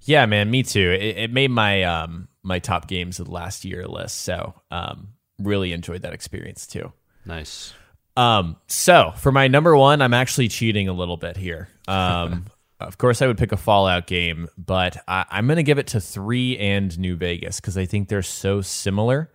Yeah, 0.02 0.26
man, 0.26 0.52
me 0.52 0.64
too. 0.64 0.92
It, 0.92 1.18
it 1.18 1.32
made 1.32 1.52
my 1.52 1.84
um 1.84 2.28
my 2.44 2.60
top 2.60 2.88
games 2.88 3.20
of 3.20 3.28
the 3.28 3.32
last 3.32 3.66
year 3.66 3.88
list. 3.88 4.22
So 4.22 4.54
um, 4.70 5.10
really 5.40 5.74
enjoyed 5.74 6.02
that 6.02 6.14
experience 6.14 6.68
too. 6.68 6.92
Nice. 7.26 7.74
Um, 8.16 8.58
so 8.68 9.14
for 9.18 9.32
my 9.32 9.48
number 9.48 9.76
one, 9.76 10.02
I'm 10.02 10.14
actually 10.14 10.50
cheating 10.50 10.88
a 10.88 10.94
little 10.94 11.18
bit 11.18 11.38
here. 11.38 11.70
Um, 11.88 12.46
of 12.80 12.98
course, 12.98 13.22
I 13.22 13.28
would 13.28 13.38
pick 13.38 13.52
a 13.52 13.58
Fallout 13.58 14.06
game, 14.06 14.50
but 14.58 14.98
I, 15.08 15.26
I'm 15.30 15.48
going 15.48 15.58
to 15.58 15.64
give 15.64 15.80
it 15.80 15.88
to 15.88 16.02
three 16.02 16.58
and 16.58 16.98
New 17.00 17.16
Vegas 17.16 17.60
because 17.60 17.78
I 17.78 17.86
think 17.86 18.10
they're 18.10 18.22
so 18.22 18.62
similar. 18.62 19.32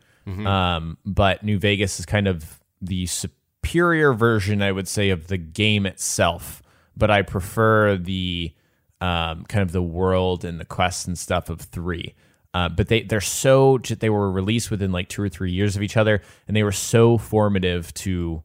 Um, 0.47 0.99
but 1.05 1.43
New 1.43 1.59
Vegas 1.59 1.99
is 1.99 2.07
kind 2.07 2.29
of 2.29 2.61
the 2.81 3.07
superior 3.07 4.13
version, 4.13 4.63
I 4.63 4.73
would 4.73 4.89
say, 4.89 5.11
of 5.11 5.29
the 5.29 5.39
game 5.39 5.87
itself. 5.87 6.63
But 6.97 7.11
I 7.11 7.23
prefer 7.23 7.97
the 7.97 8.53
um, 9.01 9.45
kind 9.45 9.63
of 9.63 9.73
the 9.73 9.83
world 9.83 10.45
and 10.45 10.59
the 10.59 10.65
quests 10.65 11.07
and 11.07 11.17
stuff 11.17 11.49
of 11.49 11.61
three. 11.61 12.15
Uh, 12.55 12.69
but 12.69 12.89
they 12.89 13.03
they're 13.03 13.21
so 13.21 13.79
they 13.79 14.11
were 14.11 14.31
released 14.31 14.71
within 14.71 14.91
like 14.91 15.09
two 15.09 15.23
or 15.23 15.29
three 15.29 15.53
years 15.53 15.77
of 15.77 15.83
each 15.83 15.97
other, 15.97 16.23
and 16.47 16.57
they 16.57 16.63
were 16.63 16.73
so 16.73 17.19
formative 17.19 17.93
to 17.95 18.43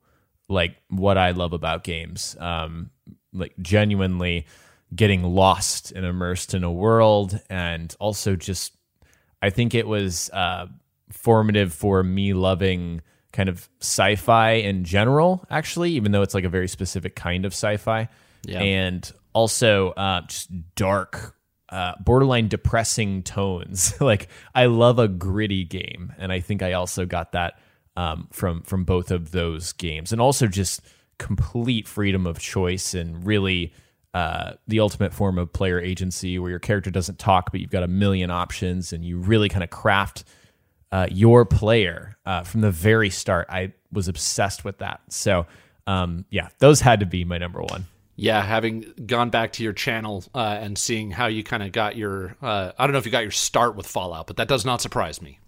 like 0.50 0.76
what 0.89 1.17
I 1.17 1.32
love 1.32 1.54
about 1.54 1.84
games. 1.84 2.36
Um, 2.39 2.91
like 3.32 3.54
genuinely 3.62 4.46
getting 4.96 5.24
lost 5.24 5.91
and 5.91 6.06
immersed 6.06 6.54
in 6.54 6.63
a 6.63 6.72
world, 6.72 7.39
and 7.50 7.96
also 8.00 8.36
just 8.36 8.76
I 9.41 9.50
think 9.50 9.74
it 9.74 9.88
was 9.88 10.30
uh, 10.32 10.67
formative 11.12 11.74
for 11.74 12.04
me 12.04 12.34
loving 12.34 13.02
kind 13.32 13.50
of 13.50 13.68
sci-fi 13.80 14.52
in 14.54 14.84
general. 14.84 15.46
Actually, 15.50 15.92
even 15.92 16.12
though 16.12 16.22
it's 16.22 16.34
like 16.34 16.44
a 16.44 16.50
very 16.50 16.68
specific 16.68 17.16
kind 17.16 17.46
of 17.46 17.54
sci-fi, 17.54 18.08
Yeah. 18.46 18.60
and 18.62 19.12
also 19.34 19.89
uh, 19.92 20.22
just 20.28 20.50
dark. 20.76 21.36
Uh, 21.70 21.94
borderline 22.02 22.48
depressing 22.50 23.24
tones. 23.24 23.94
like 24.02 24.28
I 24.54 24.68
love 24.68 25.00
a 25.00 25.08
gritty 25.08 25.63
game, 25.63 26.13
and 26.20 26.32
I 26.32 26.39
think 26.39 26.62
I 26.62 26.74
also 26.74 27.06
got 27.08 27.32
that 27.32 27.58
um, 27.98 28.28
from 28.32 28.62
from 28.62 28.84
both 28.84 29.10
of 29.10 29.32
those 29.32 29.74
games, 29.74 30.12
and 30.12 30.22
also 30.22 30.46
just 30.46 30.82
complete 31.18 31.88
freedom 31.88 32.28
of 32.28 32.38
choice 32.38 32.94
and 32.94 33.26
really 33.26 33.74
uh, 34.13 34.52
the 34.68 34.80
ultimate 34.82 35.13
form 35.16 35.39
of 35.39 35.52
player 35.52 35.80
agency, 35.80 36.38
where 36.38 36.52
your 36.52 36.60
character 36.60 36.92
doesn't 36.92 37.18
talk, 37.18 37.52
but 37.52 37.60
you've 37.60 37.72
got 37.72 37.82
a 37.82 37.88
million 37.88 38.30
options, 38.30 38.94
and 38.94 39.04
you 39.04 39.18
really 39.18 39.50
kind 39.50 39.63
of 39.63 39.72
craft 39.72 40.26
uh, 40.94 41.08
your 41.10 41.44
player 41.44 42.16
uh, 42.24 42.44
from 42.44 42.62
the 42.62 42.70
very 42.70 43.10
start. 43.10 43.48
I 43.50 43.74
was 43.92 44.08
obsessed 44.08 44.64
with 44.64 44.78
that. 44.78 45.02
So 45.10 45.48
um, 45.88 46.26
yeah, 46.30 46.50
those 46.60 46.82
had 46.82 47.00
to 47.00 47.08
be 47.08 47.26
my 47.26 47.40
number 47.40 47.62
one. 47.62 47.86
Yeah, 48.16 48.44
having 48.44 48.94
gone 49.08 49.32
back 49.32 49.54
to 49.54 49.64
your 49.64 49.74
channel 49.74 50.24
uh, 50.36 50.60
and 50.62 50.78
seeing 50.78 51.10
how 51.10 51.26
you 51.26 51.44
kind 51.44 51.64
of 51.64 51.72
got 51.72 51.96
your, 51.96 52.38
uh, 52.44 52.72
I 52.78 52.86
don't 52.86 52.94
know 52.94 53.00
if 53.00 53.08
you 53.08 53.12
got 53.12 53.24
your 53.24 53.32
start 53.32 53.76
with 53.76 53.88
Fallout, 53.88 54.28
but 54.28 54.38
that 54.38 54.48
does 54.48 54.66
not 54.66 54.82
surprise 54.82 55.20
me. 55.20 55.40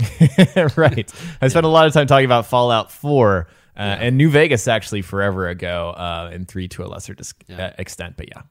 right. 0.76 1.12
I 1.40 1.46
spent 1.46 1.64
a 1.64 1.68
lot 1.68 1.86
of 1.86 1.92
time 1.92 2.08
talking 2.08 2.26
about 2.26 2.46
Fallout 2.46 2.90
4 2.90 3.46
uh, 3.76 3.78
and 3.78 4.16
New 4.18 4.30
Vegas 4.30 4.66
actually 4.66 5.02
forever 5.02 5.48
ago, 5.48 5.90
uh, 5.90 6.30
and 6.32 6.48
3 6.48 6.66
to 6.68 6.82
a 6.82 6.86
lesser 6.86 7.14
dis- 7.14 7.34
uh, 7.56 7.70
extent. 7.78 8.16
But 8.16 8.28
yeah. 8.30 8.42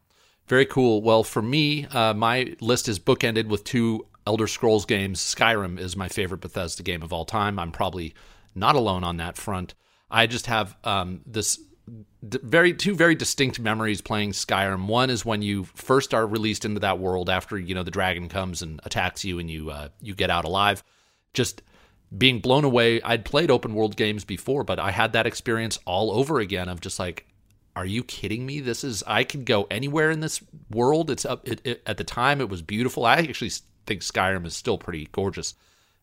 Very 0.48 0.66
cool. 0.66 1.02
Well, 1.02 1.24
for 1.24 1.42
me, 1.42 1.86
uh, 1.88 2.14
my 2.14 2.56
list 2.62 2.88
is 2.88 3.00
bookended 3.00 3.48
with 3.48 3.66
two 3.66 4.07
Elder 4.28 4.46
Scrolls 4.46 4.86
games. 4.86 5.22
Skyrim 5.22 5.80
is 5.80 5.96
my 5.96 6.10
favorite 6.10 6.42
Bethesda 6.42 6.84
game 6.84 7.02
of 7.02 7.14
all 7.14 7.24
time. 7.24 7.58
I'm 7.58 7.72
probably 7.72 8.14
not 8.54 8.76
alone 8.76 9.06
on 9.06 9.18
that 9.18 9.38
front. 9.38 9.74
I 10.12 10.28
just 10.28 10.48
have 10.48 10.76
um, 10.84 11.22
this 11.26 11.58
d- 12.28 12.40
very 12.44 12.74
two 12.74 12.94
very 12.94 13.16
distinct 13.16 13.58
memories 13.58 14.02
playing 14.02 14.34
Skyrim. 14.34 14.88
One 14.88 15.10
is 15.10 15.24
when 15.24 15.42
you 15.42 15.64
first 15.64 16.14
are 16.14 16.28
released 16.28 16.66
into 16.66 16.82
that 16.82 17.00
world 17.00 17.30
after 17.30 17.58
you 17.58 17.74
know 17.74 17.84
the 17.84 17.92
dragon 17.92 18.28
comes 18.28 18.62
and 18.62 18.82
attacks 18.84 19.24
you 19.24 19.40
and 19.40 19.50
you 19.50 19.70
uh, 19.70 19.88
you 20.02 20.14
get 20.14 20.30
out 20.30 20.44
alive. 20.44 20.84
Just 21.34 21.62
being 22.16 22.40
blown 22.40 22.66
away. 22.66 23.02
I'd 23.02 23.24
played 23.24 23.50
open 23.50 23.74
world 23.74 23.96
games 23.96 24.26
before, 24.26 24.66
but 24.66 24.78
I 24.78 24.92
had 24.92 25.14
that 25.14 25.26
experience 25.26 25.80
all 25.86 26.12
over 26.12 26.40
again 26.40 26.68
of 26.68 26.82
just 26.82 27.00
like 27.00 27.26
are 27.78 27.86
you 27.86 28.04
kidding 28.04 28.46
me? 28.46 28.60
This 28.60 28.84
is 28.84 29.04
I 29.08 29.24
could 29.24 29.46
go 29.46 29.68
anywhere 29.72 30.12
in 30.12 30.20
this 30.20 30.42
world. 30.70 31.10
It's 31.10 31.24
up 31.24 31.48
it, 31.48 31.62
it, 31.64 31.82
at 31.86 31.96
the 31.96 32.04
time 32.04 32.42
it 32.42 32.50
was 32.50 32.62
beautiful. 32.62 33.06
I 33.06 33.18
actually 33.18 33.52
think 33.88 34.02
Skyrim 34.02 34.46
is 34.46 34.56
still 34.56 34.78
pretty 34.78 35.08
gorgeous. 35.12 35.56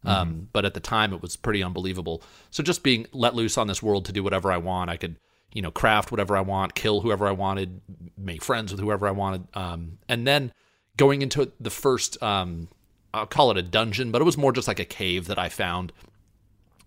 Um, 0.06 0.48
but 0.52 0.66
at 0.66 0.74
the 0.74 0.80
time 0.80 1.14
it 1.14 1.22
was 1.22 1.34
pretty 1.34 1.62
unbelievable. 1.62 2.22
So 2.50 2.62
just 2.62 2.82
being 2.82 3.06
let 3.12 3.34
loose 3.34 3.56
on 3.56 3.68
this 3.68 3.82
world 3.82 4.04
to 4.04 4.12
do 4.12 4.22
whatever 4.22 4.52
I 4.52 4.58
want, 4.58 4.90
I 4.90 4.98
could, 4.98 5.16
you 5.54 5.62
know, 5.62 5.70
craft 5.70 6.10
whatever 6.10 6.36
I 6.36 6.42
want, 6.42 6.74
kill 6.74 7.00
whoever 7.00 7.26
I 7.26 7.30
wanted, 7.30 7.80
make 8.18 8.44
friends 8.44 8.70
with 8.70 8.82
whoever 8.82 9.08
I 9.08 9.12
wanted. 9.12 9.48
Um, 9.54 9.96
and 10.06 10.26
then 10.26 10.52
going 10.98 11.22
into 11.22 11.50
the 11.58 11.70
first 11.70 12.22
um, 12.22 12.68
I'll 13.14 13.26
call 13.26 13.52
it 13.52 13.56
a 13.56 13.62
dungeon, 13.62 14.10
but 14.10 14.20
it 14.20 14.24
was 14.24 14.36
more 14.36 14.52
just 14.52 14.66
like 14.66 14.80
a 14.80 14.84
cave 14.84 15.28
that 15.28 15.38
I 15.38 15.48
found. 15.48 15.92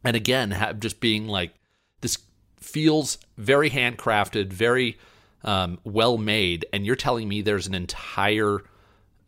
And 0.04 0.16
again, 0.16 0.52
have 0.52 0.80
just 0.80 1.00
being 1.00 1.28
like 1.28 1.54
this 2.02 2.18
feels 2.60 3.18
very 3.38 3.70
handcrafted, 3.70 4.52
very 4.52 4.98
um, 5.44 5.80
well 5.86 6.18
made, 6.18 6.66
and 6.74 6.86
you're 6.86 6.98
telling 6.98 7.30
me 7.30 7.42
there's 7.42 7.68
an 7.68 7.74
entire 7.74 8.60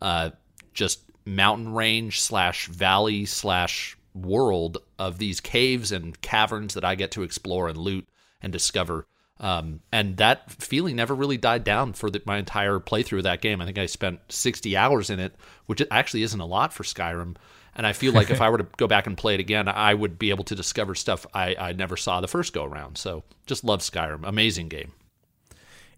uh, 0.02 0.30
just 0.74 1.00
mountain 1.24 1.72
range 1.72 2.20
slash 2.20 2.66
valley 2.68 3.26
slash 3.26 3.96
world 4.14 4.78
of 4.98 5.18
these 5.18 5.40
caves 5.40 5.92
and 5.92 6.20
caverns 6.20 6.74
that 6.74 6.84
I 6.84 6.94
get 6.94 7.12
to 7.12 7.22
explore 7.22 7.68
and 7.68 7.78
loot 7.78 8.08
and 8.42 8.52
discover. 8.52 9.06
Um, 9.38 9.80
and 9.90 10.18
that 10.18 10.50
feeling 10.50 10.96
never 10.96 11.14
really 11.14 11.38
died 11.38 11.64
down 11.64 11.94
for 11.94 12.10
the, 12.10 12.22
my 12.26 12.36
entire 12.36 12.78
playthrough 12.78 13.18
of 13.18 13.24
that 13.24 13.40
game. 13.40 13.60
I 13.60 13.64
think 13.64 13.78
I 13.78 13.86
spent 13.86 14.20
60 14.28 14.76
hours 14.76 15.08
in 15.08 15.18
it, 15.18 15.34
which 15.66 15.82
actually 15.90 16.22
isn't 16.24 16.40
a 16.40 16.46
lot 16.46 16.72
for 16.72 16.82
Skyrim. 16.82 17.36
And 17.74 17.86
I 17.86 17.92
feel 17.94 18.12
like 18.12 18.30
if 18.30 18.40
I 18.40 18.50
were 18.50 18.58
to 18.58 18.66
go 18.76 18.86
back 18.86 19.06
and 19.06 19.16
play 19.16 19.34
it 19.34 19.40
again, 19.40 19.68
I 19.68 19.94
would 19.94 20.18
be 20.18 20.30
able 20.30 20.44
to 20.44 20.54
discover 20.54 20.94
stuff 20.94 21.24
I, 21.32 21.54
I 21.58 21.72
never 21.72 21.96
saw 21.96 22.20
the 22.20 22.28
first 22.28 22.52
go 22.52 22.64
around. 22.64 22.98
So 22.98 23.22
just 23.46 23.64
love 23.64 23.80
Skyrim. 23.80 24.26
Amazing 24.26 24.68
game. 24.68 24.92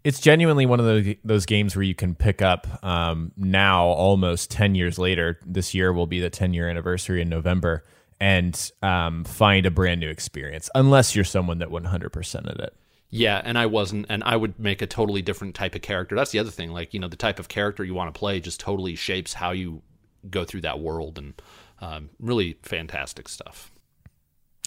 It's 0.05 0.21
genuinely 0.21 0.67
one 0.67 0.81
of 0.81 0.87
those, 0.87 1.15
those 1.25 1.47
games 1.47 1.77
where 1.77 1.85
you 1.85 1.95
can 1.95 2.15
pick 2.15 2.43
up 2.43 2.83
um, 2.85 3.33
now, 3.37 3.87
almost 3.87 4.51
10 4.51 4.75
years 4.75 4.99
later. 4.99 5.39
This 5.47 5.75
year 5.75 5.93
will 5.93 6.09
be 6.09 6.19
the 6.19 6.31
10 6.31 6.55
year 6.55 6.69
anniversary 6.69 7.23
in 7.23 7.29
November, 7.29 7.85
and 8.21 8.71
um, 8.83 9.25
find 9.25 9.65
a 9.67 9.71
brand 9.71 10.01
new 10.01 10.09
experience, 10.09 10.69
unless 10.75 11.15
you're 11.15 11.25
someone 11.25 11.59
that 11.59 11.69
100%ed 11.69 12.61
it. 12.61 12.75
Yeah, 13.11 13.43
and 13.45 13.59
I 13.59 13.67
wasn't, 13.67 14.07
and 14.09 14.25
I 14.25 14.37
would 14.37 14.59
make 14.59 14.81
a 14.81 14.87
totally 14.87 15.21
different 15.21 15.55
type 15.55 15.75
of 15.75 15.83
character. 15.83 16.17
That's 16.17 16.31
the 16.31 16.39
other 16.39 16.51
thing. 16.51 16.71
Like, 16.71 16.95
you 16.95 17.01
know, 17.01 17.09
the 17.09 17.17
type 17.17 17.39
of 17.39 17.47
character 17.47 17.85
you 17.85 17.93
want 17.93 18.13
to 18.13 18.19
play 18.19 18.41
just 18.41 18.59
totally 18.59 18.95
shapes 18.95 19.35
how 19.35 19.51
you 19.51 19.83
go 20.31 20.45
through 20.45 20.63
that 20.63 20.81
world 20.81 21.19
and 21.19 21.35
um, 21.81 22.11
really 22.19 22.59
fantastic 22.63 23.29
stuff. 23.29 23.71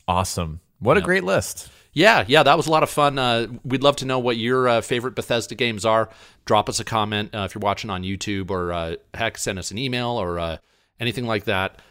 Awesome. 0.08 0.60
What 0.86 0.98
a 0.98 1.02
great 1.02 1.24
list. 1.24 1.70
Yeah, 1.94 2.26
yeah, 2.28 2.44
that 2.44 2.58
was 2.58 2.68
a 2.68 2.72
lot 2.72 2.84
of 2.84 2.90
fun. 2.90 3.18
Uh, 3.18 3.48
we'd 3.64 3.82
love 3.82 3.96
to 3.98 4.06
know 4.06 4.20
what 4.20 4.38
your 4.38 4.68
uh, 4.68 4.82
favorite 4.82 5.16
Bethesda 5.16 5.56
games 5.56 5.86
are. 5.86 6.10
Drop 6.46 6.70
us 6.70 6.80
a 6.80 6.84
comment 6.84 7.34
uh, 7.34 7.40
if 7.40 7.56
you're 7.56 7.62
watching 7.62 7.90
on 7.90 8.04
YouTube, 8.04 8.52
or 8.52 8.72
uh, 8.72 8.96
heck, 9.14 9.38
send 9.38 9.58
us 9.58 9.72
an 9.72 9.78
email 9.78 10.10
or 10.10 10.38
uh, 10.38 10.58
anything 11.00 11.26
like 11.26 11.46
that. 11.46 11.82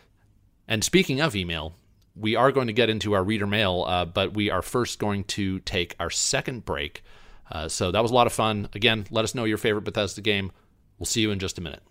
And 0.68 0.84
speaking 0.84 1.20
of 1.20 1.34
email, 1.34 1.74
we 2.14 2.36
are 2.36 2.52
going 2.52 2.66
to 2.68 2.72
get 2.72 2.90
into 2.90 3.14
our 3.14 3.24
reader 3.24 3.46
mail, 3.46 3.84
uh, 3.88 4.04
but 4.04 4.34
we 4.34 4.50
are 4.50 4.62
first 4.62 4.98
going 4.98 5.24
to 5.24 5.58
take 5.60 5.96
our 5.98 6.10
second 6.10 6.64
break. 6.64 7.02
Uh, 7.50 7.68
so 7.68 7.90
that 7.90 8.02
was 8.02 8.10
a 8.10 8.14
lot 8.14 8.26
of 8.26 8.32
fun. 8.32 8.68
Again, 8.74 9.06
let 9.10 9.24
us 9.24 9.34
know 9.34 9.44
your 9.44 9.58
favorite 9.58 9.84
Bethesda 9.84 10.20
game. 10.20 10.52
We'll 10.98 11.06
see 11.06 11.22
you 11.22 11.30
in 11.30 11.38
just 11.38 11.58
a 11.58 11.60
minute. 11.60 11.82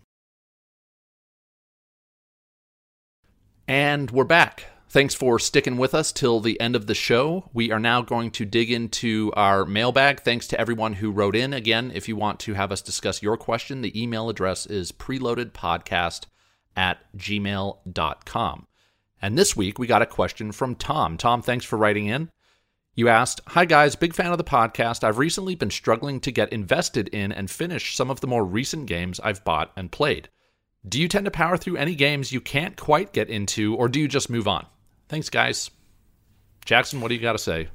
And 3.67 4.11
we're 4.11 4.23
back. 4.23 4.72
Thanks 4.93 5.15
for 5.15 5.39
sticking 5.39 5.77
with 5.77 5.95
us 5.95 6.11
till 6.11 6.39
the 6.39 6.61
end 6.61 6.75
of 6.75 6.85
the 6.85 6.93
show. 6.93 7.49
We 7.51 7.71
are 7.71 7.79
now 7.79 8.03
going 8.03 8.29
to 8.29 8.45
dig 8.45 8.69
into 8.69 9.33
our 9.35 9.65
mailbag. 9.65 10.19
Thanks 10.19 10.45
to 10.49 10.59
everyone 10.59 10.93
who 10.93 11.09
wrote 11.09 11.35
in. 11.35 11.51
Again, 11.51 11.91
if 11.95 12.07
you 12.07 12.15
want 12.15 12.39
to 12.41 12.53
have 12.53 12.71
us 12.71 12.79
discuss 12.79 13.23
your 13.23 13.35
question, 13.35 13.81
the 13.81 13.99
email 13.99 14.29
address 14.29 14.67
is 14.67 14.91
preloadedpodcast 14.91 16.25
at 16.77 16.99
gmail.com. 17.17 18.67
And 19.19 19.35
this 19.35 19.57
week 19.57 19.79
we 19.79 19.87
got 19.87 20.03
a 20.03 20.05
question 20.05 20.51
from 20.51 20.75
Tom. 20.75 21.17
Tom, 21.17 21.41
thanks 21.41 21.65
for 21.65 21.75
writing 21.75 22.05
in. 22.05 22.29
You 22.93 23.09
asked, 23.09 23.41
Hi 23.47 23.65
guys, 23.65 23.95
big 23.95 24.13
fan 24.13 24.31
of 24.31 24.37
the 24.37 24.43
podcast. 24.43 25.03
I've 25.03 25.17
recently 25.17 25.55
been 25.55 25.71
struggling 25.71 26.19
to 26.19 26.31
get 26.31 26.53
invested 26.53 27.07
in 27.07 27.31
and 27.31 27.49
finish 27.49 27.95
some 27.95 28.11
of 28.11 28.21
the 28.21 28.27
more 28.27 28.45
recent 28.45 28.85
games 28.85 29.19
I've 29.23 29.43
bought 29.43 29.71
and 29.75 29.91
played. 29.91 30.29
Do 30.87 31.01
you 31.01 31.07
tend 31.07 31.25
to 31.25 31.31
power 31.31 31.57
through 31.57 31.77
any 31.77 31.95
games 31.95 32.31
you 32.31 32.41
can't 32.41 32.77
quite 32.77 33.11
get 33.11 33.31
into, 33.31 33.73
or 33.73 33.89
do 33.89 33.99
you 33.99 34.07
just 34.07 34.29
move 34.29 34.47
on? 34.47 34.67
Thanks, 35.09 35.29
guys. 35.29 35.69
Jackson, 36.65 37.01
what 37.01 37.09
do 37.09 37.15
you 37.15 37.21
got 37.21 37.33
to 37.33 37.37
say? 37.37 37.67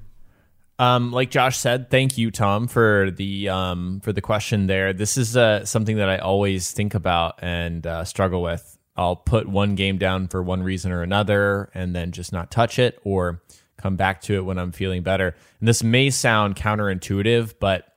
Um, 0.79 1.12
like 1.12 1.31
Josh 1.31 1.59
said, 1.59 1.91
thank 1.91 2.16
you, 2.16 2.31
Tom, 2.31 2.68
for 2.68 3.11
the 3.11 3.49
um, 3.49 4.01
for 4.01 4.12
the 4.12 4.20
question 4.20 4.68
there. 4.68 4.93
This 4.93 5.16
is 5.16 5.37
uh, 5.37 5.64
something 5.64 5.97
that 5.97 6.09
I 6.09 6.18
always 6.18 6.70
think 6.70 6.95
about 6.95 7.41
and 7.43 7.85
uh, 7.87 8.05
struggle 8.05 8.43
with. 8.43 8.79
I'll 8.97 9.16
put 9.16 9.49
one 9.49 9.74
game 9.74 9.99
down 9.99 10.29
for 10.29 10.43
one 10.43 10.62
reason 10.62 10.93
or 10.93 11.03
another, 11.03 11.70
and 11.74 11.95
then 11.95 12.12
just 12.12 12.33
not 12.33 12.51
touch 12.51 12.79
it, 12.79 13.01
or 13.03 13.43
come 13.76 13.97
back 13.97 14.20
to 14.22 14.35
it 14.35 14.45
when 14.45 14.59
I'm 14.59 14.72
feeling 14.72 15.03
better. 15.03 15.35
And 15.59 15.68
this 15.68 15.83
may 15.83 16.11
sound 16.11 16.55
counterintuitive, 16.57 17.55
but 17.59 17.88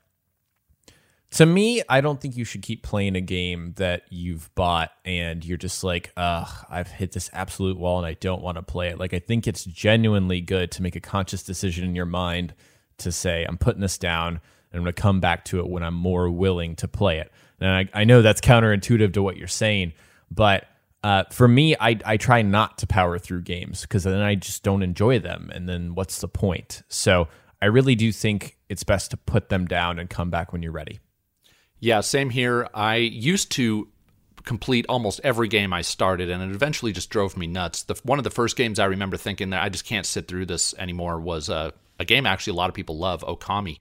to 1.32 1.46
me, 1.46 1.82
I 1.88 2.02
don't 2.02 2.20
think 2.20 2.36
you 2.36 2.44
should 2.44 2.62
keep 2.62 2.84
playing 2.84 3.16
a 3.16 3.22
game 3.22 3.74
that 3.78 4.04
you've 4.10 4.54
bought 4.54 4.92
and 5.06 5.44
you're 5.46 5.58
just 5.58 5.82
like, 5.82 6.12
ugh, 6.18 6.50
I've 6.70 6.90
hit 6.90 7.14
this 7.14 7.30
absolute 7.32 7.78
wall 7.78 8.00
and 8.00 8.06
I 8.06 8.14
don't 8.16 8.42
want 8.42 8.58
to 8.58 8.62
play 8.62 8.90
it. 8.90 9.00
Like, 9.00 9.14
I 9.14 9.20
think 9.20 9.48
it's 9.48 9.64
genuinely 9.64 10.42
good 10.42 10.72
to 10.72 10.82
make 10.82 10.98
a 10.98 11.00
conscious 11.00 11.42
decision 11.42 11.86
in 11.86 11.96
your 11.96 12.06
mind 12.06 12.54
to 12.98 13.14
say 13.14 13.46
I'm 13.48 13.58
putting 13.58 13.80
this 13.80 13.98
down 13.98 14.42
and 14.72 14.80
I'm 14.80 14.82
going 14.82 14.94
to 14.94 15.02
come 15.02 15.22
back 15.22 15.46
to 15.46 15.60
it 15.60 15.70
when 15.70 15.84
I'm 15.84 15.94
more 15.94 16.30
willing 16.30 16.76
to 16.78 16.88
play 16.90 17.20
it. 17.20 17.32
And 17.62 17.70
I, 17.70 18.02
I 18.02 18.04
know 18.04 18.22
that's 18.22 18.42
counterintuitive 18.42 19.14
to 19.14 19.24
what 19.24 19.38
you're 19.38 19.48
saying, 19.48 19.94
but 20.30 20.66
uh, 21.02 21.24
for 21.32 21.48
me, 21.48 21.76
I, 21.80 21.98
I 22.06 22.18
try 22.18 22.42
not 22.42 22.78
to 22.80 22.88
power 22.88 23.18
through 23.18 23.44
games 23.44 23.84
because 23.84 24.04
then 24.04 24.22
I 24.22 24.36
just 24.36 24.64
don't 24.64 24.84
enjoy 24.84 25.20
them. 25.20 25.50
And 25.54 25.68
then 25.68 25.96
what's 25.96 26.20
the 26.20 26.28
point? 26.28 26.84
So 26.90 27.30
I 27.62 27.68
really 27.68 27.96
do 27.96 28.12
think 28.12 28.58
it's 28.68 28.84
best 28.84 29.12
to 29.12 29.18
put 29.18 29.48
them 29.48 29.66
down 29.66 29.98
and 29.98 30.10
come 30.10 30.30
back 30.30 30.52
when 30.52 30.62
you're 30.62 30.72
ready. 30.74 31.00
Yeah, 31.82 32.02
same 32.02 32.30
here. 32.30 32.70
I 32.76 32.98
used 32.98 33.52
to 33.54 33.90
complete 34.44 34.86
almost 34.88 35.20
every 35.24 35.48
game 35.48 35.74
I 35.74 35.82
started, 35.82 36.30
and 36.30 36.42
it 36.44 36.56
eventually 36.56 36.92
just 36.92 37.10
drove 37.10 37.36
me 37.36 37.48
nuts. 37.48 37.84
The, 37.84 38.00
one 38.04 38.20
of 38.20 38.24
the 38.24 38.30
first 38.30 38.56
games 38.56 38.80
I 38.80 38.86
remember 38.86 39.18
thinking 39.18 39.50
that 39.50 39.64
I 39.64 39.70
just 39.70 39.86
can't 39.86 40.06
sit 40.06 40.28
through 40.28 40.46
this 40.46 40.76
anymore 40.78 41.20
was 41.20 41.50
uh, 41.50 41.72
a 42.00 42.06
game 42.06 42.28
actually 42.28 42.52
a 42.52 42.56
lot 42.56 42.70
of 42.70 42.76
people 42.76 42.98
love, 42.98 43.24
Okami. 43.24 43.80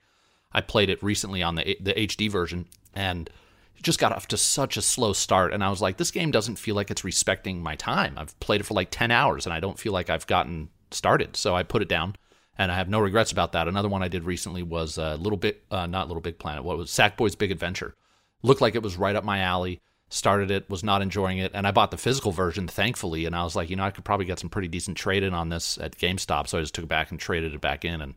I 0.51 0.63
played 0.63 0.89
it 0.89 1.03
recently 1.03 1.43
on 1.43 1.55
the 1.55 1.77
the 1.81 1.93
HD 1.93 2.31
version, 2.31 2.67
and 2.95 3.29
it 3.77 3.83
just 3.83 4.01
got 4.01 4.13
off 4.13 4.27
to 4.29 4.39
such 4.39 4.79
a 4.79 4.83
slow 4.83 5.13
start. 5.13 5.53
And 5.53 5.63
I 5.63 5.69
was 5.69 5.83
like, 5.83 5.99
this 5.99 6.11
game 6.11 6.31
doesn't 6.31 6.57
feel 6.57 6.75
like 6.75 6.91
it's 6.91 7.05
respecting 7.05 7.63
my 7.63 7.77
time. 7.77 8.15
I've 8.17 8.39
played 8.41 8.63
it 8.63 8.65
for 8.65 8.75
like 8.75 8.91
ten 8.91 9.11
hours, 9.11 9.45
and 9.45 9.53
I 9.53 9.61
don't 9.61 9.79
feel 9.79 9.93
like 9.93 10.09
I've 10.09 10.27
gotten 10.27 10.71
started. 10.91 11.37
So 11.37 11.55
I 11.55 11.65
put 11.65 11.83
it 11.83 11.89
down, 11.89 12.17
and 12.61 12.71
I 12.71 12.75
have 12.77 12.91
no 12.91 13.01
regrets 13.01 13.33
about 13.33 13.53
that. 13.53 13.69
Another 13.69 13.89
one 13.89 14.03
I 14.03 14.09
did 14.09 14.25
recently 14.25 14.63
was 14.63 14.99
a 14.99 15.13
uh, 15.13 15.17
Little 15.17 15.39
Bit, 15.39 15.65
uh, 15.71 15.87
not 15.87 16.09
Little 16.09 16.21
Big 16.21 16.39
Planet. 16.39 16.63
What 16.63 16.77
was 16.77 16.91
Sackboy's 16.91 17.35
Big 17.35 17.51
Adventure? 17.51 17.97
Looked 18.43 18.61
like 18.61 18.75
it 18.75 18.83
was 18.83 18.99
right 18.99 19.17
up 19.17 19.25
my 19.25 19.41
alley 19.41 19.81
started 20.11 20.51
it, 20.51 20.69
was 20.69 20.85
not 20.85 21.01
enjoying 21.01 21.39
it, 21.39 21.53
and 21.55 21.67
I 21.67 21.71
bought 21.71 21.91
the 21.91 21.97
physical 21.97 22.33
version, 22.33 22.69
thankfully. 22.69 23.25
And 23.25 23.35
I 23.35 23.45
was 23.45 23.57
like, 23.57 23.71
you 23.71 23.77
know, 23.77 23.85
I 23.85 23.91
could 23.91 24.05
probably 24.05 24.27
get 24.27 24.41
some 24.41 24.51
pretty 24.51 24.69
decent 24.69 24.99
trade 24.99 25.23
in 25.23 25.33
on 25.33 25.49
this 25.49 25.79
at 25.79 25.97
GameStop, 25.97 26.49
so 26.49 26.59
I 26.59 26.61
just 26.61 26.75
took 26.75 26.83
it 26.83 26.89
back 26.89 27.11
and 27.11 27.19
traded 27.19 27.55
it 27.55 27.63
back 27.63 27.85
in, 27.85 28.03
and 28.03 28.15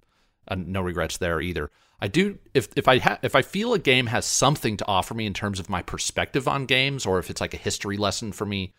uh, 0.49 0.55
no 0.55 0.81
regrets 0.81 1.17
there 1.17 1.39
either. 1.39 1.71
I 2.01 2.09
do 2.09 2.37
if 2.53 2.67
if 2.75 2.87
I 2.87 2.97
ha- 2.97 3.19
if 3.21 3.35
I 3.35 3.43
feel 3.43 3.73
a 3.73 3.79
game 3.79 4.07
has 4.07 4.25
something 4.25 4.75
to 4.75 4.87
offer 4.87 5.13
me 5.13 5.25
in 5.25 5.33
terms 5.33 5.59
of 5.59 5.69
my 5.69 5.81
perspective 5.81 6.49
on 6.49 6.65
games, 6.65 7.05
or 7.05 7.17
if 7.19 7.29
it's 7.29 7.39
like 7.39 7.53
a 7.53 7.57
history 7.57 7.95
lesson 7.95 8.33
for 8.33 8.45
me, 8.45 8.73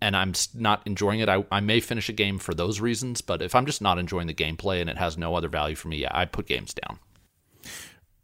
and 0.00 0.16
I'm 0.16 0.32
not 0.54 0.82
enjoying 0.86 1.20
it, 1.20 1.28
I, 1.28 1.44
I 1.50 1.60
may 1.60 1.80
finish 1.80 2.08
a 2.08 2.12
game 2.12 2.38
for 2.38 2.54
those 2.54 2.80
reasons. 2.80 3.20
But 3.20 3.42
if 3.42 3.54
I'm 3.54 3.66
just 3.66 3.82
not 3.82 3.98
enjoying 3.98 4.26
the 4.26 4.34
gameplay 4.34 4.80
and 4.80 4.88
it 4.88 4.96
has 4.96 5.18
no 5.18 5.34
other 5.34 5.48
value 5.48 5.76
for 5.76 5.88
me, 5.88 5.98
yeah, 5.98 6.10
I 6.12 6.24
put 6.24 6.46
games 6.46 6.74
down. 6.74 6.98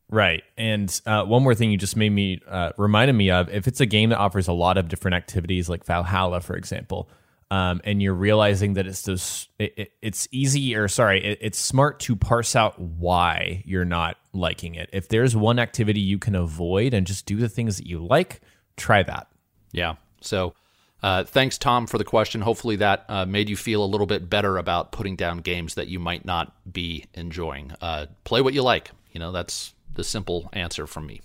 Right. 0.08 0.44
And 0.56 1.00
uh, 1.04 1.24
one 1.24 1.42
more 1.42 1.54
thing 1.54 1.70
you 1.70 1.78
just 1.78 1.96
made 1.96 2.10
me 2.10 2.40
uh, 2.48 2.70
reminded 2.78 3.14
me 3.14 3.30
of 3.30 3.48
if 3.50 3.66
it's 3.66 3.80
a 3.80 3.86
game 3.86 4.10
that 4.10 4.18
offers 4.18 4.48
a 4.48 4.52
lot 4.52 4.78
of 4.78 4.88
different 4.88 5.16
activities, 5.16 5.68
like 5.68 5.84
Valhalla, 5.84 6.40
for 6.40 6.56
example, 6.56 7.10
um, 7.50 7.80
and 7.84 8.00
you're 8.00 8.14
realizing 8.14 8.74
that 8.74 8.86
it's 8.86 9.02
this, 9.02 9.48
it, 9.58 9.74
it, 9.76 9.92
it's 10.02 10.28
easy 10.30 10.76
or 10.76 10.88
sorry, 10.88 11.24
it, 11.24 11.38
it's 11.40 11.58
smart 11.58 12.00
to 12.00 12.16
parse 12.16 12.54
out 12.56 12.78
why 12.80 13.62
you're 13.66 13.84
not 13.84 14.16
liking 14.32 14.76
it. 14.76 14.88
If 14.92 15.08
there's 15.08 15.34
one 15.36 15.58
activity 15.58 16.00
you 16.00 16.18
can 16.18 16.36
avoid 16.36 16.94
and 16.94 17.06
just 17.06 17.26
do 17.26 17.36
the 17.36 17.48
things 17.48 17.76
that 17.76 17.86
you 17.86 18.04
like, 18.04 18.40
try 18.76 19.02
that. 19.02 19.28
Yeah. 19.72 19.96
So. 20.20 20.54
Uh, 21.02 21.24
thanks, 21.24 21.58
Tom, 21.58 21.86
for 21.86 21.98
the 21.98 22.04
question. 22.04 22.40
Hopefully, 22.40 22.76
that 22.76 23.04
uh, 23.08 23.26
made 23.26 23.48
you 23.48 23.56
feel 23.56 23.84
a 23.84 23.86
little 23.86 24.06
bit 24.06 24.30
better 24.30 24.56
about 24.56 24.92
putting 24.92 25.16
down 25.16 25.38
games 25.38 25.74
that 25.74 25.88
you 25.88 25.98
might 25.98 26.24
not 26.24 26.54
be 26.70 27.04
enjoying. 27.14 27.72
Uh, 27.80 28.06
play 28.24 28.40
what 28.40 28.54
you 28.54 28.62
like. 28.62 28.90
You 29.12 29.20
know, 29.20 29.32
that's 29.32 29.74
the 29.94 30.04
simple 30.04 30.48
answer 30.52 30.86
from 30.86 31.06
me. 31.06 31.20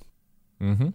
Mm-hmm. 0.61 0.89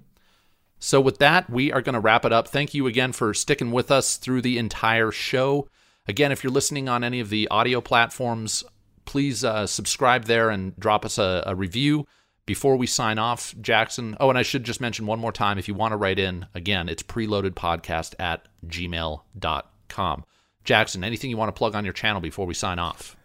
So, 0.78 1.00
with 1.00 1.18
that, 1.18 1.48
we 1.48 1.72
are 1.72 1.80
going 1.80 1.94
to 1.94 2.00
wrap 2.00 2.24
it 2.24 2.32
up. 2.32 2.48
Thank 2.48 2.74
you 2.74 2.86
again 2.86 3.12
for 3.12 3.32
sticking 3.32 3.72
with 3.72 3.90
us 3.90 4.16
through 4.16 4.42
the 4.42 4.58
entire 4.58 5.10
show. 5.10 5.68
Again, 6.06 6.30
if 6.30 6.44
you're 6.44 6.52
listening 6.52 6.88
on 6.88 7.02
any 7.02 7.18
of 7.20 7.30
the 7.30 7.48
audio 7.48 7.80
platforms, 7.80 8.62
please 9.06 9.44
uh, 9.44 9.66
subscribe 9.66 10.24
there 10.24 10.50
and 10.50 10.78
drop 10.78 11.04
us 11.04 11.18
a, 11.18 11.42
a, 11.46 11.54
review 11.54 12.06
before 12.46 12.76
we 12.76 12.86
sign 12.86 13.18
off, 13.18 13.54
Jackson. 13.60 14.16
Oh, 14.20 14.30
and 14.30 14.38
I 14.38 14.42
should 14.42 14.64
just 14.64 14.80
mention 14.80 15.06
one 15.06 15.18
more 15.18 15.32
time 15.32 15.58
if 15.58 15.68
you 15.68 15.74
want 15.74 15.92
to 15.92 15.96
write 15.96 16.18
in, 16.18 16.46
again, 16.54 16.88
it's 16.88 17.02
preloadedpodcast 17.02 18.14
at 18.18 18.46
gmail.com. 18.66 20.24
Jackson, 20.64 21.04
anything 21.04 21.30
you 21.30 21.36
want 21.36 21.54
to 21.54 21.58
plug 21.58 21.74
on 21.74 21.84
your 21.84 21.92
channel 21.92 22.20
before 22.20 22.46
we 22.46 22.54
sign 22.54 22.78
off? 22.78 23.16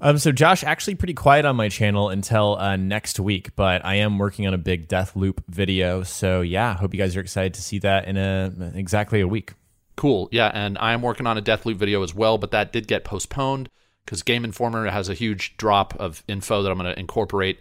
Um, 0.00 0.16
so 0.16 0.32
Josh, 0.32 0.64
actually 0.64 0.94
pretty 0.94 1.14
quiet 1.14 1.44
on 1.44 1.56
my 1.56 1.68
channel 1.68 2.08
until 2.08 2.56
uh, 2.56 2.76
next 2.76 3.20
week, 3.20 3.54
but 3.54 3.84
I 3.84 3.96
am 3.96 4.18
working 4.18 4.46
on 4.46 4.54
a 4.54 4.58
big 4.58 4.88
Death 4.88 5.14
Loop 5.14 5.44
video. 5.48 6.02
So 6.04 6.40
yeah, 6.40 6.74
hope 6.74 6.94
you 6.94 6.98
guys 6.98 7.16
are 7.16 7.20
excited 7.20 7.54
to 7.54 7.62
see 7.62 7.78
that 7.80 8.06
in 8.06 8.16
a 8.16 8.72
exactly 8.74 9.20
a 9.20 9.28
week. 9.28 9.52
Cool. 9.96 10.30
Yeah, 10.32 10.50
and 10.54 10.78
I 10.78 10.94
am 10.94 11.02
working 11.02 11.26
on 11.26 11.36
a 11.36 11.42
Death 11.42 11.66
Loop 11.66 11.76
video 11.76 12.02
as 12.02 12.14
well, 12.14 12.38
but 12.38 12.50
that 12.52 12.72
did 12.72 12.88
get 12.88 13.04
postponed 13.04 13.68
because 14.04 14.22
Game 14.22 14.44
Informer 14.44 14.88
has 14.88 15.10
a 15.10 15.14
huge 15.14 15.58
drop 15.58 15.94
of 16.00 16.24
info 16.26 16.62
that 16.62 16.70
I'm 16.70 16.78
going 16.78 16.92
to 16.92 16.98
incorporate. 16.98 17.60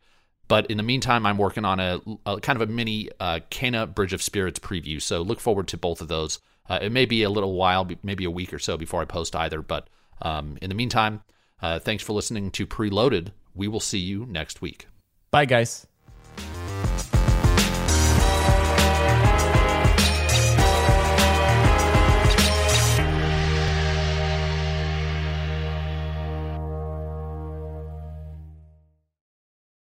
But 0.50 0.70
in 0.70 0.78
the 0.78 0.84
meantime, 0.84 1.26
I'm 1.26 1.38
working 1.38 1.64
on 1.64 1.80
a, 1.80 2.02
a 2.26 2.42
kind 2.42 2.62
of 2.62 2.68
a 2.68 2.72
mini 2.72 3.10
uh, 3.20 3.40
Bridge 3.86 4.14
of 4.14 4.22
Spirits 4.22 4.60
preview. 4.60 5.02
So 5.02 5.22
look 5.22 5.40
forward 5.40 5.70
to 5.70 5.78
both 5.78 6.02
of 6.02 6.10
those. 6.10 6.40
Uh, 6.68 6.80
it 6.82 6.92
may 6.92 7.06
be 7.06 7.24
a 7.24 7.30
little 7.30 7.54
while, 7.54 7.88
maybe 8.04 8.26
a 8.26 8.32
week 8.32 8.52
or 8.52 8.60
so 8.60 8.76
before 8.76 9.02
I 9.02 9.06
post 9.06 9.36
either. 9.36 9.62
But 9.62 9.88
um, 10.22 10.58
in 10.62 10.70
the 10.70 10.76
meantime, 10.76 11.22
uh, 11.62 11.80
thanks 11.80 12.04
for 12.04 12.14
listening 12.14 12.52
to 12.52 12.68
Preloaded. 12.68 13.32
We 13.56 13.68
will 13.68 13.80
see 13.80 14.00
you 14.00 14.26
next 14.26 14.62
week. 14.62 14.88
Bye, 15.32 15.46
guys. 15.46 15.88